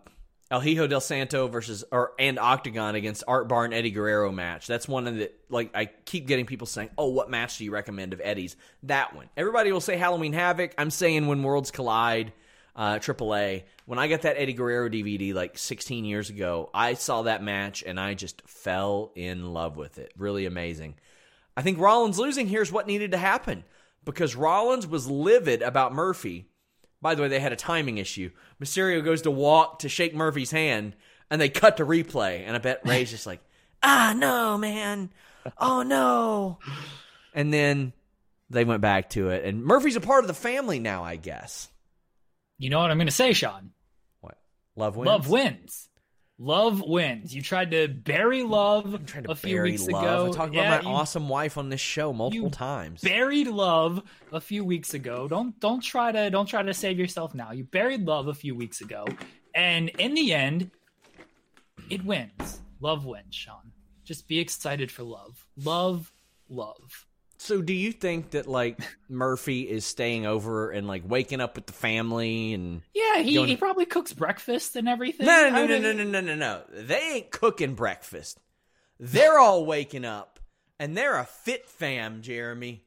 El 0.49 0.61
Hijo 0.61 0.87
del 0.87 1.01
Santo 1.01 1.47
versus 1.47 1.83
or 1.91 2.13
and 2.17 2.39
Octagon 2.39 2.95
against 2.95 3.23
Art 3.27 3.47
Barr 3.47 3.65
and 3.65 3.73
Eddie 3.73 3.91
Guerrero 3.91 4.31
match. 4.31 4.67
That's 4.67 4.87
one 4.87 5.07
of 5.07 5.15
the 5.15 5.31
like 5.49 5.75
I 5.75 5.85
keep 5.85 6.27
getting 6.27 6.45
people 6.45 6.67
saying, 6.67 6.89
"Oh, 6.97 7.09
what 7.09 7.29
match 7.29 7.57
do 7.57 7.65
you 7.65 7.71
recommend 7.71 8.13
of 8.13 8.21
Eddie's?" 8.23 8.55
That 8.83 9.15
one. 9.15 9.29
Everybody 9.35 9.71
will 9.71 9.81
say 9.81 9.97
Halloween 9.97 10.33
Havoc. 10.33 10.73
I'm 10.77 10.91
saying 10.91 11.27
When 11.27 11.43
Worlds 11.43 11.71
Collide. 11.71 12.33
uh, 12.73 12.99
AAA. 12.99 13.63
When 13.85 13.99
I 13.99 14.07
got 14.07 14.21
that 14.21 14.37
Eddie 14.37 14.53
Guerrero 14.53 14.87
DVD 14.87 15.33
like 15.33 15.57
16 15.57 16.05
years 16.05 16.29
ago, 16.29 16.69
I 16.73 16.93
saw 16.93 17.23
that 17.23 17.43
match 17.43 17.83
and 17.85 17.99
I 17.99 18.13
just 18.13 18.41
fell 18.47 19.11
in 19.13 19.53
love 19.53 19.75
with 19.75 19.97
it. 19.99 20.13
Really 20.17 20.45
amazing. 20.45 20.95
I 21.57 21.63
think 21.63 21.79
Rollins 21.79 22.17
losing 22.17 22.47
here 22.47 22.61
is 22.61 22.71
what 22.71 22.87
needed 22.87 23.11
to 23.11 23.17
happen 23.17 23.65
because 24.05 24.37
Rollins 24.37 24.87
was 24.87 25.05
livid 25.05 25.61
about 25.61 25.93
Murphy. 25.93 26.47
By 27.01 27.15
the 27.15 27.21
way, 27.23 27.27
they 27.27 27.39
had 27.39 27.53
a 27.53 27.57
timing 27.57 27.97
issue. 27.97 28.29
Mysterio 28.61 29.03
goes 29.03 29.23
to 29.23 29.31
walk 29.31 29.79
to 29.79 29.89
shake 29.89 30.13
Murphy's 30.13 30.51
hand, 30.51 30.95
and 31.29 31.41
they 31.41 31.49
cut 31.49 31.77
to 31.77 31.85
replay. 31.85 32.43
And 32.45 32.55
I 32.55 32.59
bet 32.59 32.81
Rey's 32.85 33.09
just 33.09 33.25
like, 33.25 33.41
ah, 33.83 34.13
no, 34.15 34.57
man. 34.57 35.09
Oh, 35.57 35.81
no. 35.81 36.59
And 37.33 37.51
then 37.51 37.93
they 38.51 38.65
went 38.65 38.81
back 38.81 39.09
to 39.11 39.29
it. 39.29 39.43
And 39.45 39.63
Murphy's 39.63 39.95
a 39.95 40.01
part 40.01 40.23
of 40.23 40.27
the 40.27 40.33
family 40.35 40.79
now, 40.79 41.03
I 41.03 41.15
guess. 41.15 41.69
You 42.59 42.69
know 42.69 42.79
what 42.79 42.91
I'm 42.91 42.97
going 42.97 43.07
to 43.07 43.13
say, 43.13 43.33
Sean? 43.33 43.71
What? 44.19 44.37
Love 44.75 44.95
wins? 44.95 45.07
Love 45.07 45.29
wins. 45.29 45.89
Love 46.43 46.81
wins. 46.81 47.35
You 47.35 47.43
tried 47.43 47.69
to 47.69 47.87
bury 47.87 48.41
love 48.41 48.99
a 49.29 49.35
few 49.35 49.61
weeks 49.61 49.87
love. 49.87 50.03
ago. 50.03 50.27
I 50.27 50.31
talked 50.35 50.53
Yeah, 50.55 50.61
about 50.73 50.83
my 50.83 50.89
you 50.89 50.95
awesome 50.95 51.29
wife 51.29 51.55
on 51.55 51.69
this 51.69 51.79
show 51.79 52.11
multiple 52.13 52.45
you 52.45 52.49
times. 52.49 53.01
Buried 53.01 53.45
love 53.47 54.01
a 54.31 54.41
few 54.41 54.65
weeks 54.65 54.95
ago. 54.95 55.27
Don't 55.27 55.59
don't 55.59 55.81
try 55.81 56.11
to 56.11 56.31
don't 56.31 56.47
try 56.47 56.63
to 56.63 56.73
save 56.73 56.97
yourself 56.97 57.35
now. 57.35 57.51
You 57.51 57.63
buried 57.65 58.07
love 58.07 58.27
a 58.27 58.33
few 58.33 58.55
weeks 58.55 58.81
ago, 58.81 59.05
and 59.53 59.89
in 59.99 60.15
the 60.15 60.33
end, 60.33 60.71
it 61.91 62.03
wins. 62.03 62.61
Love 62.79 63.05
wins, 63.05 63.35
Sean. 63.35 63.71
Just 64.03 64.27
be 64.27 64.39
excited 64.39 64.91
for 64.91 65.03
love. 65.03 65.45
Love, 65.57 66.11
love. 66.49 67.05
So 67.43 67.59
do 67.59 67.73
you 67.73 67.91
think 67.91 68.31
that 68.31 68.45
like 68.47 68.79
Murphy 69.09 69.61
is 69.67 69.83
staying 69.83 70.27
over 70.27 70.69
and 70.69 70.87
like 70.87 71.01
waking 71.07 71.41
up 71.41 71.55
with 71.55 71.65
the 71.65 71.73
family 71.73 72.53
and 72.53 72.83
Yeah, 72.93 73.17
he, 73.23 73.33
Going- 73.33 73.47
he 73.47 73.55
probably 73.55 73.87
cooks 73.87 74.13
breakfast 74.13 74.75
and 74.75 74.87
everything. 74.87 75.25
No, 75.25 75.49
no, 75.49 75.65
no, 75.65 75.79
no, 75.79 75.91
no, 75.91 76.03
no, 76.03 76.21
no, 76.21 76.35
no. 76.35 76.61
They 76.71 76.99
ain't 77.15 77.31
cooking 77.31 77.73
breakfast. 77.73 78.37
They're 78.99 79.39
all 79.39 79.65
waking 79.65 80.05
up 80.05 80.39
and 80.79 80.95
they're 80.95 81.17
a 81.17 81.25
fit 81.25 81.67
fam, 81.67 82.21
Jeremy. 82.21 82.83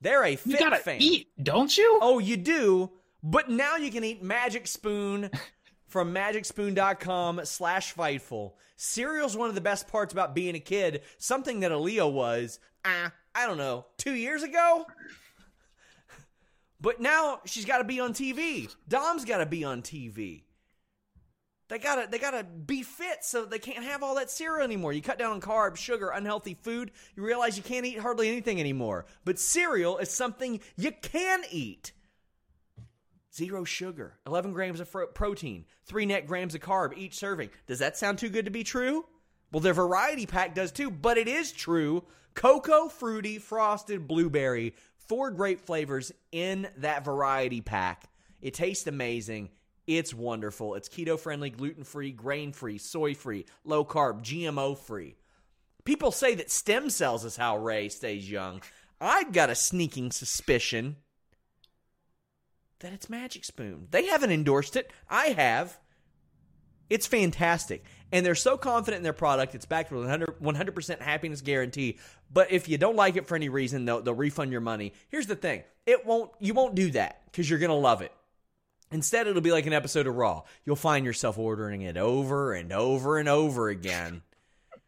They're 0.00 0.24
a 0.24 0.34
fit 0.34 0.52
You 0.54 0.58
gotta 0.58 0.76
fam. 0.78 0.98
eat, 1.00 1.28
don't 1.40 1.74
you? 1.78 2.00
Oh, 2.02 2.18
you 2.18 2.36
do, 2.36 2.90
but 3.22 3.48
now 3.48 3.76
you 3.76 3.92
can 3.92 4.02
eat 4.02 4.24
Magic 4.24 4.66
Spoon 4.66 5.30
from 5.86 6.12
magicspoon.com 6.12 7.42
slash 7.44 7.94
fightful. 7.94 8.54
Cereal's 8.76 9.36
one 9.36 9.48
of 9.48 9.54
the 9.54 9.60
best 9.60 9.86
parts 9.86 10.12
about 10.12 10.34
being 10.34 10.56
a 10.56 10.60
kid, 10.60 11.02
something 11.16 11.60
that 11.60 11.70
Aalyah 11.70 12.10
was, 12.12 12.58
uh, 12.84 13.10
I 13.34 13.46
don't 13.46 13.58
know, 13.58 13.86
two 13.98 14.14
years 14.14 14.42
ago? 14.42 14.86
But 16.80 17.00
now 17.00 17.40
she's 17.46 17.64
got 17.64 17.78
to 17.78 17.84
be 17.84 17.98
on 17.98 18.12
TV. 18.12 18.72
Dom's 18.88 19.24
got 19.24 19.38
to 19.38 19.46
be 19.46 19.64
on 19.64 19.82
TV. 19.82 20.42
They 21.68 21.78
gotta 21.78 22.06
they 22.10 22.18
gotta 22.18 22.44
be 22.44 22.82
fit 22.82 23.24
so 23.24 23.46
they 23.46 23.58
can't 23.58 23.84
have 23.84 24.02
all 24.02 24.16
that 24.16 24.30
cereal 24.30 24.62
anymore. 24.64 24.92
You 24.92 25.00
cut 25.00 25.18
down 25.18 25.32
on 25.32 25.40
carbs, 25.40 25.78
sugar, 25.78 26.10
unhealthy 26.10 26.54
food. 26.54 26.90
You 27.16 27.24
realize 27.24 27.56
you 27.56 27.62
can't 27.62 27.86
eat 27.86 27.98
hardly 27.98 28.28
anything 28.28 28.60
anymore. 28.60 29.06
But 29.24 29.38
cereal 29.38 29.96
is 29.96 30.10
something 30.10 30.60
you 30.76 30.92
can 30.92 31.42
eat. 31.50 31.92
Zero 33.34 33.64
sugar, 33.64 34.18
11 34.26 34.52
grams 34.52 34.78
of 34.78 34.88
fro- 34.88 35.06
protein, 35.06 35.64
three 35.86 36.06
net 36.06 36.26
grams 36.26 36.54
of 36.54 36.60
carb 36.60 36.96
each 36.96 37.14
serving. 37.14 37.48
Does 37.66 37.78
that 37.78 37.96
sound 37.96 38.18
too 38.18 38.28
good 38.28 38.44
to 38.44 38.50
be 38.50 38.62
true? 38.62 39.06
Well, 39.50 39.60
their 39.60 39.74
variety 39.74 40.26
pack 40.26 40.54
does 40.54 40.70
too, 40.70 40.90
but 40.90 41.16
it 41.16 41.28
is 41.28 41.50
true. 41.50 42.04
Cocoa, 42.34 42.88
fruity, 42.88 43.38
frosted, 43.38 44.06
blueberry, 44.06 44.74
four 44.96 45.30
great 45.30 45.60
flavors 45.60 46.12
in 46.32 46.68
that 46.78 47.04
variety 47.04 47.60
pack. 47.60 48.10
It 48.40 48.54
tastes 48.54 48.86
amazing. 48.86 49.50
It's 49.86 50.14
wonderful. 50.14 50.74
It's 50.74 50.88
keto 50.88 51.18
friendly, 51.18 51.50
gluten 51.50 51.84
free, 51.84 52.10
grain 52.10 52.52
free, 52.52 52.78
soy 52.78 53.14
free, 53.14 53.46
low 53.64 53.84
carb, 53.84 54.22
GMO 54.22 54.76
free. 54.76 55.16
People 55.84 56.10
say 56.10 56.34
that 56.34 56.50
stem 56.50 56.88
cells 56.88 57.24
is 57.24 57.36
how 57.36 57.58
Rey 57.58 57.88
stays 57.88 58.30
young. 58.30 58.62
I've 59.00 59.32
got 59.32 59.50
a 59.50 59.54
sneaking 59.54 60.12
suspicion 60.12 60.96
that 62.80 62.92
it's 62.92 63.10
Magic 63.10 63.44
Spoon. 63.44 63.88
They 63.90 64.06
haven't 64.06 64.30
endorsed 64.30 64.76
it. 64.76 64.90
I 65.08 65.28
have. 65.28 65.78
It's 66.88 67.06
fantastic. 67.06 67.84
And 68.12 68.24
they're 68.24 68.34
so 68.34 68.56
confident 68.56 68.98
in 68.98 69.02
their 69.02 69.12
product, 69.12 69.54
it's 69.54 69.66
backed 69.66 69.90
with 69.90 70.02
100, 70.02 70.40
100% 70.40 71.00
happiness 71.00 71.40
guarantee. 71.40 71.98
But 72.34 72.50
if 72.50 72.68
you 72.68 72.76
don't 72.76 72.96
like 72.96 73.16
it 73.16 73.26
for 73.26 73.36
any 73.36 73.48
reason, 73.48 73.84
they'll, 73.84 74.02
they'll 74.02 74.12
refund 74.12 74.50
your 74.50 74.60
money. 74.60 74.92
Here's 75.08 75.28
the 75.28 75.36
thing 75.36 75.62
it 75.86 76.04
won't, 76.04 76.32
you 76.40 76.52
won't 76.52 76.74
do 76.74 76.90
that 76.90 77.22
because 77.26 77.48
you're 77.48 77.60
going 77.60 77.70
to 77.70 77.76
love 77.76 78.02
it. 78.02 78.12
Instead, 78.90 79.26
it'll 79.26 79.40
be 79.40 79.52
like 79.52 79.66
an 79.66 79.72
episode 79.72 80.06
of 80.06 80.16
Raw. 80.16 80.42
You'll 80.64 80.76
find 80.76 81.06
yourself 81.06 81.38
ordering 81.38 81.82
it 81.82 81.96
over 81.96 82.52
and 82.52 82.72
over 82.72 83.18
and 83.18 83.28
over 83.28 83.68
again. 83.68 84.22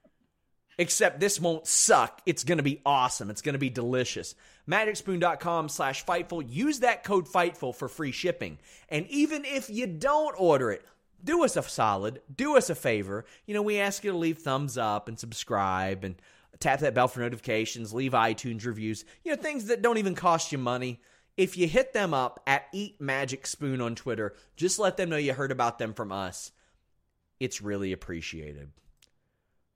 Except 0.79 1.21
this 1.21 1.41
won't 1.41 1.67
suck. 1.67 2.21
It's 2.27 2.45
going 2.45 2.59
to 2.59 2.65
be 2.65 2.83
awesome. 2.85 3.31
It's 3.31 3.43
going 3.43 3.55
to 3.55 3.59
be 3.59 3.71
delicious. 3.71 4.35
MagicSpoon.com 4.69 5.69
slash 5.69 6.05
Fightful. 6.05 6.45
Use 6.49 6.81
that 6.81 7.05
code 7.05 7.27
Fightful 7.27 7.75
for 7.75 7.89
free 7.89 8.13
shipping. 8.13 8.59
And 8.89 9.07
even 9.09 9.45
if 9.45 9.71
you 9.71 9.87
don't 9.87 10.35
order 10.39 10.71
it, 10.71 10.85
do 11.23 11.45
us 11.45 11.57
a 11.57 11.63
solid. 11.63 12.21
Do 12.35 12.57
us 12.57 12.71
a 12.71 12.75
favor. 12.75 13.25
You 13.47 13.55
know, 13.55 13.63
we 13.63 13.79
ask 13.79 14.05
you 14.05 14.13
to 14.13 14.19
leave 14.19 14.39
thumbs 14.39 14.77
up 14.77 15.09
and 15.09 15.19
subscribe 15.19 16.05
and 16.05 16.17
tap 16.61 16.81
that 16.81 16.95
bell 16.95 17.09
for 17.09 17.21
notifications, 17.21 17.93
leave 17.93 18.13
iTunes 18.13 18.67
reviews, 18.67 19.05
you 19.25 19.35
know, 19.35 19.41
things 19.41 19.67
that 19.67 19.83
don't 19.83 19.99
even 19.99 20.15
cost 20.15 20.53
you 20.53 20.59
money. 20.59 21.01
If 21.37 21.59
you 21.59 21.69
hit 21.69 21.93
them 21.93 22.15
up 22.15 22.43
at 22.47 22.67
Eat 22.73 23.01
Magic 23.01 23.47
Spoon 23.47 23.81
on 23.81 23.95
Twitter, 23.95 24.35
just 24.57 24.79
let 24.79 24.97
them 24.97 25.11
know 25.11 25.17
you 25.17 25.35
heard 25.35 25.53
about 25.53 25.79
them 25.79 25.93
from 25.93 26.11
us. 26.11 26.51
It's 27.39 27.61
really 27.61 27.93
appreciated. 27.93 28.71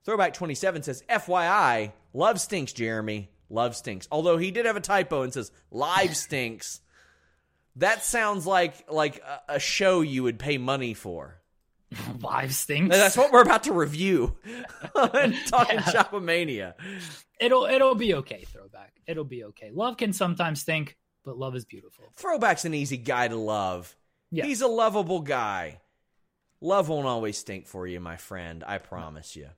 Throwback 0.05 0.33
27 0.33 0.83
says, 0.83 1.03
FYI, 1.11 1.93
love 2.15 2.41
stinks, 2.41 2.73
Jeremy. 2.73 3.31
Love 3.51 3.77
stinks. 3.77 4.09
Although 4.11 4.39
he 4.39 4.51
did 4.51 4.65
have 4.65 4.77
a 4.77 4.81
typo 4.81 5.23
and 5.23 5.33
says, 5.33 5.51
live 5.71 6.17
stinks. 6.17 6.81
That 7.77 8.05
sounds 8.05 8.47
like 8.47 8.91
like 8.91 9.19
a, 9.19 9.55
a 9.55 9.59
show 9.59 10.01
you 10.01 10.23
would 10.23 10.39
pay 10.39 10.57
money 10.57 10.95
for. 10.95 11.40
Live 12.21 12.55
stinks. 12.55 12.97
That's 12.97 13.17
what 13.17 13.33
we're 13.33 13.43
about 13.43 13.65
to 13.65 13.73
review 13.73 14.37
on 14.95 15.35
Talking 15.47 15.79
Shopomania. 15.79 16.75
It'll 17.41 17.65
it'll 17.65 17.95
be 17.95 18.15
okay. 18.15 18.45
Throwback. 18.47 18.93
It'll 19.07 19.25
be 19.25 19.45
okay. 19.45 19.71
Love 19.73 19.97
can 19.97 20.13
sometimes 20.13 20.61
stink, 20.61 20.97
but 21.25 21.37
love 21.37 21.57
is 21.57 21.65
beautiful. 21.65 22.05
Throwback's 22.15 22.65
an 22.65 22.75
easy 22.75 22.97
guy 22.97 23.29
to 23.29 23.37
love. 23.37 23.97
Yeah. 24.31 24.45
He's 24.45 24.61
a 24.61 24.69
lovable 24.69 25.21
guy. 25.21 25.81
Love 26.61 26.89
won't 26.89 27.07
always 27.07 27.39
stink 27.39 27.67
for 27.67 27.87
you, 27.87 28.01
my 28.01 28.17
friend. 28.17 28.63
I 28.67 28.79
promise 28.79 29.35
you. 29.35 29.49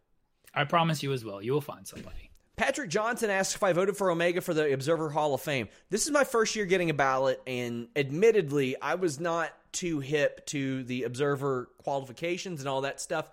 I 0.55 0.64
promise 0.64 1.03
you 1.03 1.12
as 1.12 1.24
well. 1.24 1.43
You 1.43 1.53
will 1.53 1.61
find 1.61 1.87
somebody. 1.87 2.32
Patrick 2.62 2.90
Johnson 2.90 3.28
asks 3.28 3.56
if 3.56 3.64
I 3.64 3.72
voted 3.72 3.96
for 3.96 4.08
Omega 4.08 4.40
for 4.40 4.54
the 4.54 4.72
Observer 4.72 5.10
Hall 5.10 5.34
of 5.34 5.40
Fame. 5.40 5.66
This 5.90 6.06
is 6.06 6.12
my 6.12 6.22
first 6.22 6.54
year 6.54 6.64
getting 6.64 6.90
a 6.90 6.94
ballot, 6.94 7.42
and 7.44 7.88
admittedly, 7.96 8.80
I 8.80 8.94
was 8.94 9.18
not 9.18 9.52
too 9.72 9.98
hip 9.98 10.46
to 10.46 10.84
the 10.84 11.02
Observer 11.02 11.70
qualifications 11.82 12.60
and 12.60 12.68
all 12.68 12.82
that 12.82 13.00
stuff. 13.00 13.28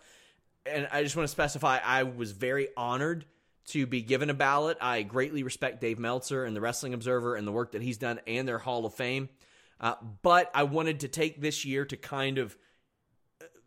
And 0.65 0.87
I 0.91 1.03
just 1.03 1.15
want 1.15 1.25
to 1.25 1.31
specify 1.31 1.77
I 1.77 2.01
was 2.01 2.31
very 2.31 2.69
honored 2.75 3.23
to 3.67 3.85
be 3.85 4.01
given 4.01 4.31
a 4.31 4.33
ballot. 4.33 4.79
I 4.81 5.03
greatly 5.03 5.43
respect 5.43 5.79
Dave 5.79 5.99
Meltzer 5.99 6.43
and 6.43 6.55
the 6.55 6.61
Wrestling 6.61 6.95
Observer 6.95 7.35
and 7.35 7.45
the 7.45 7.51
work 7.51 7.73
that 7.73 7.83
he's 7.83 7.99
done 7.99 8.19
and 8.25 8.47
their 8.47 8.57
Hall 8.57 8.83
of 8.87 8.95
Fame. 8.95 9.29
Uh, 9.79 9.93
but 10.23 10.49
I 10.55 10.63
wanted 10.63 11.01
to 11.01 11.07
take 11.07 11.39
this 11.39 11.65
year 11.65 11.85
to 11.85 11.97
kind 11.97 12.39
of 12.39 12.57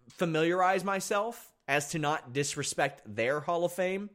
familiarize 0.08 0.82
myself 0.82 1.52
as 1.68 1.90
to 1.90 2.00
not 2.00 2.32
disrespect 2.32 3.02
their 3.06 3.38
Hall 3.38 3.64
of 3.64 3.70
Fame. 3.70 4.10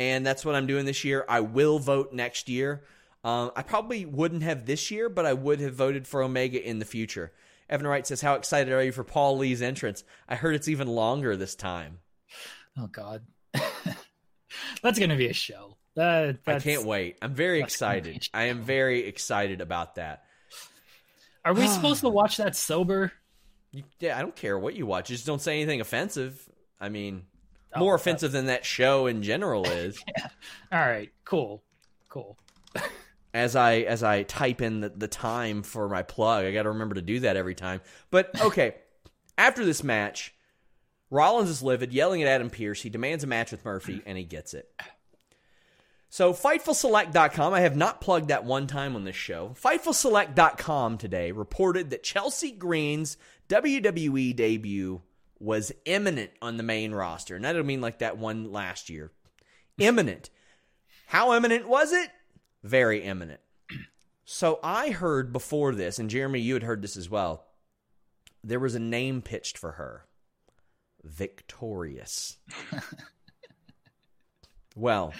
And 0.00 0.24
that's 0.24 0.46
what 0.46 0.54
I'm 0.54 0.66
doing 0.66 0.86
this 0.86 1.04
year. 1.04 1.26
I 1.28 1.40
will 1.40 1.78
vote 1.78 2.14
next 2.14 2.48
year. 2.48 2.84
Um, 3.22 3.50
I 3.54 3.62
probably 3.62 4.06
wouldn't 4.06 4.42
have 4.42 4.64
this 4.64 4.90
year, 4.90 5.10
but 5.10 5.26
I 5.26 5.34
would 5.34 5.60
have 5.60 5.74
voted 5.74 6.08
for 6.08 6.22
Omega 6.22 6.66
in 6.66 6.78
the 6.78 6.86
future. 6.86 7.32
Evan 7.68 7.86
Wright 7.86 8.06
says, 8.06 8.22
How 8.22 8.32
excited 8.32 8.72
are 8.72 8.82
you 8.82 8.92
for 8.92 9.04
Paul 9.04 9.36
Lee's 9.36 9.60
entrance? 9.60 10.02
I 10.26 10.36
heard 10.36 10.54
it's 10.54 10.68
even 10.68 10.88
longer 10.88 11.36
this 11.36 11.54
time. 11.54 11.98
Oh 12.78 12.86
God, 12.86 13.26
that's 14.82 14.98
gonna 14.98 15.16
be 15.16 15.28
a 15.28 15.34
show. 15.34 15.76
That, 15.96 16.38
I 16.46 16.60
can't 16.60 16.86
wait. 16.86 17.18
I'm 17.20 17.34
very 17.34 17.60
that's 17.60 17.76
gonna 17.78 17.92
be 17.92 17.98
excited. 17.98 18.28
I 18.32 18.44
am 18.44 18.62
very 18.62 19.06
excited 19.06 19.60
about 19.60 19.96
that. 19.96 20.24
Are 21.44 21.52
we 21.52 21.66
supposed 21.68 22.00
to 22.00 22.08
watch 22.08 22.38
that 22.38 22.56
sober? 22.56 23.12
You, 23.70 23.82
yeah, 23.98 24.18
I 24.18 24.22
don't 24.22 24.34
care 24.34 24.58
what 24.58 24.74
you 24.74 24.86
watch. 24.86 25.08
Just 25.08 25.26
don't 25.26 25.42
say 25.42 25.60
anything 25.60 25.82
offensive. 25.82 26.48
I 26.80 26.88
mean, 26.88 27.26
Oh, 27.74 27.80
more 27.80 27.94
offensive 27.94 28.32
than 28.32 28.46
that 28.46 28.64
show 28.64 29.06
in 29.06 29.22
general 29.22 29.64
is. 29.68 30.02
All 30.72 30.78
right, 30.78 31.10
cool, 31.24 31.62
cool. 32.08 32.38
as 33.32 33.54
I 33.56 33.76
as 33.80 34.02
I 34.02 34.24
type 34.24 34.60
in 34.60 34.80
the, 34.80 34.88
the 34.88 35.08
time 35.08 35.62
for 35.62 35.88
my 35.88 36.02
plug. 36.02 36.44
I 36.44 36.52
got 36.52 36.64
to 36.64 36.70
remember 36.70 36.96
to 36.96 37.02
do 37.02 37.20
that 37.20 37.36
every 37.36 37.54
time. 37.54 37.80
But 38.10 38.40
okay, 38.40 38.76
after 39.38 39.64
this 39.64 39.84
match, 39.84 40.34
Rollins 41.10 41.50
is 41.50 41.62
livid, 41.62 41.92
yelling 41.92 42.22
at 42.22 42.28
Adam 42.28 42.50
Pearce. 42.50 42.82
He 42.82 42.90
demands 42.90 43.24
a 43.24 43.26
match 43.26 43.50
with 43.50 43.64
Murphy, 43.64 44.02
and 44.06 44.16
he 44.16 44.24
gets 44.24 44.54
it. 44.54 44.68
So, 46.12 46.32
FightfulSelect.com, 46.32 47.54
I 47.54 47.60
have 47.60 47.76
not 47.76 48.00
plugged 48.00 48.28
that 48.28 48.44
one 48.44 48.66
time 48.66 48.96
on 48.96 49.04
this 49.04 49.14
show. 49.14 49.54
FightfulSelect.com 49.62 50.98
today 50.98 51.30
reported 51.30 51.90
that 51.90 52.02
Chelsea 52.02 52.50
Green's 52.50 53.16
WWE 53.48 54.34
debut 54.34 55.02
was 55.40 55.72
imminent 55.86 56.30
on 56.42 56.58
the 56.58 56.62
main 56.62 56.92
roster. 56.92 57.34
And 57.34 57.46
I 57.46 57.52
don't 57.52 57.66
mean 57.66 57.80
like 57.80 57.98
that 57.98 58.18
one 58.18 58.52
last 58.52 58.90
year. 58.90 59.10
Imminent. 59.78 60.28
How 61.06 61.34
imminent 61.34 61.66
was 61.66 61.92
it? 61.92 62.10
Very 62.62 63.02
imminent. 63.02 63.40
So, 64.32 64.60
I 64.62 64.90
heard 64.90 65.32
before 65.32 65.74
this, 65.74 65.98
and 65.98 66.08
Jeremy, 66.08 66.38
you 66.38 66.54
had 66.54 66.62
heard 66.62 66.82
this 66.82 66.96
as 66.96 67.10
well, 67.10 67.46
there 68.44 68.60
was 68.60 68.76
a 68.76 68.78
name 68.78 69.22
pitched 69.22 69.58
for 69.58 69.72
her 69.72 70.04
Victorious. 71.02 72.36
well, 74.76 75.12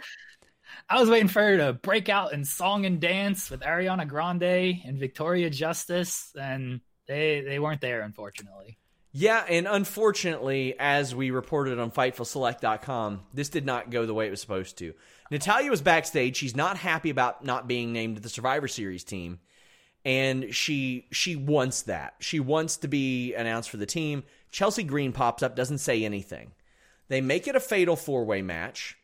I 0.88 1.00
was 1.00 1.08
waiting 1.08 1.28
for 1.28 1.42
her 1.42 1.56
to 1.56 1.72
break 1.72 2.08
out 2.08 2.32
in 2.32 2.44
song 2.44 2.84
and 2.84 3.00
dance 3.00 3.50
with 3.50 3.60
Ariana 3.60 4.06
Grande 4.06 4.82
and 4.84 4.98
Victoria 4.98 5.50
Justice, 5.50 6.32
and 6.38 6.80
they 7.08 7.40
they 7.40 7.58
weren't 7.58 7.80
there, 7.80 8.02
unfortunately. 8.02 8.78
Yeah, 9.12 9.44
and 9.48 9.66
unfortunately, 9.66 10.76
as 10.78 11.14
we 11.14 11.30
reported 11.30 11.78
on 11.78 11.90
FightfulSelect.com, 11.90 13.22
this 13.34 13.48
did 13.48 13.66
not 13.66 13.90
go 13.90 14.06
the 14.06 14.14
way 14.14 14.28
it 14.28 14.30
was 14.30 14.40
supposed 14.40 14.78
to. 14.78 14.94
Natalya 15.30 15.70
was 15.70 15.80
backstage. 15.80 16.36
She's 16.36 16.54
not 16.54 16.76
happy 16.76 17.11
about 17.11 17.44
not 17.44 17.66
being 17.66 17.92
named 17.92 18.18
the 18.18 18.28
Survivor 18.28 18.68
Series 18.68 19.02
team, 19.02 19.40
and 20.04 20.54
she 20.54 21.06
she 21.11 21.34
wants 21.34 21.82
that. 21.82 22.14
She 22.20 22.38
wants 22.38 22.76
to 22.78 22.88
be 22.88 23.34
announced 23.34 23.70
for 23.70 23.78
the 23.78 23.86
team. 23.86 24.22
Chelsea 24.52 24.84
Green 24.84 25.12
pops 25.12 25.42
up, 25.42 25.56
doesn't 25.56 25.78
say 25.78 26.04
anything. 26.04 26.52
They 27.08 27.20
make 27.20 27.48
it 27.48 27.56
a 27.56 27.61
fatal 27.61 27.96
four 27.96 28.24
way 28.24 28.42
match 28.42 28.96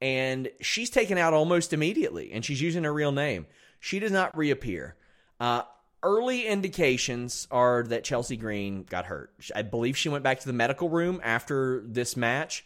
and 0.00 0.48
she's 0.60 0.90
taken 0.90 1.18
out 1.18 1.34
almost 1.34 1.72
immediately, 1.72 2.32
and 2.32 2.44
she's 2.44 2.62
using 2.62 2.84
her 2.84 2.92
real 2.92 3.12
name. 3.12 3.46
She 3.78 3.98
does 3.98 4.12
not 4.12 4.36
reappear. 4.36 4.96
Uh, 5.38 5.62
early 6.02 6.46
indications 6.46 7.46
are 7.50 7.82
that 7.84 8.04
Chelsea 8.04 8.36
Green 8.36 8.84
got 8.84 9.06
hurt. 9.06 9.32
I 9.54 9.62
believe 9.62 9.96
she 9.96 10.08
went 10.08 10.24
back 10.24 10.40
to 10.40 10.46
the 10.46 10.52
medical 10.52 10.88
room 10.88 11.20
after 11.22 11.82
this 11.86 12.16
match. 12.16 12.64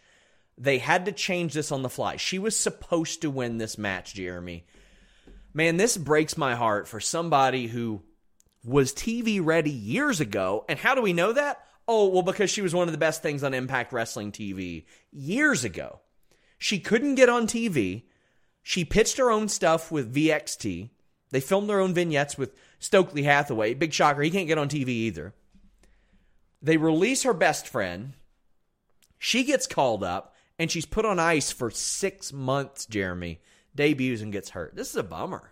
They 0.57 0.79
had 0.79 1.07
to 1.07 1.13
change 1.13 1.55
this 1.55 1.73
on 1.73 1.83
the 1.83 1.89
fly. 1.89 2.17
She 2.17 2.39
was 2.39 2.57
supposed 2.57 3.23
to 3.23 3.31
win 3.31 3.59
this 3.59 3.77
match, 3.77 4.15
Jeremy. 4.15 4.65
Man, 5.53 5.77
this 5.77 5.97
breaks 5.97 6.37
my 6.37 6.55
heart 6.55 6.87
for 6.87 7.01
somebody 7.01 7.67
who 7.67 8.03
was 8.65 8.93
TV 8.93 9.45
ready 9.45 9.71
years 9.71 10.21
ago. 10.21 10.65
And 10.69 10.79
how 10.79 10.95
do 10.95 11.03
we 11.03 11.13
know 11.13 11.33
that? 11.33 11.65
Oh, 11.87 12.09
well, 12.09 12.23
because 12.23 12.51
she 12.51 12.63
was 12.63 12.75
one 12.75 12.89
of 12.89 12.93
the 12.93 12.99
best 12.99 13.23
things 13.23 13.45
on 13.45 13.53
Impact 13.53 13.93
Wrestling 13.93 14.33
TV 14.33 14.85
years 15.13 15.65
ago. 15.65 16.01
She 16.59 16.79
couldn't 16.79 17.17
get 17.17 17.29
on 17.29 17.47
TV. 17.47 18.05
She 18.63 18.85
pitched 18.85 19.19
her 19.19 19.31
own 19.31 19.49
stuff 19.49 19.93
with 19.93 20.15
VXT. 20.15 20.89
They 21.31 21.41
filmed 21.41 21.69
their 21.69 21.81
own 21.81 21.93
vignettes 21.93 22.39
with 22.39 22.55
Stokely 22.85 23.23
Hathaway. 23.23 23.73
Big 23.73 23.95
shocker, 23.95 24.21
he 24.21 24.31
can't 24.31 24.47
get 24.47 24.59
on 24.59 24.69
TV 24.69 24.89
either. 24.89 25.33
They 26.61 26.77
release 26.77 27.23
her 27.23 27.33
best 27.33 27.67
friend. 27.67 28.13
She 29.19 29.43
gets 29.45 29.67
called 29.67 30.05
up 30.05 30.35
and 30.59 30.71
she's 30.71 30.85
put 30.85 31.07
on 31.07 31.19
ice 31.19 31.51
for 31.51 31.71
six 31.71 32.31
months, 32.31 32.85
Jeremy. 32.85 33.41
Debuts 33.75 34.21
and 34.21 34.31
gets 34.31 34.51
hurt. 34.51 34.77
This 34.77 34.91
is 34.91 34.97
a 34.97 35.03
bummer. 35.03 35.51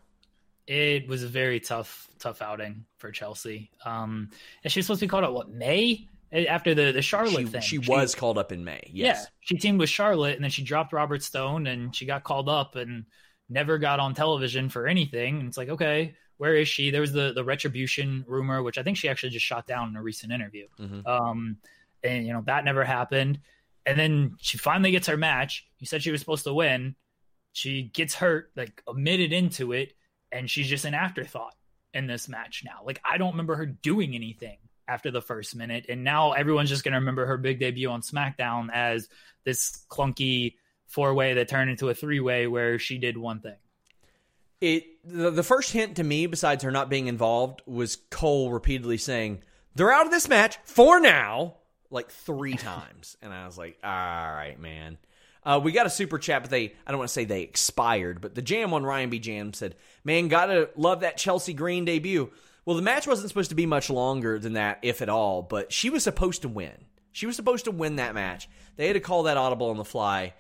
It 0.66 1.08
was 1.08 1.22
a 1.22 1.26
very 1.26 1.58
tough, 1.58 2.06
tough 2.18 2.42
outing 2.42 2.84
for 2.98 3.10
Chelsea. 3.10 3.70
Um, 3.82 4.28
and 4.62 4.70
she's 4.70 4.84
supposed 4.84 5.00
to 5.00 5.06
be 5.06 5.10
called 5.10 5.24
up 5.24 5.32
what 5.32 5.48
May? 5.48 6.08
after 6.32 6.74
the 6.74 6.92
the 6.92 7.02
Charlotte 7.02 7.32
she, 7.40 7.46
thing. 7.46 7.60
She, 7.60 7.82
she, 7.82 7.90
was 7.90 8.14
called 8.14 8.38
up 8.38 8.52
in 8.52 8.64
May. 8.64 8.90
Yes. 8.92 9.20
Yeah, 9.20 9.26
she 9.40 9.56
teamed 9.56 9.78
with 9.78 9.90
Charlotte, 9.90 10.34
and 10.36 10.44
then 10.44 10.50
she 10.50 10.62
dropped 10.62 10.92
Robert 10.92 11.22
Stone, 11.22 11.66
and 11.66 11.94
she 11.94 12.06
got 12.06 12.24
called 12.24 12.48
up 12.48 12.76
and 12.76 13.04
never 13.50 13.78
got 13.78 14.00
on 14.00 14.14
television 14.14 14.68
for 14.68 14.86
anything. 14.86 15.40
And 15.40 15.48
it's 15.48 15.58
like, 15.58 15.68
okay, 15.68 16.14
where 16.38 16.56
is 16.56 16.68
she? 16.68 16.90
There 16.90 17.00
was 17.00 17.12
the 17.12 17.32
the 17.32 17.44
retribution 17.44 18.24
rumor, 18.26 18.62
which 18.62 18.78
I 18.78 18.82
think 18.82 18.96
she 18.96 19.08
actually 19.08 19.30
just 19.30 19.46
shot 19.46 19.66
down 19.66 19.88
in 19.88 19.96
a 19.96 20.02
recent 20.02 20.32
interview. 20.32 20.66
Mm-hmm. 20.80 21.06
Um, 21.06 21.56
and 22.02 22.26
you 22.26 22.32
know 22.32 22.42
that 22.46 22.64
never 22.64 22.84
happened. 22.84 23.40
And 23.84 23.98
then 23.98 24.36
she 24.40 24.58
finally 24.58 24.92
gets 24.92 25.08
her 25.08 25.16
match. 25.16 25.66
You 25.78 25.86
said 25.86 26.02
she 26.02 26.12
was 26.12 26.20
supposed 26.20 26.44
to 26.44 26.54
win. 26.54 26.94
She 27.52 27.82
gets 27.82 28.14
hurt 28.14 28.50
like 28.56 28.82
a 28.88 28.94
minute 28.94 29.32
into 29.32 29.72
it, 29.72 29.94
and 30.30 30.48
she's 30.48 30.68
just 30.68 30.84
an 30.84 30.94
afterthought 30.94 31.54
in 31.94 32.06
this 32.06 32.28
match 32.28 32.62
now. 32.64 32.80
Like 32.84 33.00
I 33.08 33.18
don't 33.18 33.32
remember 33.32 33.56
her 33.56 33.66
doing 33.66 34.14
anything 34.14 34.56
after 34.88 35.10
the 35.10 35.22
first 35.22 35.54
minute. 35.56 35.86
And 35.88 36.04
now 36.04 36.32
everyone's 36.32 36.68
just 36.68 36.84
going 36.84 36.92
to 36.92 36.98
remember 36.98 37.26
her 37.26 37.38
big 37.38 37.60
debut 37.60 37.88
on 37.88 38.02
SmackDown 38.02 38.68
as 38.72 39.08
this 39.44 39.84
clunky 39.90 40.54
four 40.86 41.14
way 41.14 41.34
that 41.34 41.48
turned 41.48 41.70
into 41.70 41.88
a 41.88 41.94
three 41.94 42.20
way 42.20 42.46
where 42.46 42.78
she 42.78 42.98
did 42.98 43.16
one 43.16 43.40
thing. 43.40 43.56
It 44.62 45.04
the, 45.04 45.32
the 45.32 45.42
first 45.42 45.72
hint 45.72 45.96
to 45.96 46.04
me, 46.04 46.26
besides 46.26 46.62
her 46.62 46.70
not 46.70 46.88
being 46.88 47.08
involved, 47.08 47.62
was 47.66 47.96
Cole 48.10 48.52
repeatedly 48.52 48.96
saying, 48.96 49.42
They're 49.74 49.90
out 49.90 50.06
of 50.06 50.12
this 50.12 50.28
match 50.28 50.56
for 50.62 51.00
now, 51.00 51.56
like 51.90 52.10
three 52.10 52.54
times. 52.56 53.16
And 53.20 53.34
I 53.34 53.44
was 53.44 53.58
like, 53.58 53.76
All 53.82 53.90
right, 53.90 54.56
man. 54.60 54.98
Uh, 55.44 55.60
we 55.60 55.72
got 55.72 55.86
a 55.86 55.90
super 55.90 56.20
chat, 56.20 56.42
but 56.42 56.52
they, 56.52 56.72
I 56.86 56.92
don't 56.92 56.98
want 56.98 57.08
to 57.08 57.12
say 57.12 57.24
they 57.24 57.42
expired, 57.42 58.20
but 58.20 58.36
the 58.36 58.42
jam 58.42 58.72
on 58.72 58.84
Ryan 58.84 59.10
B. 59.10 59.18
Jam 59.18 59.52
said, 59.52 59.74
Man, 60.04 60.28
gotta 60.28 60.70
love 60.76 61.00
that 61.00 61.16
Chelsea 61.16 61.52
Green 61.52 61.84
debut. 61.84 62.30
Well, 62.64 62.76
the 62.76 62.82
match 62.82 63.08
wasn't 63.08 63.30
supposed 63.30 63.50
to 63.50 63.56
be 63.56 63.66
much 63.66 63.90
longer 63.90 64.38
than 64.38 64.52
that, 64.52 64.78
if 64.82 65.02
at 65.02 65.08
all, 65.08 65.42
but 65.42 65.72
she 65.72 65.90
was 65.90 66.04
supposed 66.04 66.42
to 66.42 66.48
win. 66.48 66.84
She 67.10 67.26
was 67.26 67.34
supposed 67.34 67.64
to 67.64 67.72
win 67.72 67.96
that 67.96 68.14
match. 68.14 68.48
They 68.76 68.86
had 68.86 68.92
to 68.92 69.00
call 69.00 69.24
that 69.24 69.36
audible 69.36 69.70
on 69.70 69.76
the 69.76 69.84
fly. 69.84 70.34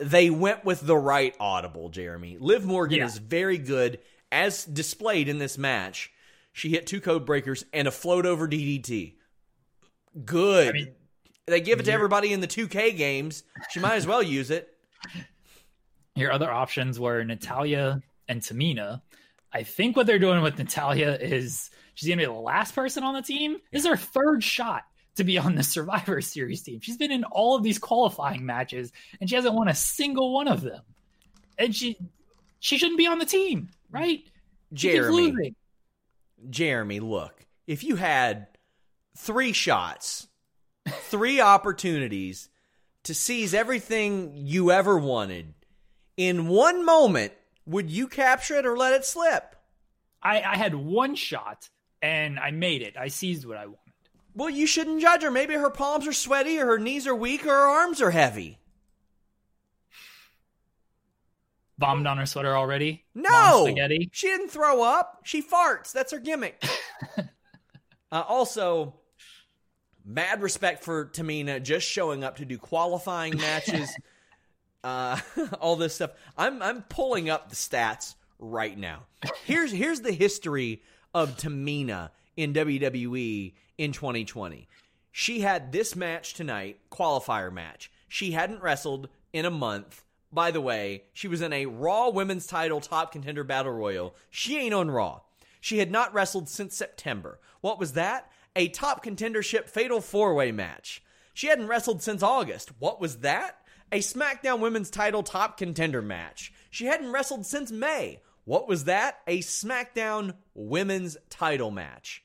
They 0.00 0.30
went 0.30 0.64
with 0.64 0.80
the 0.80 0.96
right 0.96 1.34
audible, 1.38 1.90
Jeremy. 1.90 2.38
Liv 2.40 2.64
Morgan 2.64 2.98
yeah. 2.98 3.06
is 3.06 3.18
very 3.18 3.58
good, 3.58 3.98
as 4.32 4.64
displayed 4.64 5.28
in 5.28 5.38
this 5.38 5.58
match. 5.58 6.10
She 6.52 6.70
hit 6.70 6.86
two 6.86 7.00
code 7.00 7.26
breakers 7.26 7.64
and 7.72 7.86
a 7.86 7.90
float 7.90 8.26
over 8.26 8.48
DDT. 8.48 9.14
Good. 10.24 10.68
I 10.68 10.72
mean, 10.72 10.94
they 11.46 11.60
give 11.60 11.80
it 11.80 11.84
to 11.84 11.92
everybody 11.92 12.32
in 12.32 12.40
the 12.40 12.48
2K 12.48 12.96
games. 12.96 13.42
She 13.70 13.80
might 13.80 13.96
as 13.96 14.06
well 14.06 14.22
use 14.22 14.50
it. 14.50 14.68
Your 16.16 16.32
other 16.32 16.50
options 16.50 16.98
were 16.98 17.22
Natalya 17.22 18.02
and 18.28 18.40
Tamina. 18.40 19.02
I 19.52 19.64
think 19.64 19.96
what 19.96 20.06
they're 20.06 20.18
doing 20.18 20.42
with 20.42 20.58
Natalya 20.58 21.18
is 21.20 21.70
she's 21.94 22.08
going 22.08 22.18
to 22.18 22.26
be 22.26 22.32
the 22.32 22.38
last 22.38 22.74
person 22.74 23.04
on 23.04 23.14
the 23.14 23.22
team. 23.22 23.58
This 23.70 23.82
is 23.82 23.88
her 23.88 23.96
third 23.96 24.42
shot 24.42 24.84
to 25.16 25.24
be 25.24 25.38
on 25.38 25.54
the 25.54 25.62
Survivor 25.62 26.20
Series 26.20 26.62
team. 26.62 26.80
She's 26.80 26.96
been 26.96 27.10
in 27.10 27.24
all 27.24 27.56
of 27.56 27.62
these 27.62 27.78
qualifying 27.78 28.46
matches 28.46 28.92
and 29.20 29.28
she 29.28 29.36
hasn't 29.36 29.54
won 29.54 29.68
a 29.68 29.74
single 29.74 30.32
one 30.32 30.48
of 30.48 30.62
them. 30.62 30.82
And 31.58 31.74
she 31.74 31.98
she 32.58 32.78
shouldn't 32.78 32.98
be 32.98 33.06
on 33.06 33.18
the 33.18 33.26
team, 33.26 33.68
right? 33.90 34.22
Jeremy. 34.72 35.54
Jeremy, 36.48 37.00
look. 37.00 37.46
If 37.66 37.84
you 37.84 37.96
had 37.96 38.46
three 39.16 39.52
shots, 39.52 40.26
three 40.86 41.40
opportunities 41.40 42.48
to 43.04 43.14
seize 43.14 43.54
everything 43.54 44.32
you 44.34 44.70
ever 44.70 44.98
wanted 44.98 45.54
in 46.16 46.48
one 46.48 46.84
moment 46.84 47.32
would 47.66 47.90
you 47.90 48.08
capture 48.08 48.56
it 48.56 48.66
or 48.66 48.76
let 48.76 48.94
it 48.94 49.04
slip? 49.04 49.54
I, 50.22 50.42
I 50.42 50.56
had 50.56 50.74
one 50.74 51.14
shot 51.14 51.68
and 52.02 52.38
I 52.38 52.50
made 52.50 52.82
it. 52.82 52.96
I 52.98 53.08
seized 53.08 53.46
what 53.46 53.56
I 53.56 53.66
wanted. 53.66 53.79
Well, 54.34 54.50
you 54.50 54.66
shouldn't 54.66 55.00
judge 55.00 55.22
her. 55.22 55.30
Maybe 55.30 55.54
her 55.54 55.70
palms 55.70 56.06
are 56.06 56.12
sweaty 56.12 56.58
or 56.58 56.66
her 56.66 56.78
knees 56.78 57.06
are 57.06 57.14
weak 57.14 57.44
or 57.44 57.50
her 57.50 57.66
arms 57.66 58.00
are 58.00 58.10
heavy. 58.10 58.58
Bombed 61.78 62.06
on 62.06 62.18
her 62.18 62.26
sweater 62.26 62.56
already? 62.56 63.04
No. 63.14 63.64
Spaghetti. 63.64 64.10
She 64.12 64.28
didn't 64.28 64.50
throw 64.50 64.82
up. 64.82 65.22
She 65.24 65.42
farts. 65.42 65.92
That's 65.92 66.12
her 66.12 66.18
gimmick. 66.18 66.62
uh, 67.16 68.22
also, 68.28 68.94
mad 70.04 70.42
respect 70.42 70.84
for 70.84 71.06
Tamina 71.06 71.62
just 71.62 71.86
showing 71.86 72.22
up 72.22 72.36
to 72.36 72.44
do 72.44 72.58
qualifying 72.58 73.36
matches. 73.38 73.90
uh, 74.84 75.18
all 75.60 75.76
this 75.76 75.94
stuff. 75.94 76.10
I'm 76.36 76.62
I'm 76.62 76.82
pulling 76.82 77.30
up 77.30 77.48
the 77.48 77.56
stats 77.56 78.14
right 78.38 78.76
now. 78.76 79.04
Here's 79.44 79.72
here's 79.72 80.00
the 80.00 80.12
history 80.12 80.82
of 81.14 81.36
Tamina 81.36 82.10
in 82.36 82.52
WWE 82.52 83.54
in 83.80 83.92
2020. 83.92 84.68
She 85.10 85.40
had 85.40 85.72
this 85.72 85.96
match 85.96 86.34
tonight, 86.34 86.78
qualifier 86.90 87.52
match. 87.52 87.90
She 88.08 88.32
hadn't 88.32 88.62
wrestled 88.62 89.08
in 89.32 89.44
a 89.44 89.50
month. 89.50 90.04
By 90.32 90.50
the 90.50 90.60
way, 90.60 91.04
she 91.12 91.26
was 91.26 91.40
in 91.40 91.52
a 91.52 91.66
Raw 91.66 92.10
Women's 92.10 92.46
Title 92.46 92.80
Top 92.80 93.12
Contender 93.12 93.42
Battle 93.42 93.72
Royal. 93.72 94.14
She 94.30 94.58
ain't 94.58 94.74
on 94.74 94.90
Raw. 94.90 95.20
She 95.60 95.78
had 95.78 95.90
not 95.90 96.14
wrestled 96.14 96.48
since 96.48 96.76
September. 96.76 97.40
What 97.60 97.78
was 97.78 97.94
that? 97.94 98.30
A 98.54 98.68
top 98.68 99.04
contendership 99.04 99.68
fatal 99.68 100.00
four 100.00 100.34
way 100.34 100.52
match. 100.52 101.02
She 101.34 101.48
hadn't 101.48 101.68
wrestled 101.68 102.02
since 102.02 102.22
August. 102.22 102.70
What 102.78 103.00
was 103.00 103.18
that? 103.18 103.60
a 103.92 103.98
SmackDown 103.98 104.60
Women's 104.60 104.90
title 104.90 105.22
top 105.22 105.56
contender 105.56 106.02
match. 106.02 106.52
She 106.70 106.86
hadn't 106.86 107.12
wrestled 107.12 107.46
since 107.46 107.70
May. 107.72 108.20
What 108.44 108.68
was 108.68 108.84
that? 108.84 109.20
A 109.26 109.40
SmackDown 109.40 110.34
Women's 110.54 111.16
title 111.28 111.70
match. 111.70 112.22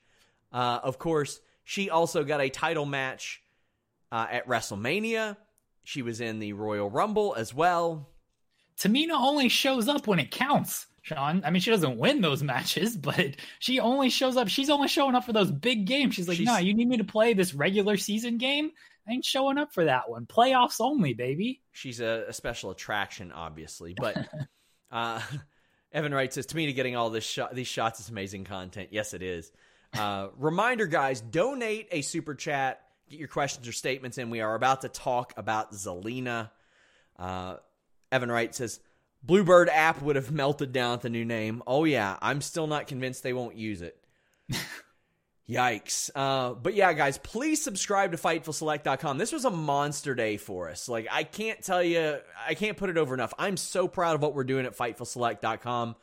Uh, 0.55 0.79
of 0.81 0.97
course, 0.97 1.41
she 1.65 1.89
also 1.89 2.23
got 2.23 2.39
a 2.39 2.49
title 2.49 2.85
match 2.85 3.41
uh, 4.09 4.25
at 4.31 4.47
WrestleMania. 4.47 5.35
She 5.83 6.01
was 6.01 6.21
in 6.21 6.39
the 6.39 6.53
Royal 6.53 6.89
Rumble 6.89 7.35
as 7.35 7.53
well. 7.53 8.09
Tamina 8.79 9.19
only 9.19 9.49
shows 9.49 9.89
up 9.89 10.07
when 10.07 10.19
it 10.19 10.31
counts. 10.31 10.87
Sean. 11.01 11.43
I 11.45 11.51
mean, 11.51 11.61
she 11.61 11.71
doesn't 11.71 11.97
win 11.97 12.21
those 12.21 12.41
matches, 12.41 12.95
but 12.97 13.35
she 13.59 13.81
only 13.81 14.09
shows 14.09 14.37
up. 14.37 14.47
She's 14.47 14.69
only 14.69 14.87
showing 14.87 15.13
up 15.13 15.25
for 15.25 15.33
those 15.33 15.51
big 15.51 15.85
games. 15.85 16.15
She's 16.15 16.27
like, 16.27 16.39
no, 16.39 16.57
you 16.57 16.73
need 16.73 16.87
me 16.87 16.97
to 16.97 17.03
play 17.03 17.33
this 17.33 17.53
regular 17.53 17.97
season 17.97 18.37
game? 18.37 18.71
I 19.07 19.11
ain't 19.11 19.25
showing 19.25 19.57
up 19.57 19.73
for 19.73 19.83
that 19.85 20.09
one. 20.09 20.25
Playoffs 20.25 20.77
only, 20.79 21.13
baby. 21.13 21.61
She's 21.73 21.99
a, 21.99 22.25
a 22.29 22.33
special 22.33 22.71
attraction, 22.71 23.31
obviously. 23.33 23.93
But 23.93 24.17
uh, 24.91 25.21
Evan 25.91 26.13
Wright 26.13 26.33
says, 26.33 26.45
to 26.47 26.55
me, 26.55 26.65
to 26.67 26.73
getting 26.73 26.95
all 26.95 27.09
this 27.09 27.25
shot, 27.25 27.53
these 27.53 27.67
shots 27.67 27.99
is 27.99 28.09
amazing 28.09 28.45
content. 28.45 28.89
Yes, 28.91 29.13
it 29.13 29.21
is. 29.21 29.51
Uh, 29.97 30.29
reminder, 30.37 30.87
guys, 30.87 31.21
donate 31.21 31.87
a 31.91 32.01
super 32.01 32.35
chat. 32.35 32.81
Get 33.09 33.19
your 33.19 33.27
questions 33.27 33.67
or 33.67 33.71
statements 33.71 34.17
in. 34.17 34.29
We 34.29 34.41
are 34.41 34.55
about 34.55 34.81
to 34.81 34.89
talk 34.89 35.33
about 35.37 35.73
Zelina. 35.73 36.49
Uh, 37.17 37.57
Evan 38.11 38.31
Wright 38.31 38.53
says, 38.53 38.79
Bluebird 39.23 39.69
app 39.69 40.01
would 40.01 40.15
have 40.15 40.31
melted 40.31 40.71
down 40.71 40.93
at 40.93 41.01
the 41.01 41.09
new 41.09 41.25
name. 41.25 41.63
Oh, 41.65 41.83
yeah. 41.83 42.17
I'm 42.21 42.41
still 42.41 42.67
not 42.67 42.87
convinced 42.87 43.23
they 43.23 43.33
won't 43.33 43.55
use 43.55 43.81
it. 43.81 43.97
Yikes. 45.49 46.09
Uh, 46.15 46.53
but 46.53 46.73
yeah, 46.73 46.91
guys, 46.93 47.17
please 47.19 47.61
subscribe 47.63 48.11
to 48.11 48.17
FightfulSelect.com. 48.17 49.17
This 49.17 49.31
was 49.31 49.45
a 49.45 49.51
monster 49.51 50.15
day 50.15 50.37
for 50.37 50.69
us. 50.69 50.89
Like, 50.89 51.07
I 51.11 51.23
can't 51.23 51.61
tell 51.61 51.83
you, 51.83 52.17
I 52.47 52.55
can't 52.55 52.77
put 52.77 52.89
it 52.89 52.97
over 52.97 53.13
enough. 53.13 53.33
I'm 53.37 53.57
so 53.57 53.87
proud 53.87 54.15
of 54.15 54.21
what 54.21 54.33
we're 54.33 54.43
doing 54.43 54.65
at 54.65 54.75
FightfulSelect.com. 54.75 55.95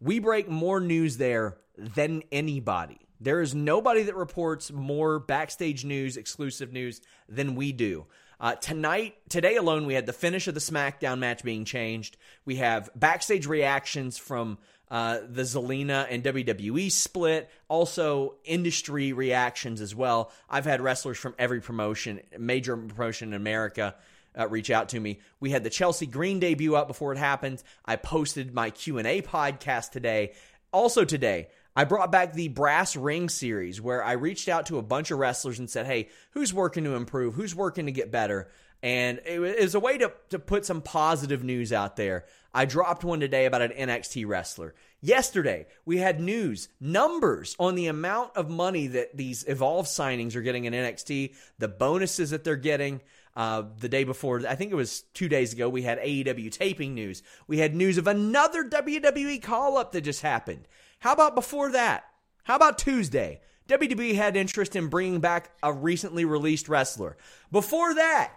We 0.00 0.18
break 0.18 0.48
more 0.48 0.80
news 0.80 1.16
there 1.16 1.56
than 1.76 2.22
anybody. 2.30 2.98
There 3.20 3.42
is 3.42 3.54
nobody 3.54 4.04
that 4.04 4.16
reports 4.16 4.72
more 4.72 5.18
backstage 5.18 5.84
news, 5.84 6.16
exclusive 6.16 6.72
news 6.72 7.00
than 7.28 7.54
we 7.54 7.72
do. 7.72 8.06
Uh, 8.40 8.54
tonight, 8.54 9.16
today 9.28 9.56
alone, 9.56 9.84
we 9.84 9.92
had 9.92 10.06
the 10.06 10.14
finish 10.14 10.48
of 10.48 10.54
the 10.54 10.60
SmackDown 10.60 11.18
match 11.18 11.44
being 11.44 11.66
changed. 11.66 12.16
We 12.46 12.56
have 12.56 12.88
backstage 12.96 13.46
reactions 13.46 14.16
from 14.16 14.56
uh, 14.90 15.18
the 15.28 15.42
Zelina 15.42 16.06
and 16.08 16.24
WWE 16.24 16.90
split, 16.90 17.50
also 17.68 18.36
industry 18.44 19.12
reactions 19.12 19.82
as 19.82 19.94
well. 19.94 20.32
I've 20.48 20.64
had 20.64 20.80
wrestlers 20.80 21.18
from 21.18 21.34
every 21.38 21.60
promotion, 21.60 22.20
major 22.38 22.76
promotion 22.76 23.28
in 23.28 23.34
America, 23.34 23.94
uh, 24.38 24.48
reach 24.48 24.70
out 24.70 24.88
to 24.90 25.00
me. 25.00 25.20
We 25.38 25.50
had 25.50 25.62
the 25.62 25.70
Chelsea 25.70 26.06
Green 26.06 26.40
debut 26.40 26.74
up 26.74 26.88
before 26.88 27.12
it 27.12 27.18
happened. 27.18 27.62
I 27.84 27.96
posted 27.96 28.54
my 28.54 28.70
Q 28.70 28.96
and 28.96 29.06
A 29.06 29.20
podcast 29.20 29.90
today. 29.90 30.32
Also 30.72 31.04
today, 31.04 31.48
I 31.76 31.84
brought 31.84 32.10
back 32.10 32.32
the 32.32 32.48
Brass 32.48 32.96
Ring 32.96 33.28
series 33.28 33.80
where 33.80 34.02
I 34.02 34.12
reached 34.12 34.48
out 34.48 34.66
to 34.66 34.78
a 34.78 34.82
bunch 34.82 35.10
of 35.10 35.18
wrestlers 35.18 35.58
and 35.58 35.70
said, 35.70 35.86
hey, 35.86 36.08
who's 36.32 36.52
working 36.52 36.84
to 36.84 36.94
improve? 36.94 37.34
Who's 37.34 37.54
working 37.54 37.86
to 37.86 37.92
get 37.92 38.10
better? 38.10 38.50
And 38.82 39.20
it 39.26 39.38
was 39.40 39.74
a 39.74 39.80
way 39.80 39.98
to, 39.98 40.12
to 40.30 40.38
put 40.38 40.64
some 40.64 40.80
positive 40.80 41.44
news 41.44 41.72
out 41.72 41.96
there. 41.96 42.24
I 42.52 42.64
dropped 42.64 43.04
one 43.04 43.20
today 43.20 43.44
about 43.44 43.62
an 43.62 43.72
NXT 43.72 44.26
wrestler. 44.26 44.74
Yesterday, 45.02 45.66
we 45.84 45.98
had 45.98 46.20
news, 46.20 46.68
numbers 46.80 47.56
on 47.58 47.74
the 47.74 47.86
amount 47.86 48.36
of 48.36 48.50
money 48.50 48.86
that 48.88 49.16
these 49.16 49.44
Evolve 49.46 49.86
signings 49.86 50.34
are 50.34 50.42
getting 50.42 50.64
in 50.64 50.72
NXT, 50.72 51.34
the 51.58 51.68
bonuses 51.68 52.30
that 52.30 52.42
they're 52.42 52.56
getting. 52.56 53.00
Uh, 53.36 53.62
the 53.78 53.88
day 53.88 54.02
before, 54.02 54.42
I 54.46 54.56
think 54.56 54.72
it 54.72 54.76
was 54.76 55.02
two 55.14 55.28
days 55.28 55.52
ago, 55.52 55.68
we 55.68 55.82
had 55.82 56.00
AEW 56.00 56.50
taping 56.50 56.94
news. 56.94 57.22
We 57.46 57.58
had 57.58 57.76
news 57.76 57.96
of 57.96 58.08
another 58.08 58.64
WWE 58.64 59.40
call 59.40 59.78
up 59.78 59.92
that 59.92 60.00
just 60.00 60.22
happened. 60.22 60.66
How 61.00 61.12
about 61.12 61.34
before 61.34 61.72
that? 61.72 62.04
How 62.44 62.56
about 62.56 62.78
Tuesday? 62.78 63.40
WWE 63.68 64.14
had 64.14 64.36
interest 64.36 64.76
in 64.76 64.88
bringing 64.88 65.20
back 65.20 65.50
a 65.62 65.72
recently 65.72 66.24
released 66.24 66.68
wrestler. 66.68 67.16
Before 67.50 67.94
that, 67.94 68.32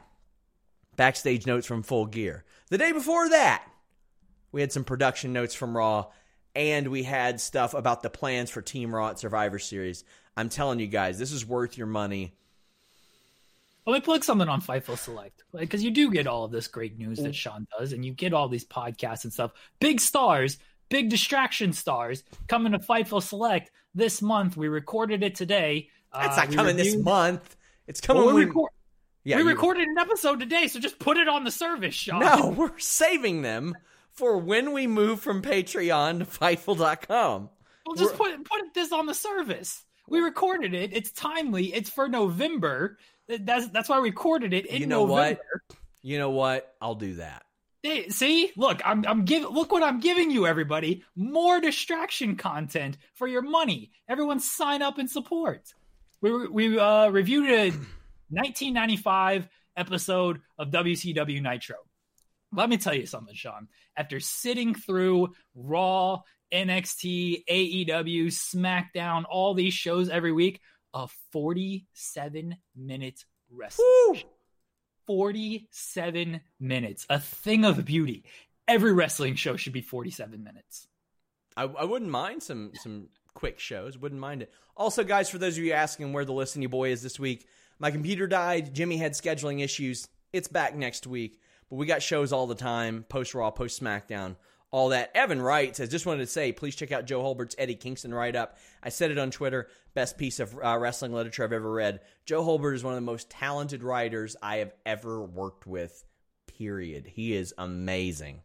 backstage 0.96 1.46
notes 1.46 1.68
from 1.68 1.84
Full 1.84 2.06
Gear. 2.06 2.46
The 2.70 2.78
day 2.78 2.92
before 2.92 3.30
that, 3.30 3.66
we 4.52 4.62
had 4.62 4.72
some 4.72 4.84
production 4.84 5.34
notes 5.34 5.54
from 5.54 5.76
Raw, 5.76 6.08
and 6.56 6.88
we 6.88 7.04
had 7.04 7.42
stuff 7.42 7.74
about 7.74 8.02
the 8.02 8.10
plans 8.10 8.50
for 8.50 8.62
Team 8.62 8.96
Raw 8.96 9.10
at 9.10 9.20
Survivor 9.20 9.60
Series. 9.60 10.04
I'm 10.38 10.50
telling 10.50 10.80
you 10.80 10.88
guys, 10.88 11.20
this 11.20 11.32
is 11.32 11.46
worth 11.46 11.78
your 11.78 11.88
money. 11.88 12.34
Let 13.86 13.94
me 13.94 14.00
plug 14.00 14.24
something 14.24 14.48
on 14.48 14.62
Fightful 14.62 14.98
Select 14.98 15.44
because 15.54 15.84
you 15.84 15.92
do 15.92 16.10
get 16.12 16.28
all 16.28 16.46
of 16.46 16.52
this 16.52 16.68
great 16.68 16.98
news 16.98 17.18
that 17.20 17.32
mm. 17.32 17.36
Sean 17.36 17.68
does, 17.78 17.92
and 17.92 18.06
you 18.06 18.14
get 18.14 18.34
all 18.34 18.48
these 18.48 18.66
podcasts 18.66 19.26
and 19.26 19.34
stuff. 19.34 19.52
Big 19.82 20.00
stars 20.00 20.58
big 20.94 21.10
distraction 21.10 21.74
stars 21.74 22.24
coming 22.48 22.72
to 22.74 22.78
Fightful 22.78 23.24
Select 23.24 23.72
this 23.96 24.22
month. 24.22 24.56
We 24.56 24.68
recorded 24.68 25.24
it 25.24 25.34
today. 25.34 25.90
It's 26.16 26.38
uh, 26.38 26.46
not 26.46 26.52
coming 26.52 26.78
reviewed... 26.78 26.98
this 26.98 27.04
month. 27.04 27.56
It's 27.88 28.00
coming. 28.00 28.24
Well, 28.24 28.36
we, 28.36 28.46
record... 28.46 28.70
yeah, 29.24 29.38
we 29.38 29.42
recorded 29.42 29.88
an 29.88 29.98
episode 29.98 30.40
today, 30.40 30.68
so 30.68 30.80
just 30.80 31.00
put 31.00 31.18
it 31.18 31.28
on 31.28 31.46
the 31.46 31.50
service, 31.50 31.96
Sean. 31.96 32.20
No, 32.20 32.50
we're 32.58 32.78
saving 32.78 33.42
them 33.42 33.76
for 34.12 34.38
when 34.38 34.72
we 34.72 34.86
move 34.86 35.20
from 35.20 35.42
Patreon 35.42 36.20
to 36.20 36.26
Fightful.com. 36.26 37.50
Well, 37.88 37.96
just 37.96 38.12
we're... 38.20 38.38
put 38.38 38.46
put 38.46 38.74
this 38.76 38.92
on 38.92 39.08
the 39.08 39.16
service. 39.16 39.84
We 40.08 40.20
recorded 40.20 40.76
it. 40.76 40.92
It's 40.94 41.12
timely. 41.12 41.74
It's 41.74 41.90
for 41.90 42.08
November. 42.08 43.00
That's 43.28 43.68
that's 43.70 43.90
why 43.90 43.96
I 43.96 44.02
recorded 44.02 44.54
it 44.54 44.68
in 44.68 44.82
you 44.82 44.86
know 44.86 45.08
November. 45.08 45.40
What? 45.70 45.78
You 46.04 46.20
know 46.20 46.30
what? 46.30 46.76
I'll 46.80 46.94
do 46.94 47.16
that. 47.16 47.46
Hey, 47.84 48.08
see, 48.08 48.50
look, 48.56 48.82
I'm 48.86 49.06
I'm 49.06 49.26
giving 49.26 49.50
look 49.50 49.74
what 49.74 49.84
I'm 49.84 50.00
giving 50.00 50.32
you, 50.32 50.48
everybody. 50.48 51.04
More 51.18 51.60
distraction 51.60 52.38
content 52.38 52.98
for 53.14 53.28
your 53.28 53.42
money. 53.42 53.92
Everyone 54.08 54.40
sign 54.40 54.82
up 54.82 55.00
and 55.00 55.12
support. 55.12 55.74
We 56.22 56.48
we 56.48 56.80
uh, 56.80 57.10
reviewed 57.10 57.50
a 57.50 57.70
1995 58.30 59.50
episode 59.76 60.40
of 60.58 60.70
WCW 60.70 61.42
Nitro. 61.42 61.76
Let 62.54 62.70
me 62.70 62.78
tell 62.78 62.94
you 62.94 63.06
something, 63.06 63.36
Sean. 63.36 63.68
After 63.98 64.22
sitting 64.22 64.76
through 64.76 65.34
Raw, 65.54 66.22
NXT, 66.54 67.44
AEW, 67.50 68.28
SmackDown, 68.28 69.26
all 69.30 69.54
these 69.56 69.74
shows 69.74 70.08
every 70.08 70.32
week, 70.32 70.62
a 70.94 71.10
47 71.34 72.56
minute 72.78 73.26
wrestling. 73.50 74.24
47 75.08 76.42
minutes. 76.60 77.06
A 77.10 77.20
thing 77.20 77.66
of 77.66 77.84
beauty. 77.86 78.24
Every 78.68 78.94
wrestling 78.94 79.36
show 79.36 79.58
should 79.58 79.74
be 79.74 79.82
47 79.82 80.44
minutes. 80.44 80.88
I, 81.56 81.64
I 81.64 81.84
wouldn't 81.84 82.10
mind 82.10 82.42
some 82.44 82.72
some 82.76 83.10
quick 83.34 83.60
shows. 83.60 83.98
Wouldn't 83.98 84.22
mind 84.22 84.42
it. 84.42 84.52
Also, 84.76 85.04
guys, 85.04 85.30
for 85.30 85.38
those 85.38 85.58
of 85.58 85.64
you 85.64 85.74
asking 85.74 86.14
where 86.14 86.26
the 86.26 86.34
Listen 86.34 86.62
You 86.62 86.70
Boy 86.70 86.92
is 86.92 87.02
this 87.02 87.20
week, 87.20 87.48
my 87.80 87.92
computer 87.92 88.28
died. 88.28 88.74
Jimmy 88.74 88.98
had 88.98 89.14
scheduling 89.14 89.64
issues. 89.64 90.08
It's 90.32 90.48
back 90.48 90.76
next 90.76 91.06
week. 91.06 91.40
But 91.70 91.76
we 91.76 91.86
got 91.86 92.02
shows 92.02 92.32
all 92.32 92.48
the 92.48 92.56
time 92.56 93.06
post 93.08 93.36
Raw, 93.36 93.52
post 93.52 93.82
SmackDown 93.82 94.36
all 94.74 94.90
that. 94.90 95.12
Evan 95.14 95.40
Wright 95.40 95.74
says, 95.76 95.88
just 95.88 96.08
wanted 96.08 96.22
to 96.22 96.28
say, 96.28 96.52
please 96.52 96.76
check 96.76 96.92
out 96.92 97.06
Joe 97.06 97.22
Holbert's 97.22 97.56
Eddie 97.60 97.76
Kingston 97.76 98.12
write 98.12 98.36
up. 98.36 98.58
I 98.82 98.90
said 98.90 99.12
it 99.12 99.20
on 99.20 99.30
Twitter, 99.30 99.68
best 99.94 100.18
piece 100.18 100.40
of 100.40 100.58
uh, 100.62 100.78
wrestling 100.80 101.14
literature 101.14 101.44
I've 101.44 101.54
ever 101.54 101.72
read. 101.72 102.00
Joe 102.26 102.44
Holbert 102.44 102.74
is 102.74 102.84
one 102.84 102.94
of 102.94 102.98
the 102.98 103.06
most 103.06 103.30
talented 103.30 103.84
writers 103.84 104.36
I 104.42 104.58
have 104.58 104.74
ever 104.84 105.24
worked 105.24 105.68
with, 105.68 106.04
period. 106.58 107.06
He 107.06 107.36
is 107.36 107.54
amazing. 107.56 108.42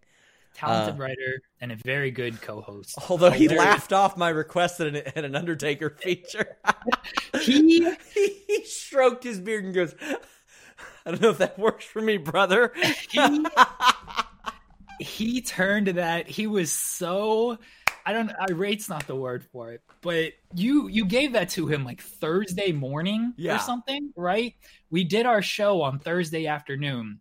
Talented 0.53 1.01
uh, 1.01 1.03
writer 1.03 1.41
and 1.63 1.73
a 1.73 1.77
very 1.77 2.11
good 2.11 2.43
co 2.43 2.61
host. 2.61 2.99
Although 3.09 3.31
he 3.31 3.47
very... 3.47 3.61
laughed 3.61 3.95
off 3.95 4.19
my 4.19 4.29
request 4.29 4.81
at 4.81 4.89
an, 4.89 4.97
at 4.97 5.25
an 5.25 5.35
Undertaker 5.35 5.89
feature. 5.89 6.59
he... 7.41 7.89
he, 8.13 8.29
he 8.47 8.65
stroked 8.67 9.25
his 9.25 9.41
beard 9.41 9.65
and 9.65 9.73
goes, 9.73 9.95
I 11.07 11.13
don't 11.13 11.23
know 11.23 11.31
if 11.31 11.39
that 11.39 11.59
works 11.59 11.87
for 11.87 12.03
me, 12.03 12.19
brother. 12.19 12.75
he 13.09 13.19
he 14.99 15.41
turned 15.41 15.87
to 15.87 15.93
that. 15.95 16.29
He 16.29 16.47
was 16.47 16.73
so 16.73 17.59
I 18.09 18.13
don't 18.13 18.33
irate's 18.49 18.89
not 18.89 19.07
the 19.07 19.15
word 19.15 19.45
for 19.53 19.73
it, 19.73 19.83
but 20.01 20.33
you 20.55 20.89
you 20.89 21.05
gave 21.05 21.33
that 21.33 21.51
to 21.51 21.67
him 21.67 21.85
like 21.85 22.01
Thursday 22.01 22.73
morning 22.73 23.35
yeah. 23.37 23.57
or 23.57 23.59
something, 23.59 24.13
right? 24.17 24.55
We 24.91 25.05
did 25.05 25.27
our 25.27 25.43
show 25.43 25.83
on 25.83 25.99
Thursday 25.99 26.47
afternoon. 26.47 27.21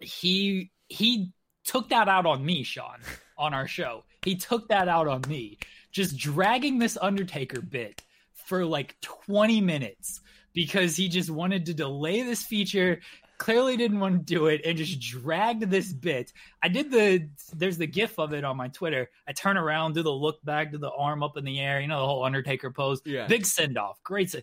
He 0.00 0.70
he 0.88 1.32
took 1.64 1.90
that 1.90 2.08
out 2.08 2.26
on 2.26 2.44
me, 2.44 2.62
Sean, 2.62 3.00
on 3.36 3.52
our 3.52 3.66
show. 3.66 4.04
He 4.24 4.36
took 4.36 4.68
that 4.68 4.88
out 4.88 5.06
on 5.06 5.22
me. 5.28 5.58
Just 5.92 6.16
dragging 6.16 6.78
this 6.78 6.96
Undertaker 7.00 7.60
bit 7.60 8.02
for 8.32 8.64
like 8.64 8.96
20 9.02 9.60
minutes 9.60 10.20
because 10.52 10.96
he 10.96 11.08
just 11.08 11.30
wanted 11.30 11.66
to 11.66 11.74
delay 11.74 12.22
this 12.22 12.42
feature 12.42 13.00
clearly 13.40 13.78
didn't 13.78 13.98
want 13.98 14.14
to 14.14 14.34
do 14.34 14.46
it 14.46 14.60
and 14.66 14.76
just 14.76 15.00
dragged 15.00 15.62
this 15.62 15.92
bit. 15.92 16.32
I 16.62 16.68
did 16.68 16.90
the 16.90 17.26
there's 17.54 17.78
the 17.78 17.86
gif 17.86 18.18
of 18.18 18.34
it 18.34 18.44
on 18.44 18.56
my 18.56 18.68
Twitter. 18.68 19.10
I 19.26 19.32
turn 19.32 19.56
around, 19.56 19.94
do 19.94 20.02
the 20.02 20.12
look 20.12 20.44
back, 20.44 20.70
do 20.70 20.78
the 20.78 20.92
arm 20.92 21.22
up 21.22 21.38
in 21.38 21.44
the 21.44 21.58
air, 21.58 21.80
you 21.80 21.88
know, 21.88 22.00
the 22.00 22.06
whole 22.06 22.22
Undertaker 22.22 22.70
pose. 22.70 23.00
Yeah. 23.04 23.26
Big 23.26 23.46
send 23.46 23.78
off. 23.78 24.00
Great. 24.04 24.34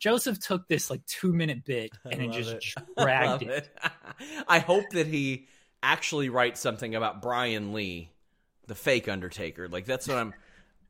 Joseph 0.00 0.40
took 0.40 0.66
this 0.66 0.90
like 0.90 1.06
two 1.06 1.32
minute 1.32 1.64
bit 1.64 1.92
and 2.04 2.20
it 2.20 2.32
just 2.32 2.50
it. 2.52 2.64
dragged 2.98 3.42
it. 3.44 3.48
it. 3.48 3.82
I 4.48 4.58
hope 4.58 4.90
that 4.90 5.06
he 5.06 5.46
actually 5.82 6.28
writes 6.28 6.60
something 6.60 6.94
about 6.96 7.22
Brian 7.22 7.72
Lee, 7.72 8.10
the 8.66 8.74
fake 8.74 9.08
Undertaker. 9.08 9.68
Like 9.68 9.86
that's 9.86 10.08
what 10.08 10.18
I'm 10.18 10.34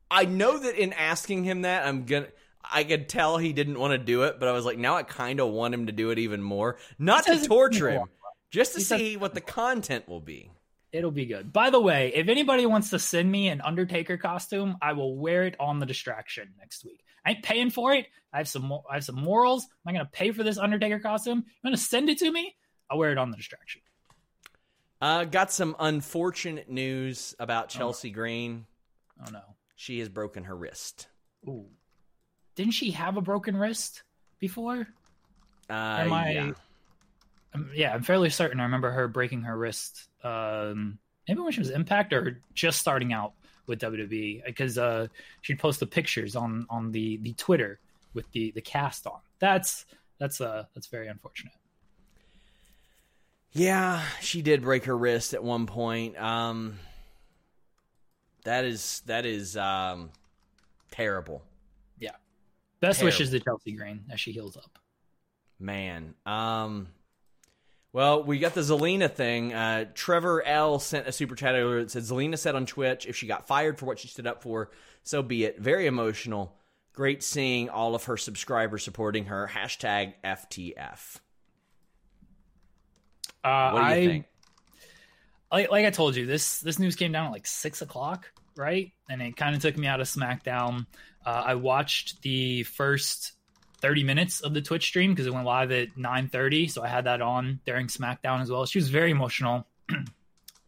I 0.09 0.25
know 0.25 0.57
that 0.57 0.75
in 0.75 0.93
asking 0.93 1.43
him 1.43 1.61
that, 1.61 1.87
I'm 1.87 2.05
gonna 2.05 2.27
I 2.69 2.83
could 2.83 3.09
tell 3.09 3.37
he 3.37 3.53
didn't 3.53 3.79
want 3.79 3.91
to 3.91 3.97
do 3.97 4.23
it, 4.23 4.39
but 4.39 4.47
I 4.47 4.51
was 4.51 4.65
like, 4.65 4.77
now 4.77 4.95
I 4.95 5.03
kind 5.03 5.39
of 5.39 5.49
want 5.49 5.73
him 5.73 5.87
to 5.87 5.91
do 5.91 6.11
it 6.11 6.19
even 6.19 6.41
more. 6.41 6.77
Not 6.99 7.25
to 7.25 7.39
torture 7.47 7.89
him, 7.89 8.07
just 8.51 8.73
to 8.75 8.81
see 8.81 9.17
what 9.17 9.33
the 9.33 9.41
content 9.41 10.07
will 10.07 10.21
be. 10.21 10.51
It'll 10.91 11.11
be 11.11 11.25
good. 11.25 11.53
By 11.53 11.69
the 11.69 11.79
way, 11.79 12.11
if 12.13 12.27
anybody 12.27 12.65
wants 12.65 12.89
to 12.89 12.99
send 12.99 13.31
me 13.31 13.47
an 13.47 13.61
Undertaker 13.61 14.17
costume, 14.17 14.77
I 14.81 14.91
will 14.93 15.15
wear 15.15 15.43
it 15.43 15.55
on 15.59 15.79
the 15.79 15.85
distraction 15.85 16.49
next 16.59 16.83
week. 16.83 17.01
I 17.25 17.31
ain't 17.31 17.43
paying 17.43 17.69
for 17.69 17.93
it. 17.93 18.07
I 18.33 18.37
have 18.39 18.47
some 18.47 18.71
I 18.89 18.95
have 18.95 19.05
some 19.05 19.15
morals. 19.15 19.65
I'm 19.85 19.93
not 19.93 19.99
gonna 19.99 20.09
pay 20.11 20.31
for 20.31 20.43
this 20.43 20.57
Undertaker 20.57 20.99
costume. 20.99 21.43
You 21.47 21.53
want 21.69 21.77
to 21.77 21.81
send 21.81 22.09
it 22.09 22.17
to 22.19 22.29
me? 22.31 22.55
I'll 22.89 22.97
wear 22.97 23.11
it 23.11 23.17
on 23.17 23.31
the 23.31 23.37
distraction. 23.37 23.81
Uh, 25.01 25.23
got 25.23 25.51
some 25.51 25.75
unfortunate 25.79 26.69
news 26.69 27.35
about 27.39 27.65
Oh. 27.65 27.77
Chelsea 27.77 28.11
Green. 28.11 28.65
Oh 29.25 29.31
no. 29.31 29.41
She 29.75 29.99
has 29.99 30.09
broken 30.09 30.43
her 30.43 30.55
wrist. 30.55 31.07
Ooh. 31.47 31.67
Didn't 32.61 32.75
she 32.75 32.91
have 32.91 33.17
a 33.17 33.21
broken 33.21 33.57
wrist 33.57 34.03
before? 34.37 34.87
Uh, 35.67 35.73
Am 35.73 36.13
I? 36.13 36.31
yeah. 36.31 36.51
Um, 37.55 37.71
yeah, 37.73 37.91
I'm 37.91 38.03
fairly 38.03 38.29
certain. 38.29 38.59
I 38.59 38.63
remember 38.65 38.91
her 38.91 39.07
breaking 39.07 39.41
her 39.41 39.57
wrist. 39.57 40.09
Um, 40.23 40.99
maybe 41.27 41.39
when 41.41 41.51
she 41.53 41.59
was 41.59 41.71
Impact 41.71 42.13
or 42.13 42.39
just 42.53 42.79
starting 42.79 43.13
out 43.13 43.33
with 43.65 43.79
WWE, 43.79 44.45
because 44.45 44.77
uh, 44.77 45.07
she'd 45.41 45.57
post 45.57 45.79
the 45.79 45.87
pictures 45.87 46.35
on 46.35 46.67
on 46.69 46.91
the 46.91 47.17
the 47.23 47.33
Twitter 47.33 47.79
with 48.13 48.31
the 48.31 48.51
the 48.51 48.61
cast 48.61 49.07
on. 49.07 49.21
That's 49.39 49.87
that's 50.19 50.39
uh 50.39 50.65
that's 50.75 50.85
very 50.85 51.07
unfortunate. 51.07 51.55
Yeah, 53.53 54.03
she 54.19 54.43
did 54.43 54.61
break 54.61 54.85
her 54.85 54.95
wrist 54.95 55.33
at 55.33 55.43
one 55.43 55.65
point. 55.65 56.15
Um, 56.15 56.77
that 58.43 58.65
is 58.65 59.01
that 59.07 59.25
is 59.25 59.57
um, 59.57 60.11
terrible. 60.91 61.41
Best 62.81 62.99
Terrible. 62.99 63.05
wishes 63.07 63.29
to 63.31 63.39
Chelsea 63.39 63.71
Green 63.73 64.03
as 64.11 64.19
she 64.19 64.31
heals 64.33 64.57
up. 64.57 64.77
man. 65.59 66.15
Um, 66.25 66.87
well, 67.93 68.23
we 68.23 68.39
got 68.39 68.53
the 68.53 68.61
Zelina 68.61 69.09
thing. 69.13 69.53
Uh, 69.53 69.85
Trevor 69.93 70.43
L 70.43 70.79
sent 70.79 71.07
a 71.07 71.11
super 71.11 71.35
chat 71.35 71.55
over 71.55 71.81
that 71.81 71.91
said 71.91 72.03
Zelina 72.03 72.37
said 72.37 72.55
on 72.55 72.65
Twitch 72.65 73.05
if 73.05 73.15
she 73.15 73.27
got 73.27 73.47
fired 73.47 73.77
for 73.77 73.85
what 73.85 73.99
she 73.99 74.07
stood 74.07 74.25
up 74.27 74.41
for, 74.43 74.71
so 75.03 75.21
be 75.21 75.43
it. 75.45 75.59
Very 75.59 75.85
emotional. 75.87 76.55
Great 76.93 77.21
seeing 77.23 77.69
all 77.69 77.93
of 77.95 78.05
her 78.05 78.17
subscribers 78.17 78.83
supporting 78.83 79.25
her. 79.25 79.49
Hashtag 79.53 80.13
FTF. 80.25 81.17
Uh, 83.43 83.71
What 83.71 83.79
do 83.81 83.85
you 83.87 83.93
I, 83.93 84.05
think? 84.07 84.25
like, 85.51 85.71
like 85.71 85.85
I 85.85 85.89
told 85.89 86.15
you, 86.15 86.25
this 86.25 86.59
this 86.59 86.79
news 86.79 86.95
came 86.95 87.11
down 87.11 87.27
at 87.27 87.31
like 87.31 87.47
six 87.47 87.81
o'clock, 87.81 88.31
right? 88.55 88.91
And 89.09 89.21
it 89.21 89.35
kind 89.35 89.55
of 89.55 89.61
took 89.61 89.77
me 89.77 89.87
out 89.87 89.99
of 90.01 90.07
SmackDown. 90.07 90.85
Uh, 91.25 91.43
I 91.47 91.55
watched 91.55 92.21
the 92.21 92.63
first 92.63 93.33
thirty 93.81 94.03
minutes 94.03 94.41
of 94.41 94.53
the 94.53 94.61
Twitch 94.61 94.85
stream 94.85 95.11
because 95.11 95.27
it 95.27 95.33
went 95.33 95.45
live 95.45 95.71
at 95.71 95.97
nine 95.97 96.27
thirty, 96.27 96.67
so 96.67 96.83
I 96.83 96.87
had 96.87 97.05
that 97.05 97.21
on 97.21 97.59
during 97.65 97.87
SmackDown 97.87 98.41
as 98.41 98.49
well. 98.49 98.65
She 98.65 98.79
was 98.79 98.89
very 98.89 99.11
emotional, 99.11 99.67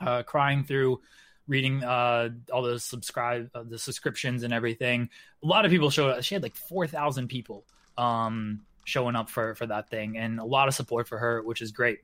uh, 0.02 0.24
crying 0.24 0.64
through 0.64 1.02
reading 1.48 1.84
uh, 1.84 2.30
all 2.52 2.62
the 2.62 2.80
subscribe 2.80 3.50
uh, 3.54 3.64
the 3.64 3.80
subscriptions 3.80 4.44
and 4.44 4.54
everything. 4.54 5.10
A 5.44 5.48
lot 5.48 5.66
of 5.66 5.72
people 5.72 5.90
showed 5.90 6.10
up. 6.10 6.24
She 6.24 6.36
had 6.36 6.44
like 6.44 6.56
four 6.56 6.88
thousand 6.88 7.28
people 7.28 7.66
um, 7.98 8.62
showing 8.86 9.16
up 9.16 9.30
for 9.30 9.56
for 9.56 9.66
that 9.66 9.90
thing, 9.90 10.18
and 10.18 10.40
a 10.40 10.46
lot 10.46 10.68
of 10.68 10.74
support 10.74 11.08
for 11.08 11.18
her, 11.18 11.42
which 11.42 11.62
is 11.62 11.72
great 11.72 12.00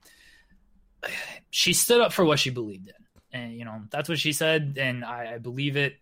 she 1.49 1.73
stood 1.73 2.01
up 2.01 2.13
for 2.13 2.25
what 2.25 2.39
she 2.39 2.49
believed 2.49 2.87
in. 2.87 3.39
And, 3.39 3.53
you 3.53 3.65
know, 3.65 3.81
that's 3.91 4.09
what 4.09 4.19
she 4.19 4.33
said. 4.33 4.77
And 4.79 5.05
I, 5.05 5.33
I 5.35 5.37
believe 5.37 5.77
it. 5.77 5.97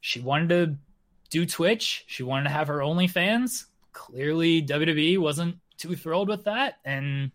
She 0.00 0.20
wanted 0.20 0.48
to 0.48 0.76
do 1.32 1.46
Twitch. 1.46 2.04
She 2.06 2.22
wanted 2.22 2.44
to 2.44 2.50
have 2.50 2.68
her 2.68 2.78
OnlyFans. 2.78 3.64
Clearly, 3.92 4.62
WWE 4.62 5.18
wasn't 5.18 5.56
too 5.78 5.96
thrilled 5.96 6.28
with 6.28 6.44
that. 6.44 6.74
And 6.84 7.32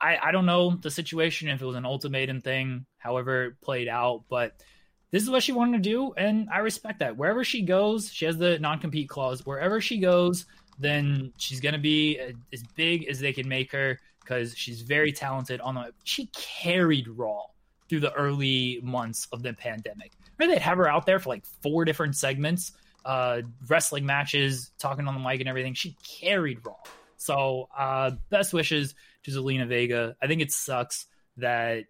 I, 0.00 0.18
I 0.22 0.32
don't 0.32 0.44
know 0.44 0.76
the 0.76 0.90
situation, 0.90 1.48
if 1.48 1.62
it 1.62 1.64
was 1.64 1.74
an 1.74 1.86
ultimatum 1.86 2.42
thing, 2.42 2.84
however 2.98 3.46
it 3.46 3.60
played 3.62 3.88
out. 3.88 4.24
But 4.28 4.62
this 5.10 5.22
is 5.22 5.30
what 5.30 5.42
she 5.42 5.52
wanted 5.52 5.82
to 5.82 5.90
do. 5.90 6.12
And 6.12 6.48
I 6.52 6.58
respect 6.58 6.98
that. 6.98 7.16
Wherever 7.16 7.42
she 7.42 7.62
goes, 7.62 8.12
she 8.12 8.26
has 8.26 8.36
the 8.36 8.58
non 8.58 8.80
compete 8.80 9.08
clause. 9.08 9.46
Wherever 9.46 9.80
she 9.80 9.98
goes, 9.98 10.44
then 10.78 11.32
she's 11.38 11.60
going 11.60 11.72
to 11.72 11.80
be 11.80 12.20
uh, 12.20 12.32
as 12.52 12.62
big 12.76 13.08
as 13.08 13.18
they 13.18 13.32
can 13.32 13.48
make 13.48 13.72
her 13.72 13.98
because 14.20 14.54
she's 14.54 14.82
very 14.82 15.10
talented 15.10 15.58
on 15.62 15.74
the 15.74 15.90
she 16.04 16.26
carried 16.34 17.08
raw 17.08 17.40
through 17.88 18.00
the 18.00 18.12
early 18.12 18.78
months 18.82 19.26
of 19.32 19.42
the 19.42 19.54
pandemic 19.54 20.12
where 20.36 20.46
they'd 20.46 20.58
have 20.58 20.76
her 20.76 20.86
out 20.86 21.06
there 21.06 21.18
for 21.18 21.30
like 21.30 21.46
four 21.62 21.86
different 21.86 22.14
segments 22.14 22.72
uh 23.08 23.40
wrestling 23.66 24.06
matches 24.06 24.70
talking 24.78 25.08
on 25.08 25.14
the 25.14 25.20
mic 25.20 25.40
and 25.40 25.48
everything 25.48 25.74
she 25.74 25.96
carried 26.20 26.58
raw 26.64 26.74
so 27.16 27.68
uh 27.76 28.12
best 28.30 28.52
wishes 28.52 28.94
to 29.24 29.30
zelina 29.30 29.66
vega 29.66 30.14
i 30.22 30.26
think 30.28 30.40
it 30.42 30.52
sucks 30.52 31.06
that 31.38 31.84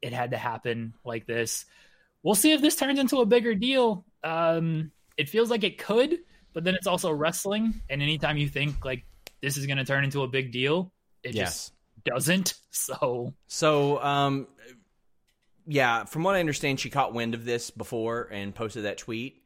it 0.00 0.12
had 0.12 0.30
to 0.32 0.36
happen 0.36 0.94
like 1.04 1.26
this 1.26 1.66
we'll 2.24 2.34
see 2.34 2.52
if 2.52 2.60
this 2.60 2.74
turns 2.74 2.98
into 2.98 3.20
a 3.20 3.26
bigger 3.26 3.54
deal 3.54 4.04
um 4.24 4.90
it 5.16 5.28
feels 5.28 5.50
like 5.50 5.62
it 5.62 5.78
could 5.78 6.18
but 6.54 6.64
then 6.64 6.74
it's 6.74 6.86
also 6.86 7.12
wrestling 7.12 7.74
and 7.90 8.02
anytime 8.02 8.36
you 8.38 8.48
think 8.48 8.84
like 8.84 9.04
this 9.42 9.56
is 9.56 9.66
going 9.66 9.76
to 9.78 9.84
turn 9.84 10.04
into 10.04 10.22
a 10.22 10.28
big 10.28 10.50
deal 10.52 10.92
it 11.22 11.34
Yes. 11.34 11.70
just 11.70 11.72
doesn't. 12.04 12.54
So 12.74 13.34
So, 13.46 14.02
um, 14.02 14.46
yeah, 15.66 16.04
from 16.04 16.22
what 16.24 16.34
I 16.34 16.40
understand, 16.40 16.80
she 16.80 16.90
caught 16.90 17.12
wind 17.12 17.34
of 17.34 17.44
this 17.44 17.70
before 17.70 18.28
and 18.32 18.54
posted 18.54 18.84
that 18.84 18.98
tweet. 18.98 19.41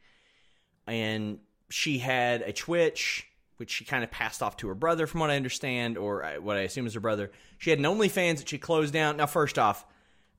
And 0.86 1.38
she 1.68 1.98
had 1.98 2.42
a 2.42 2.52
Twitch, 2.52 3.26
which 3.56 3.70
she 3.70 3.84
kind 3.84 4.04
of 4.04 4.10
passed 4.10 4.42
off 4.42 4.56
to 4.58 4.68
her 4.68 4.74
brother, 4.74 5.06
from 5.06 5.20
what 5.20 5.30
I 5.30 5.36
understand, 5.36 5.98
or 5.98 6.22
uh, 6.24 6.34
what 6.40 6.56
I 6.56 6.60
assume 6.60 6.86
is 6.86 6.94
her 6.94 7.00
brother. 7.00 7.32
She 7.58 7.70
had 7.70 7.78
an 7.78 7.84
OnlyFans 7.84 8.38
that 8.38 8.48
she 8.48 8.58
closed 8.58 8.92
down. 8.92 9.16
Now, 9.16 9.26
first 9.26 9.58
off, 9.58 9.84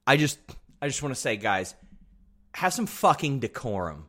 I 0.06 0.18
just, 0.18 0.40
I 0.82 0.88
just 0.88 1.02
want 1.04 1.14
to 1.14 1.20
say, 1.20 1.36
guys, 1.36 1.76
have 2.54 2.74
some 2.74 2.86
fucking 2.86 3.40
decorum. 3.40 4.06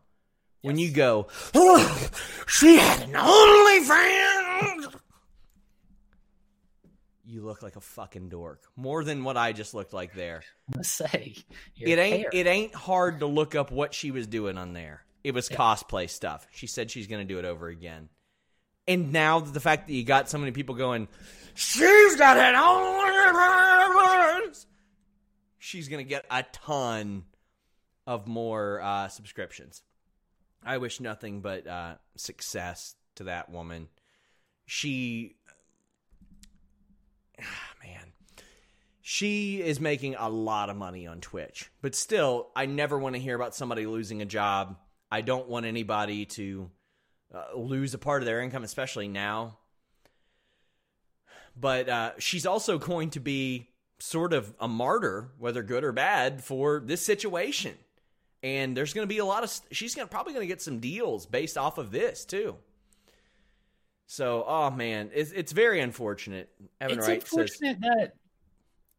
When 0.62 0.76
you 0.76 0.91
go, 0.91 1.28
oh, 1.55 2.09
she 2.47 2.76
had 2.76 3.03
an 3.03 3.12
OnlyFans. 3.12 4.95
You 7.24 7.43
look 7.43 7.62
like 7.62 7.76
a 7.76 7.80
fucking 7.80 8.28
dork. 8.30 8.62
More 8.74 9.05
than 9.05 9.22
what 9.22 9.36
I 9.36 9.53
just 9.53 9.74
looked 9.74 9.93
like 9.93 10.14
there. 10.14 10.43
I'm 10.68 10.72
gonna 10.74 10.84
say 10.84 11.36
It 11.78 11.99
ain't 11.99 12.20
hair. 12.22 12.30
it 12.32 12.47
ain't 12.47 12.74
hard 12.74 13.20
to 13.20 13.26
look 13.26 13.55
up 13.55 13.70
what 13.70 13.93
she 13.95 14.11
was 14.11 14.26
doing 14.26 14.57
on 14.59 14.72
there. 14.72 15.05
It 15.24 15.34
was 15.34 15.48
cosplay 15.48 16.08
stuff. 16.08 16.46
She 16.52 16.66
said 16.66 16.90
she's 16.90 17.06
going 17.06 17.26
to 17.26 17.32
do 17.32 17.38
it 17.38 17.44
over 17.44 17.68
again. 17.68 18.08
And 18.86 19.12
now 19.12 19.40
the 19.40 19.60
fact 19.60 19.86
that 19.88 19.92
you 19.92 20.04
got 20.04 20.30
so 20.30 20.38
many 20.38 20.52
people 20.52 20.74
going, 20.74 21.08
she's 21.54 22.16
got 22.16 22.36
it 22.36 22.54
on. 22.54 24.52
She's 25.58 25.88
going 25.88 26.04
to 26.04 26.08
get 26.08 26.24
a 26.30 26.44
ton 26.52 27.24
of 28.06 28.26
more 28.26 28.80
uh, 28.80 29.08
subscriptions. 29.08 29.82
I 30.64 30.78
wish 30.78 31.00
nothing 31.00 31.40
but 31.42 31.66
uh, 31.66 31.96
success 32.16 32.94
to 33.16 33.24
that 33.24 33.50
woman. 33.50 33.88
She, 34.64 35.36
man, 37.84 38.12
she 39.02 39.60
is 39.60 39.80
making 39.80 40.14
a 40.14 40.28
lot 40.28 40.70
of 40.70 40.76
money 40.76 41.06
on 41.06 41.20
Twitch. 41.20 41.70
But 41.82 41.94
still, 41.94 42.48
I 42.56 42.64
never 42.66 42.98
want 42.98 43.14
to 43.16 43.20
hear 43.20 43.34
about 43.34 43.54
somebody 43.54 43.86
losing 43.86 44.22
a 44.22 44.26
job. 44.26 44.76
I 45.11 45.20
don't 45.20 45.48
want 45.48 45.66
anybody 45.66 46.26
to 46.26 46.70
uh, 47.34 47.56
lose 47.56 47.94
a 47.94 47.98
part 47.98 48.22
of 48.22 48.26
their 48.26 48.40
income, 48.40 48.64
especially 48.64 49.09
now. 49.09 49.59
But 51.56 51.88
uh, 51.88 52.12
she's 52.18 52.46
also 52.46 52.78
going 52.78 53.11
to 53.11 53.20
be 53.20 53.68
sort 53.98 54.32
of 54.32 54.54
a 54.61 54.68
martyr, 54.68 55.30
whether 55.38 55.62
good 55.62 55.84
or 55.84 55.92
bad, 55.92 56.44
for 56.44 56.80
this 56.84 57.02
situation. 57.02 57.74
And 58.42 58.76
there's 58.76 58.92
going 58.92 59.02
to 59.02 59.12
be 59.12 59.18
a 59.18 59.24
lot 59.24 59.42
of. 59.42 59.61
She's 59.72 59.94
going 59.94 60.06
probably 60.09 60.32
going 60.32 60.44
to 60.44 60.48
get 60.48 60.62
some 60.62 60.78
deals 60.78 61.26
based 61.26 61.59
off 61.59 61.78
of 61.78 61.90
this 61.90 62.24
too. 62.24 62.56
So, 64.06 64.44
oh 64.46 64.70
man, 64.70 65.11
it's 65.12 65.32
it's 65.32 65.52
very 65.52 65.80
unfortunate. 65.80 66.48
Evan 66.80 66.98
it's 66.98 67.09
Wright 67.09 67.20
says, 67.20 67.32
unfortunate 67.32 67.80
that 67.80 68.12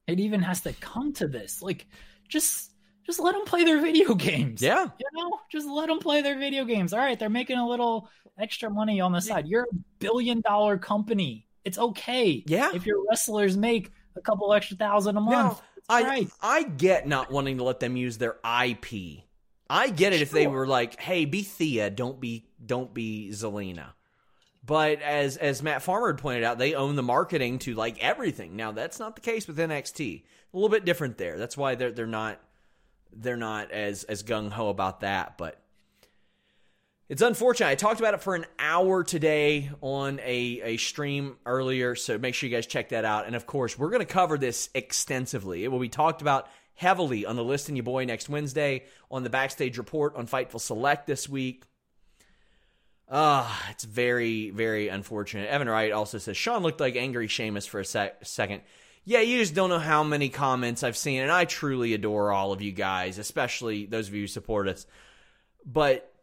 it 0.07 0.19
even 0.19 0.41
has 0.41 0.61
to 0.61 0.73
come 0.73 1.13
to 1.13 1.27
this. 1.27 1.61
Like, 1.61 1.87
just 2.27 2.71
just 3.05 3.19
let 3.19 3.33
them 3.33 3.45
play 3.45 3.63
their 3.63 3.81
video 3.81 4.13
games. 4.29 4.61
"Yeah, 4.61 4.87
You 4.97 5.05
know, 5.13 5.39
just 5.51 5.67
let 5.67 5.87
them 5.87 5.99
play 5.99 6.21
their 6.21 6.37
video 6.37 6.65
games. 6.65 6.93
All 6.93 6.99
right, 6.99 7.17
they're 7.17 7.29
making 7.29 7.57
a 7.57 7.67
little 7.67 8.09
extra 8.37 8.69
money 8.69 9.01
on 9.01 9.11
the 9.11 9.21
side. 9.21 9.47
You're 9.47 9.63
a 9.63 9.75
billion 9.99 10.41
dollar 10.41 10.77
company. 10.77 11.47
It's 11.65 11.77
okay. 11.77 12.43
Yeah. 12.47 12.71
If 12.73 12.85
your 12.85 13.03
wrestlers 13.09 13.57
make 13.57 13.91
a 14.15 14.21
couple 14.21 14.53
extra 14.53 14.77
thousand 14.77 15.17
a 15.17 15.21
month, 15.21 15.59
Now, 15.59 15.61
I 15.89 16.03
right. 16.03 16.29
I 16.41 16.63
get 16.63 17.07
not 17.07 17.31
wanting 17.31 17.57
to 17.57 17.63
let 17.63 17.79
them 17.79 17.95
use 17.97 18.17
their 18.17 18.37
IP. 18.43 19.23
I 19.69 19.89
get 19.89 20.13
it 20.13 20.21
if 20.21 20.31
they 20.31 20.47
were 20.47 20.65
like, 20.65 20.99
"Hey, 20.99 21.25
be 21.25 21.43
Thea, 21.43 21.89
don't 21.89 22.19
be 22.19 22.47
don't 22.65 22.93
be 22.93 23.29
Zelina." 23.31 23.93
But 24.65 25.01
as 25.01 25.37
as 25.37 25.63
Matt 25.63 25.81
Farmer 25.81 26.07
had 26.07 26.17
pointed 26.17 26.43
out, 26.43 26.57
they 26.57 26.73
own 26.75 26.95
the 26.95 27.03
marketing 27.03 27.59
to 27.59 27.73
like 27.75 27.97
everything. 27.99 28.55
Now 28.55 28.71
that's 28.71 28.99
not 28.99 29.15
the 29.15 29.21
case 29.21 29.47
with 29.47 29.57
NXT. 29.57 30.23
A 30.53 30.57
little 30.57 30.69
bit 30.69 30.85
different 30.85 31.17
there. 31.17 31.37
That's 31.37 31.57
why 31.57 31.75
they're 31.75 31.91
they're 31.91 32.07
not 32.07 32.39
they're 33.13 33.37
not 33.37 33.71
as 33.71 34.03
as 34.03 34.23
gung 34.23 34.51
ho 34.51 34.69
about 34.69 35.01
that. 35.01 35.37
But 35.37 35.61
it's 37.09 37.23
unfortunate. 37.23 37.69
I 37.69 37.75
talked 37.75 37.99
about 37.99 38.13
it 38.13 38.21
for 38.21 38.35
an 38.35 38.45
hour 38.59 39.03
today 39.03 39.71
on 39.81 40.19
a, 40.19 40.61
a 40.63 40.77
stream 40.77 41.37
earlier, 41.43 41.95
so 41.95 42.19
make 42.19 42.35
sure 42.35 42.47
you 42.47 42.55
guys 42.55 42.67
check 42.67 42.89
that 42.89 43.03
out. 43.03 43.25
And 43.25 43.35
of 43.35 43.47
course, 43.47 43.79
we're 43.79 43.89
going 43.89 44.05
to 44.05 44.05
cover 44.05 44.37
this 44.37 44.69
extensively. 44.75 45.63
It 45.63 45.69
will 45.69 45.79
be 45.79 45.89
talked 45.89 46.21
about 46.21 46.47
heavily 46.75 47.25
on 47.25 47.35
the 47.35 47.43
list 47.43 47.67
and 47.67 47.75
your 47.75 47.83
boy 47.83 48.05
next 48.05 48.29
Wednesday, 48.29 48.85
on 49.09 49.23
the 49.23 49.29
backstage 49.29 49.77
report 49.77 50.15
on 50.15 50.27
Fightful 50.27 50.61
Select 50.61 51.07
this 51.07 51.27
week. 51.27 51.63
Ah, 53.11 53.65
uh, 53.67 53.71
it's 53.71 53.85
very, 53.85 54.51
very 54.51 54.87
unfortunate. 54.87 55.49
Evan 55.49 55.67
Wright 55.67 55.91
also 55.91 56.19
says 56.19 56.37
Sean 56.37 56.61
looked 56.61 56.79
like 56.79 56.95
angry 56.95 57.27
Sheamus 57.27 57.65
for 57.65 57.79
a 57.79 57.85
sec- 57.85 58.23
second. 58.23 58.61
Yeah, 59.05 59.21
you 59.21 59.39
just 59.39 59.55
don't 59.55 59.69
know 59.69 59.79
how 59.79 60.03
many 60.03 60.29
comments 60.29 60.83
I've 60.83 60.97
seen, 60.97 61.21
and 61.21 61.31
I 61.31 61.45
truly 61.45 61.93
adore 61.93 62.31
all 62.31 62.51
of 62.51 62.61
you 62.61 62.71
guys, 62.71 63.17
especially 63.17 63.85
those 63.85 64.07
of 64.07 64.13
you 64.13 64.21
who 64.21 64.27
support 64.27 64.67
us. 64.67 64.85
But 65.65 66.13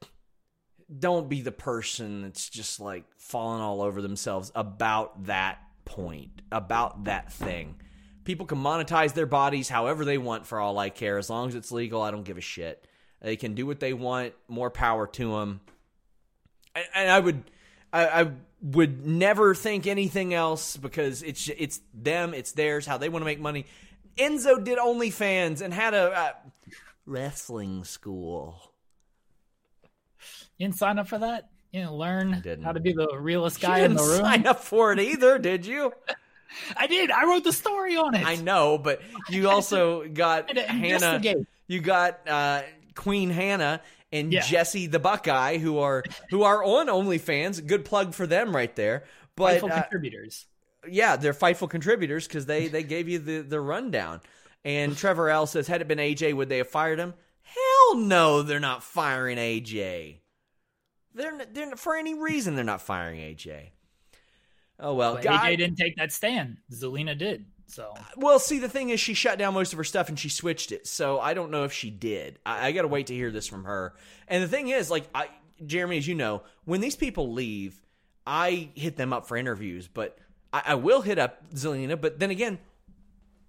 don't 0.99 1.29
be 1.29 1.41
the 1.41 1.53
person 1.53 2.23
that's 2.23 2.49
just 2.49 2.79
like 2.79 3.05
falling 3.19 3.61
all 3.61 3.83
over 3.83 4.01
themselves 4.01 4.53
about 4.55 5.25
that 5.25 5.59
point, 5.85 6.43
about 6.53 7.05
that 7.05 7.33
thing. 7.33 7.77
People 8.25 8.47
can 8.47 8.59
monetize 8.59 9.15
their 9.15 9.27
bodies 9.27 9.69
however 9.69 10.05
they 10.05 10.19
want 10.19 10.47
for 10.47 10.61
all 10.61 10.79
I 10.79 10.91
care. 10.91 11.19
As 11.19 11.31
long 11.31 11.49
as 11.49 11.55
it's 11.55 11.73
legal, 11.73 12.03
I 12.03 12.11
don't 12.11 12.25
give 12.25 12.39
a 12.39 12.43
shit. 12.43 12.87
They 13.21 13.37
can 13.37 13.55
do 13.55 13.67
what 13.67 13.81
they 13.81 13.93
want. 13.93 14.35
More 14.49 14.71
power 14.71 15.07
to 15.07 15.33
them. 15.33 15.61
And, 16.95 17.11
I 17.11 17.19
would, 17.19 17.45
I, 17.97 18.21
I 18.23 18.31
would 18.63 19.07
never 19.07 19.55
think 19.55 19.87
anything 19.87 20.35
else 20.35 20.77
because 20.77 21.23
it's 21.23 21.49
it's 21.49 21.81
them, 21.95 22.35
it's 22.35 22.53
theirs, 22.53 22.87
how 22.87 22.99
they 22.99 23.09
want 23.09 23.23
to 23.23 23.27
make 23.27 23.41
money. 23.41 23.67
Enzo 24.19 24.63
did 24.63 24.79
OnlyFans 24.79 25.61
and 25.61 25.73
had 25.73 25.95
a, 25.95 26.35
wrestling 27.05 27.85
school. 27.85 28.73
You 30.59 30.67
didn't 30.67 30.77
sign 30.77 30.99
up 30.99 31.07
for 31.07 31.19
that? 31.19 31.51
You 31.71 31.81
didn't 31.81 31.95
learn 31.95 32.43
how 32.65 32.73
to 32.73 32.81
be 32.81 32.93
the 32.93 33.19
realest 33.19 33.61
guy 33.61 33.81
in 33.81 33.95
the 33.95 34.03
room? 34.03 34.21
sign 34.21 34.47
up 34.47 34.65
for 34.65 34.93
it 34.93 34.99
either, 34.99 35.39
did 35.39 35.67
you? 35.67 35.93
I 36.77 36.87
did. 36.87 37.11
I 37.11 37.25
wrote 37.25 37.45
the 37.45 37.53
story 37.53 37.97
on 37.97 38.15
it. 38.15 38.27
I 38.27 38.37
know, 38.37 38.79
but 38.79 39.03
you 39.29 39.49
also 39.51 40.09
got 40.09 40.57
Hannah. 40.57 41.21
You 41.69 41.81
got 41.81 42.27
uh, 42.29 42.63
Queen 42.95 43.31
Hannah 43.31 43.83
and 44.13 44.33
yeah. 44.33 44.43
Jesse 44.43 44.87
the 44.87 44.99
Buckeye, 44.99 45.59
who 45.59 45.79
are 45.79 46.03
who 46.31 46.43
are 46.43 46.63
on 46.63 46.87
OnlyFans. 46.87 47.67
Good 47.67 47.85
plug 47.85 48.15
for 48.15 48.27
them 48.27 48.55
right 48.55 48.75
there. 48.77 49.05
But 49.37 49.61
Fightful 49.61 49.71
uh, 49.71 49.83
contributors. 49.83 50.47
Yeah, 50.89 51.17
they're 51.17 51.35
Fightful 51.35 51.69
contributors 51.69 52.27
because 52.27 52.47
they 52.47 52.69
they 52.69 52.83
gave 52.83 53.09
you 53.09 53.19
the 53.19 53.41
the 53.41 53.61
rundown. 53.61 54.21
And 54.65 54.97
Trevor 54.97 55.31
L 55.31 55.47
says, 55.47 55.69
had 55.69 55.81
it 55.81 55.87
been 55.87 55.99
AJ, 55.99 56.35
would 56.35 56.49
they 56.49 56.59
have 56.59 56.69
fired 56.69 56.99
him? 56.99 57.15
Hell 57.43 57.99
no, 57.99 58.43
they're 58.43 58.59
not 58.59 58.83
firing 58.83 59.39
AJ. 59.39 60.19
They're, 61.15 61.39
they're 61.53 61.77
for 61.77 61.95
any 61.95 62.15
reason 62.15 62.57
they're 62.57 62.65
not 62.65 62.83
firing 62.83 63.21
AJ. 63.21 63.71
Oh 64.81 64.95
well, 64.95 65.15
but 65.15 65.25
AJ 65.25 65.59
didn't 65.59 65.77
take 65.77 65.97
that 65.97 66.13
stand. 66.13 66.59
Zelina 66.73 67.17
did. 67.17 67.47
So 67.67 67.95
well, 68.17 68.39
see, 68.39 68.59
the 68.59 68.69
thing 68.69 68.91
is, 68.91 69.01
she 69.01 69.15
shut 69.15 69.39
down 69.39 69.55
most 69.55 69.73
of 69.73 69.77
her 69.77 69.85
stuff 69.85 70.09
and 70.09 70.19
she 70.19 70.29
switched 70.29 70.73
it. 70.73 70.87
So 70.87 71.19
I 71.21 71.35
don't 71.35 71.51
know 71.51 71.65
if 71.65 71.73
she 71.73 71.91
did. 71.91 72.39
I, 72.47 72.69
I 72.69 72.73
got 72.73 72.83
to 72.83 72.89
wait 72.89 73.09
to 73.09 73.15
hear 73.15 73.31
this 73.31 73.47
from 73.47 73.65
her. 73.65 73.95
And 74.29 74.43
the 74.43 74.49
thing 74.49 74.69
is, 74.69 74.91
like, 74.91 75.09
I, 75.15 75.29
Jeremy, 75.65 75.99
as 75.99 76.07
you 76.07 76.15
know, 76.15 76.43
when 76.65 76.81
these 76.81 76.97
people 76.97 77.33
leave, 77.33 77.81
I 78.27 78.71
hit 78.75 78.97
them 78.97 79.13
up 79.13 79.27
for 79.27 79.37
interviews. 79.37 79.89
But 79.89 80.19
I, 80.53 80.63
I 80.67 80.75
will 80.75 81.03
hit 81.03 81.19
up 81.19 81.53
Zelina. 81.53 82.01
But 82.01 82.19
then 82.19 82.31
again, 82.31 82.59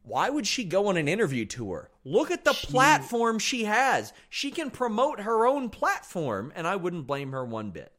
why 0.04 0.30
would 0.30 0.48
she 0.48 0.64
go 0.64 0.88
on 0.88 0.98
an 0.98 1.08
interview 1.08 1.46
tour? 1.46 1.90
Look 2.04 2.32
at 2.32 2.46
the 2.46 2.54
she, 2.54 2.68
platform 2.68 3.40
she 3.40 3.66
has. 3.66 4.14
She 4.30 4.52
can 4.52 4.72
promote 4.72 5.20
her 5.20 5.46
own 5.46 5.70
platform, 5.70 6.54
and 6.56 6.66
I 6.66 6.78
wouldn't 6.78 7.08
blame 7.08 7.34
her 7.34 7.44
one 7.44 7.72
bit. 7.72 7.92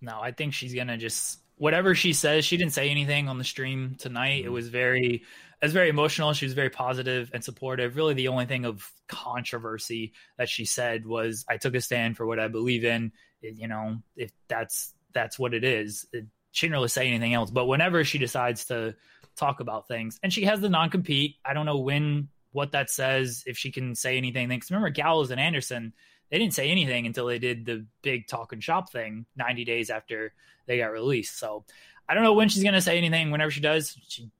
No, 0.00 0.20
I 0.20 0.30
think 0.30 0.54
she's 0.54 0.74
gonna 0.74 0.96
just 0.96 1.40
whatever 1.56 1.94
she 1.94 2.12
says. 2.12 2.44
She 2.44 2.56
didn't 2.56 2.72
say 2.72 2.90
anything 2.90 3.28
on 3.28 3.38
the 3.38 3.44
stream 3.44 3.96
tonight. 3.98 4.40
Mm-hmm. 4.40 4.46
It 4.46 4.52
was 4.52 4.68
very, 4.68 5.24
was 5.66 5.72
very 5.72 5.88
emotional. 5.88 6.32
She 6.32 6.46
was 6.46 6.54
very 6.54 6.70
positive 6.70 7.30
and 7.34 7.42
supportive. 7.44 7.96
Really, 7.96 8.14
the 8.14 8.28
only 8.28 8.46
thing 8.46 8.64
of 8.64 8.90
controversy 9.08 10.12
that 10.38 10.48
she 10.48 10.64
said 10.64 11.06
was, 11.06 11.44
"I 11.48 11.56
took 11.56 11.74
a 11.74 11.80
stand 11.80 12.16
for 12.16 12.26
what 12.26 12.40
I 12.40 12.48
believe 12.48 12.84
in." 12.84 13.12
It, 13.42 13.58
you 13.58 13.68
know, 13.68 13.98
if 14.16 14.32
that's 14.48 14.94
that's 15.12 15.38
what 15.38 15.54
it 15.54 15.64
is. 15.64 16.06
It, 16.12 16.26
she 16.52 16.66
didn't 16.66 16.76
really 16.76 16.88
say 16.88 17.06
anything 17.06 17.34
else. 17.34 17.50
But 17.50 17.66
whenever 17.66 18.02
she 18.02 18.18
decides 18.18 18.64
to 18.66 18.94
talk 19.36 19.60
about 19.60 19.86
things. 19.86 20.18
And 20.22 20.32
she 20.32 20.44
has 20.44 20.60
the 20.60 20.68
non 20.68 20.90
compete. 20.90 21.36
I 21.44 21.52
don't 21.54 21.66
know 21.66 21.78
when, 21.78 22.28
what 22.52 22.72
that 22.72 22.90
says, 22.90 23.44
if 23.46 23.56
she 23.56 23.70
can 23.70 23.94
say 23.94 24.16
anything. 24.16 24.48
Because 24.48 24.70
remember, 24.70 24.90
Gallows 24.90 25.30
and 25.30 25.40
Anderson, 25.40 25.92
they 26.30 26.38
didn't 26.38 26.54
say 26.54 26.70
anything 26.70 27.06
until 27.06 27.26
they 27.26 27.38
did 27.38 27.66
the 27.66 27.86
big 28.02 28.26
talk 28.26 28.52
and 28.52 28.64
shop 28.64 28.90
thing 28.90 29.26
90 29.36 29.64
days 29.64 29.90
after 29.90 30.32
they 30.66 30.78
got 30.78 30.90
released. 30.90 31.38
So 31.38 31.64
I 32.08 32.14
don't 32.14 32.24
know 32.24 32.32
when 32.32 32.48
she's 32.48 32.62
going 32.62 32.74
to 32.74 32.80
say 32.80 32.98
anything. 32.98 33.30
Whenever 33.30 33.50
she 33.50 33.60
does, 33.60 33.96
she 34.08 34.30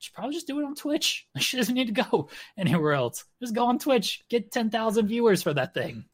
she 0.00 0.10
probably 0.14 0.34
just 0.34 0.46
do 0.46 0.58
it 0.58 0.64
on 0.64 0.74
Twitch. 0.74 1.26
She 1.38 1.56
doesn't 1.58 1.74
need 1.74 1.94
to 1.94 2.02
go 2.02 2.28
anywhere 2.56 2.94
else. 2.94 3.24
Just 3.40 3.54
go 3.54 3.66
on 3.66 3.78
Twitch, 3.78 4.24
get 4.28 4.50
10,000 4.50 5.06
viewers 5.06 5.42
for 5.42 5.54
that 5.54 5.74
thing. 5.74 6.06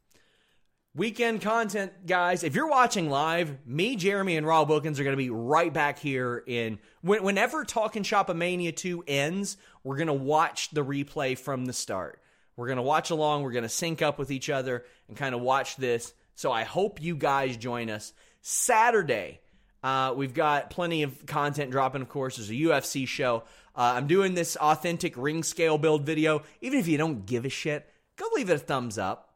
Weekend 0.95 1.41
content, 1.41 1.93
guys. 2.07 2.43
If 2.43 2.55
you're 2.55 2.69
watching 2.69 3.11
live, 3.11 3.55
me, 3.67 3.97
Jeremy, 3.97 4.37
and 4.37 4.47
Rob 4.47 4.69
Wilkins 4.69 4.99
are 4.99 5.05
going 5.05 5.13
to 5.13 5.23
be 5.23 5.31
right 5.31 5.73
back 5.73 5.99
here 5.99 6.43
in 6.47 6.79
whenever 7.03 7.65
Talking 7.65 8.03
Shop 8.03 8.29
of 8.29 8.37
Mania 8.37 8.73
2 8.73 9.05
ends, 9.07 9.57
we're 9.85 9.97
going 9.97 10.07
to 10.07 10.15
watch 10.15 10.71
the 10.71 10.85
replay 10.85 11.39
from 11.39 11.67
the 11.67 11.73
start. 11.73 12.21
We're 12.57 12.67
going 12.67 12.77
to 12.77 12.83
watch 12.83 13.11
along, 13.11 13.43
we're 13.43 13.53
going 13.53 13.63
to 13.63 13.69
sync 13.69 14.03
up 14.03 14.19
with 14.19 14.31
each 14.31 14.51
other 14.51 14.85
and 15.07 15.17
kind 15.17 15.35
of 15.35 15.43
watch 15.43 15.77
this. 15.77 16.13
So 16.35 16.51
I 16.51 16.65
hope 16.65 17.03
you 17.03 17.15
guys 17.15 17.57
join 17.57 17.91
us. 17.91 18.13
Saturday, 18.41 19.41
uh, 19.83 20.15
we've 20.17 20.35
got 20.35 20.71
plenty 20.71 21.03
of 21.05 21.27
content 21.27 21.71
dropping, 21.71 22.03
of 22.03 22.09
course. 22.09 22.37
There's 22.37 22.51
a 22.51 22.55
UFC 22.55 23.07
show. 23.07 23.45
Uh, 23.77 23.95
I'm 23.97 24.07
doing 24.07 24.35
this 24.35 24.57
authentic 24.57 25.17
ring 25.17 25.43
scale 25.43 25.79
build 25.79 26.07
video. 26.07 26.43
Even 26.61 26.79
if 26.79 26.89
you 26.89 26.97
don't 26.97 27.27
give 27.27 27.45
a 27.45 27.51
shit, 27.51 27.89
go 28.17 28.27
leave 28.35 28.51
it 28.51 28.55
a 28.55 28.59
thumbs 28.59 28.97
up 28.99 29.27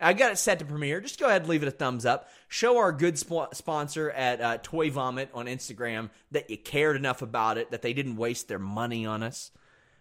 I 0.00 0.14
got 0.14 0.32
it 0.32 0.38
set 0.38 0.58
to 0.60 0.64
premiere. 0.64 1.00
Just 1.00 1.20
go 1.20 1.26
ahead 1.26 1.42
and 1.42 1.50
leave 1.50 1.62
it 1.62 1.68
a 1.68 1.72
thumbs 1.72 2.06
up. 2.06 2.28
Show 2.48 2.78
our 2.78 2.90
good 2.90 3.18
sp- 3.20 3.52
sponsor 3.52 4.10
at 4.10 4.40
uh, 4.40 4.58
Toy 4.62 4.90
Vomit 4.90 5.28
on 5.34 5.46
Instagram 5.46 6.08
that 6.30 6.48
you 6.48 6.56
cared 6.56 6.96
enough 6.96 7.22
about 7.22 7.58
it, 7.58 7.70
that 7.70 7.82
they 7.82 7.92
didn't 7.92 8.16
waste 8.16 8.48
their 8.48 8.58
money 8.58 9.04
on 9.04 9.22
us. 9.22 9.50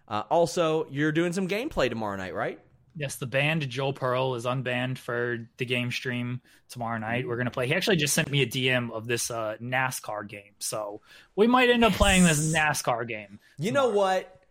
Uh, 0.07 0.23
also, 0.29 0.87
you're 0.89 1.11
doing 1.11 1.33
some 1.33 1.47
gameplay 1.47 1.89
tomorrow 1.89 2.15
night, 2.15 2.33
right? 2.33 2.59
Yes, 2.95 3.15
the 3.15 3.27
band 3.27 3.67
Joel 3.69 3.93
Pearl 3.93 4.35
is 4.35 4.45
unbanned 4.45 4.97
for 4.97 5.47
the 5.57 5.65
game 5.65 5.91
stream 5.91 6.41
tomorrow 6.69 6.97
night. 6.97 7.27
We're 7.27 7.37
gonna 7.37 7.51
play. 7.51 7.67
He 7.67 7.73
actually 7.73 7.97
just 7.97 8.13
sent 8.13 8.29
me 8.29 8.41
a 8.41 8.47
DM 8.47 8.91
of 8.91 9.07
this 9.07 9.31
uh, 9.31 9.57
NASCAR 9.61 10.27
game, 10.27 10.53
so 10.59 11.01
we 11.35 11.47
might 11.47 11.69
end 11.69 11.83
up 11.83 11.93
playing 11.93 12.23
this 12.23 12.53
NASCAR 12.53 13.07
game. 13.07 13.39
You 13.57 13.71
tomorrow. 13.71 13.89
know 13.89 13.95
what? 13.95 14.41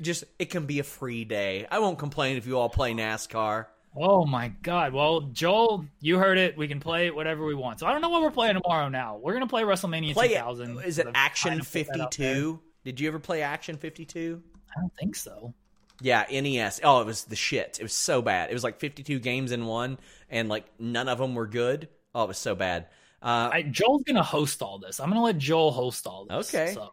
Just 0.00 0.24
it 0.38 0.46
can 0.46 0.66
be 0.66 0.78
a 0.78 0.84
free 0.84 1.24
day. 1.24 1.66
I 1.70 1.78
won't 1.78 1.98
complain 1.98 2.36
if 2.36 2.46
you 2.46 2.58
all 2.58 2.68
play 2.68 2.94
NASCAR. 2.94 3.66
Oh 3.96 4.24
my 4.24 4.48
god. 4.62 4.92
Well, 4.92 5.22
Joel, 5.32 5.84
you 6.00 6.18
heard 6.18 6.38
it. 6.38 6.56
We 6.56 6.68
can 6.68 6.80
play 6.80 7.10
whatever 7.10 7.44
we 7.44 7.54
want. 7.54 7.80
So 7.80 7.86
I 7.86 7.92
don't 7.92 8.00
know 8.00 8.10
what 8.10 8.22
we're 8.22 8.30
playing 8.30 8.54
tomorrow 8.54 8.88
now. 8.88 9.16
We're 9.16 9.32
going 9.32 9.44
to 9.44 9.48
play 9.48 9.62
WrestleMania 9.62 10.14
play 10.14 10.28
2000. 10.28 10.80
Is 10.84 10.98
it 10.98 11.08
Action 11.14 11.62
52? 11.62 12.60
Did 12.84 13.00
you 13.00 13.08
ever 13.08 13.18
play 13.18 13.42
Action 13.42 13.76
52? 13.76 14.42
I 14.76 14.80
don't 14.80 14.92
think 14.98 15.16
so. 15.16 15.54
Yeah, 16.00 16.24
NES. 16.30 16.80
Oh, 16.84 17.00
it 17.00 17.06
was 17.06 17.24
the 17.24 17.36
shit. 17.36 17.78
It 17.80 17.82
was 17.82 17.92
so 17.92 18.22
bad. 18.22 18.50
It 18.50 18.54
was 18.54 18.64
like 18.64 18.78
52 18.78 19.18
games 19.18 19.52
in 19.52 19.66
one 19.66 19.98
and 20.30 20.48
like 20.48 20.64
none 20.78 21.08
of 21.08 21.18
them 21.18 21.34
were 21.34 21.46
good. 21.46 21.88
Oh, 22.14 22.24
it 22.24 22.28
was 22.28 22.38
so 22.38 22.54
bad. 22.54 22.86
Uh, 23.20 23.50
I, 23.52 23.62
Joel's 23.62 24.04
going 24.04 24.16
to 24.16 24.22
host 24.22 24.62
all 24.62 24.78
this. 24.78 25.00
I'm 25.00 25.08
going 25.08 25.20
to 25.20 25.24
let 25.24 25.38
Joel 25.38 25.72
host 25.72 26.06
all 26.06 26.24
this. 26.24 26.54
Okay. 26.54 26.72
So. 26.72 26.90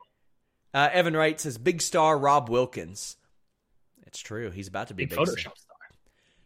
Uh, 0.73 0.89
Evan 0.91 1.15
Wright 1.15 1.39
says 1.39 1.57
big 1.57 1.81
star 1.81 2.17
Rob 2.17 2.49
Wilkins. 2.49 3.15
It's 4.07 4.19
true. 4.19 4.49
He's 4.49 4.67
about 4.67 4.87
to 4.87 4.93
be 4.93 5.05
big, 5.05 5.17
big 5.17 5.19
Photoshop 5.19 5.57
star. 5.57 5.75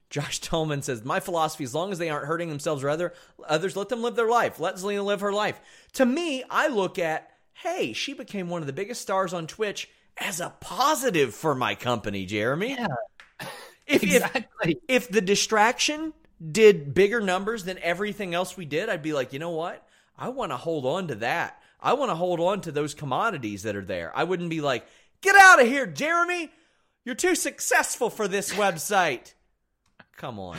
Josh 0.09 0.39
Tolman 0.41 0.81
says, 0.81 1.03
My 1.03 1.19
philosophy, 1.19 1.63
as 1.63 1.73
long 1.73 1.91
as 1.91 1.97
they 1.97 2.09
aren't 2.09 2.27
hurting 2.27 2.49
themselves 2.49 2.83
or 2.83 2.89
other, 2.89 3.13
others, 3.47 3.75
let 3.75 3.89
them 3.89 4.01
live 4.01 4.15
their 4.15 4.29
life. 4.29 4.59
Let 4.59 4.75
Zelina 4.75 5.05
live 5.05 5.21
her 5.21 5.33
life. 5.33 5.59
To 5.93 6.05
me, 6.05 6.43
I 6.49 6.67
look 6.67 6.99
at, 6.99 7.29
hey, 7.53 7.93
she 7.93 8.13
became 8.13 8.49
one 8.49 8.61
of 8.61 8.67
the 8.67 8.73
biggest 8.73 9.01
stars 9.01 9.33
on 9.33 9.47
Twitch 9.47 9.89
as 10.19 10.39
a 10.39 10.53
positive 10.59 11.33
for 11.33 11.55
my 11.55 11.75
company, 11.75 12.25
Jeremy. 12.25 12.71
Yeah. 12.71 12.87
If, 13.87 14.03
exactly. 14.03 14.79
If, 14.87 15.05
if 15.05 15.09
the 15.09 15.19
distraction 15.19 16.13
did 16.51 16.93
bigger 16.93 17.19
numbers 17.19 17.63
than 17.63 17.79
everything 17.79 18.35
else 18.35 18.55
we 18.55 18.65
did, 18.65 18.87
I'd 18.87 19.01
be 19.01 19.13
like, 19.13 19.33
you 19.33 19.39
know 19.39 19.49
what? 19.49 19.83
I 20.15 20.29
want 20.29 20.51
to 20.51 20.57
hold 20.57 20.85
on 20.85 21.07
to 21.07 21.15
that. 21.15 21.59
I 21.81 21.93
want 21.93 22.11
to 22.11 22.15
hold 22.15 22.39
on 22.39 22.61
to 22.61 22.71
those 22.71 22.93
commodities 22.93 23.63
that 23.63 23.75
are 23.75 23.83
there. 23.83 24.15
I 24.15 24.25
wouldn't 24.25 24.51
be 24.51 24.61
like, 24.61 24.85
get 25.21 25.35
out 25.35 25.59
of 25.59 25.65
here, 25.65 25.87
Jeremy. 25.87 26.51
You're 27.03 27.15
too 27.15 27.33
successful 27.33 28.11
for 28.11 28.27
this 28.27 28.53
website. 28.53 29.33
Come 30.17 30.37
on. 30.37 30.57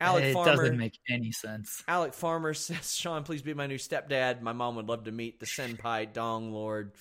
Alec 0.00 0.24
it 0.24 0.32
Farmer, 0.32 0.56
doesn't 0.56 0.78
make 0.78 0.98
any 1.10 1.32
sense. 1.32 1.82
Alec 1.88 2.14
Farmer 2.14 2.54
says, 2.54 2.94
Sean, 2.94 3.24
please 3.24 3.42
be 3.42 3.54
my 3.54 3.66
new 3.66 3.78
stepdad. 3.78 4.40
My 4.40 4.52
mom 4.52 4.76
would 4.76 4.88
love 4.88 5.04
to 5.04 5.12
meet 5.12 5.40
the 5.40 5.46
Senpai 5.46 6.12
Dong 6.12 6.52
Lord. 6.52 6.92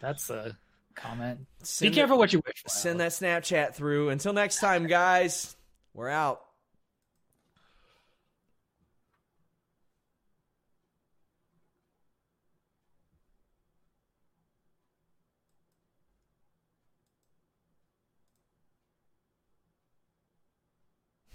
That's 0.00 0.30
a 0.30 0.56
comment. 0.94 1.46
Send 1.62 1.90
Be 1.90 1.94
careful 1.94 2.18
what 2.18 2.32
you 2.32 2.42
wish. 2.46 2.62
Send 2.66 3.00
that 3.00 3.12
Snapchat 3.12 3.74
through. 3.74 4.10
Until 4.10 4.32
next 4.32 4.60
time, 4.60 4.86
guys. 4.86 5.56
We're 5.94 6.08
out. 6.08 6.40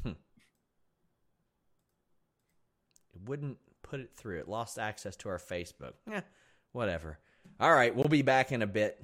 Hmm. 0.03 0.09
It 3.13 3.27
wouldn't 3.27 3.57
put 3.83 3.99
it 3.99 4.11
through. 4.15 4.39
It 4.39 4.47
lost 4.47 4.79
access 4.79 5.15
to 5.17 5.29
our 5.29 5.37
Facebook. 5.37 5.93
Yeah, 6.09 6.21
whatever. 6.71 7.19
All 7.59 7.73
right, 7.73 7.95
we'll 7.95 8.05
be 8.05 8.21
back 8.21 8.51
in 8.51 8.61
a 8.61 8.67
bit. 8.67 9.03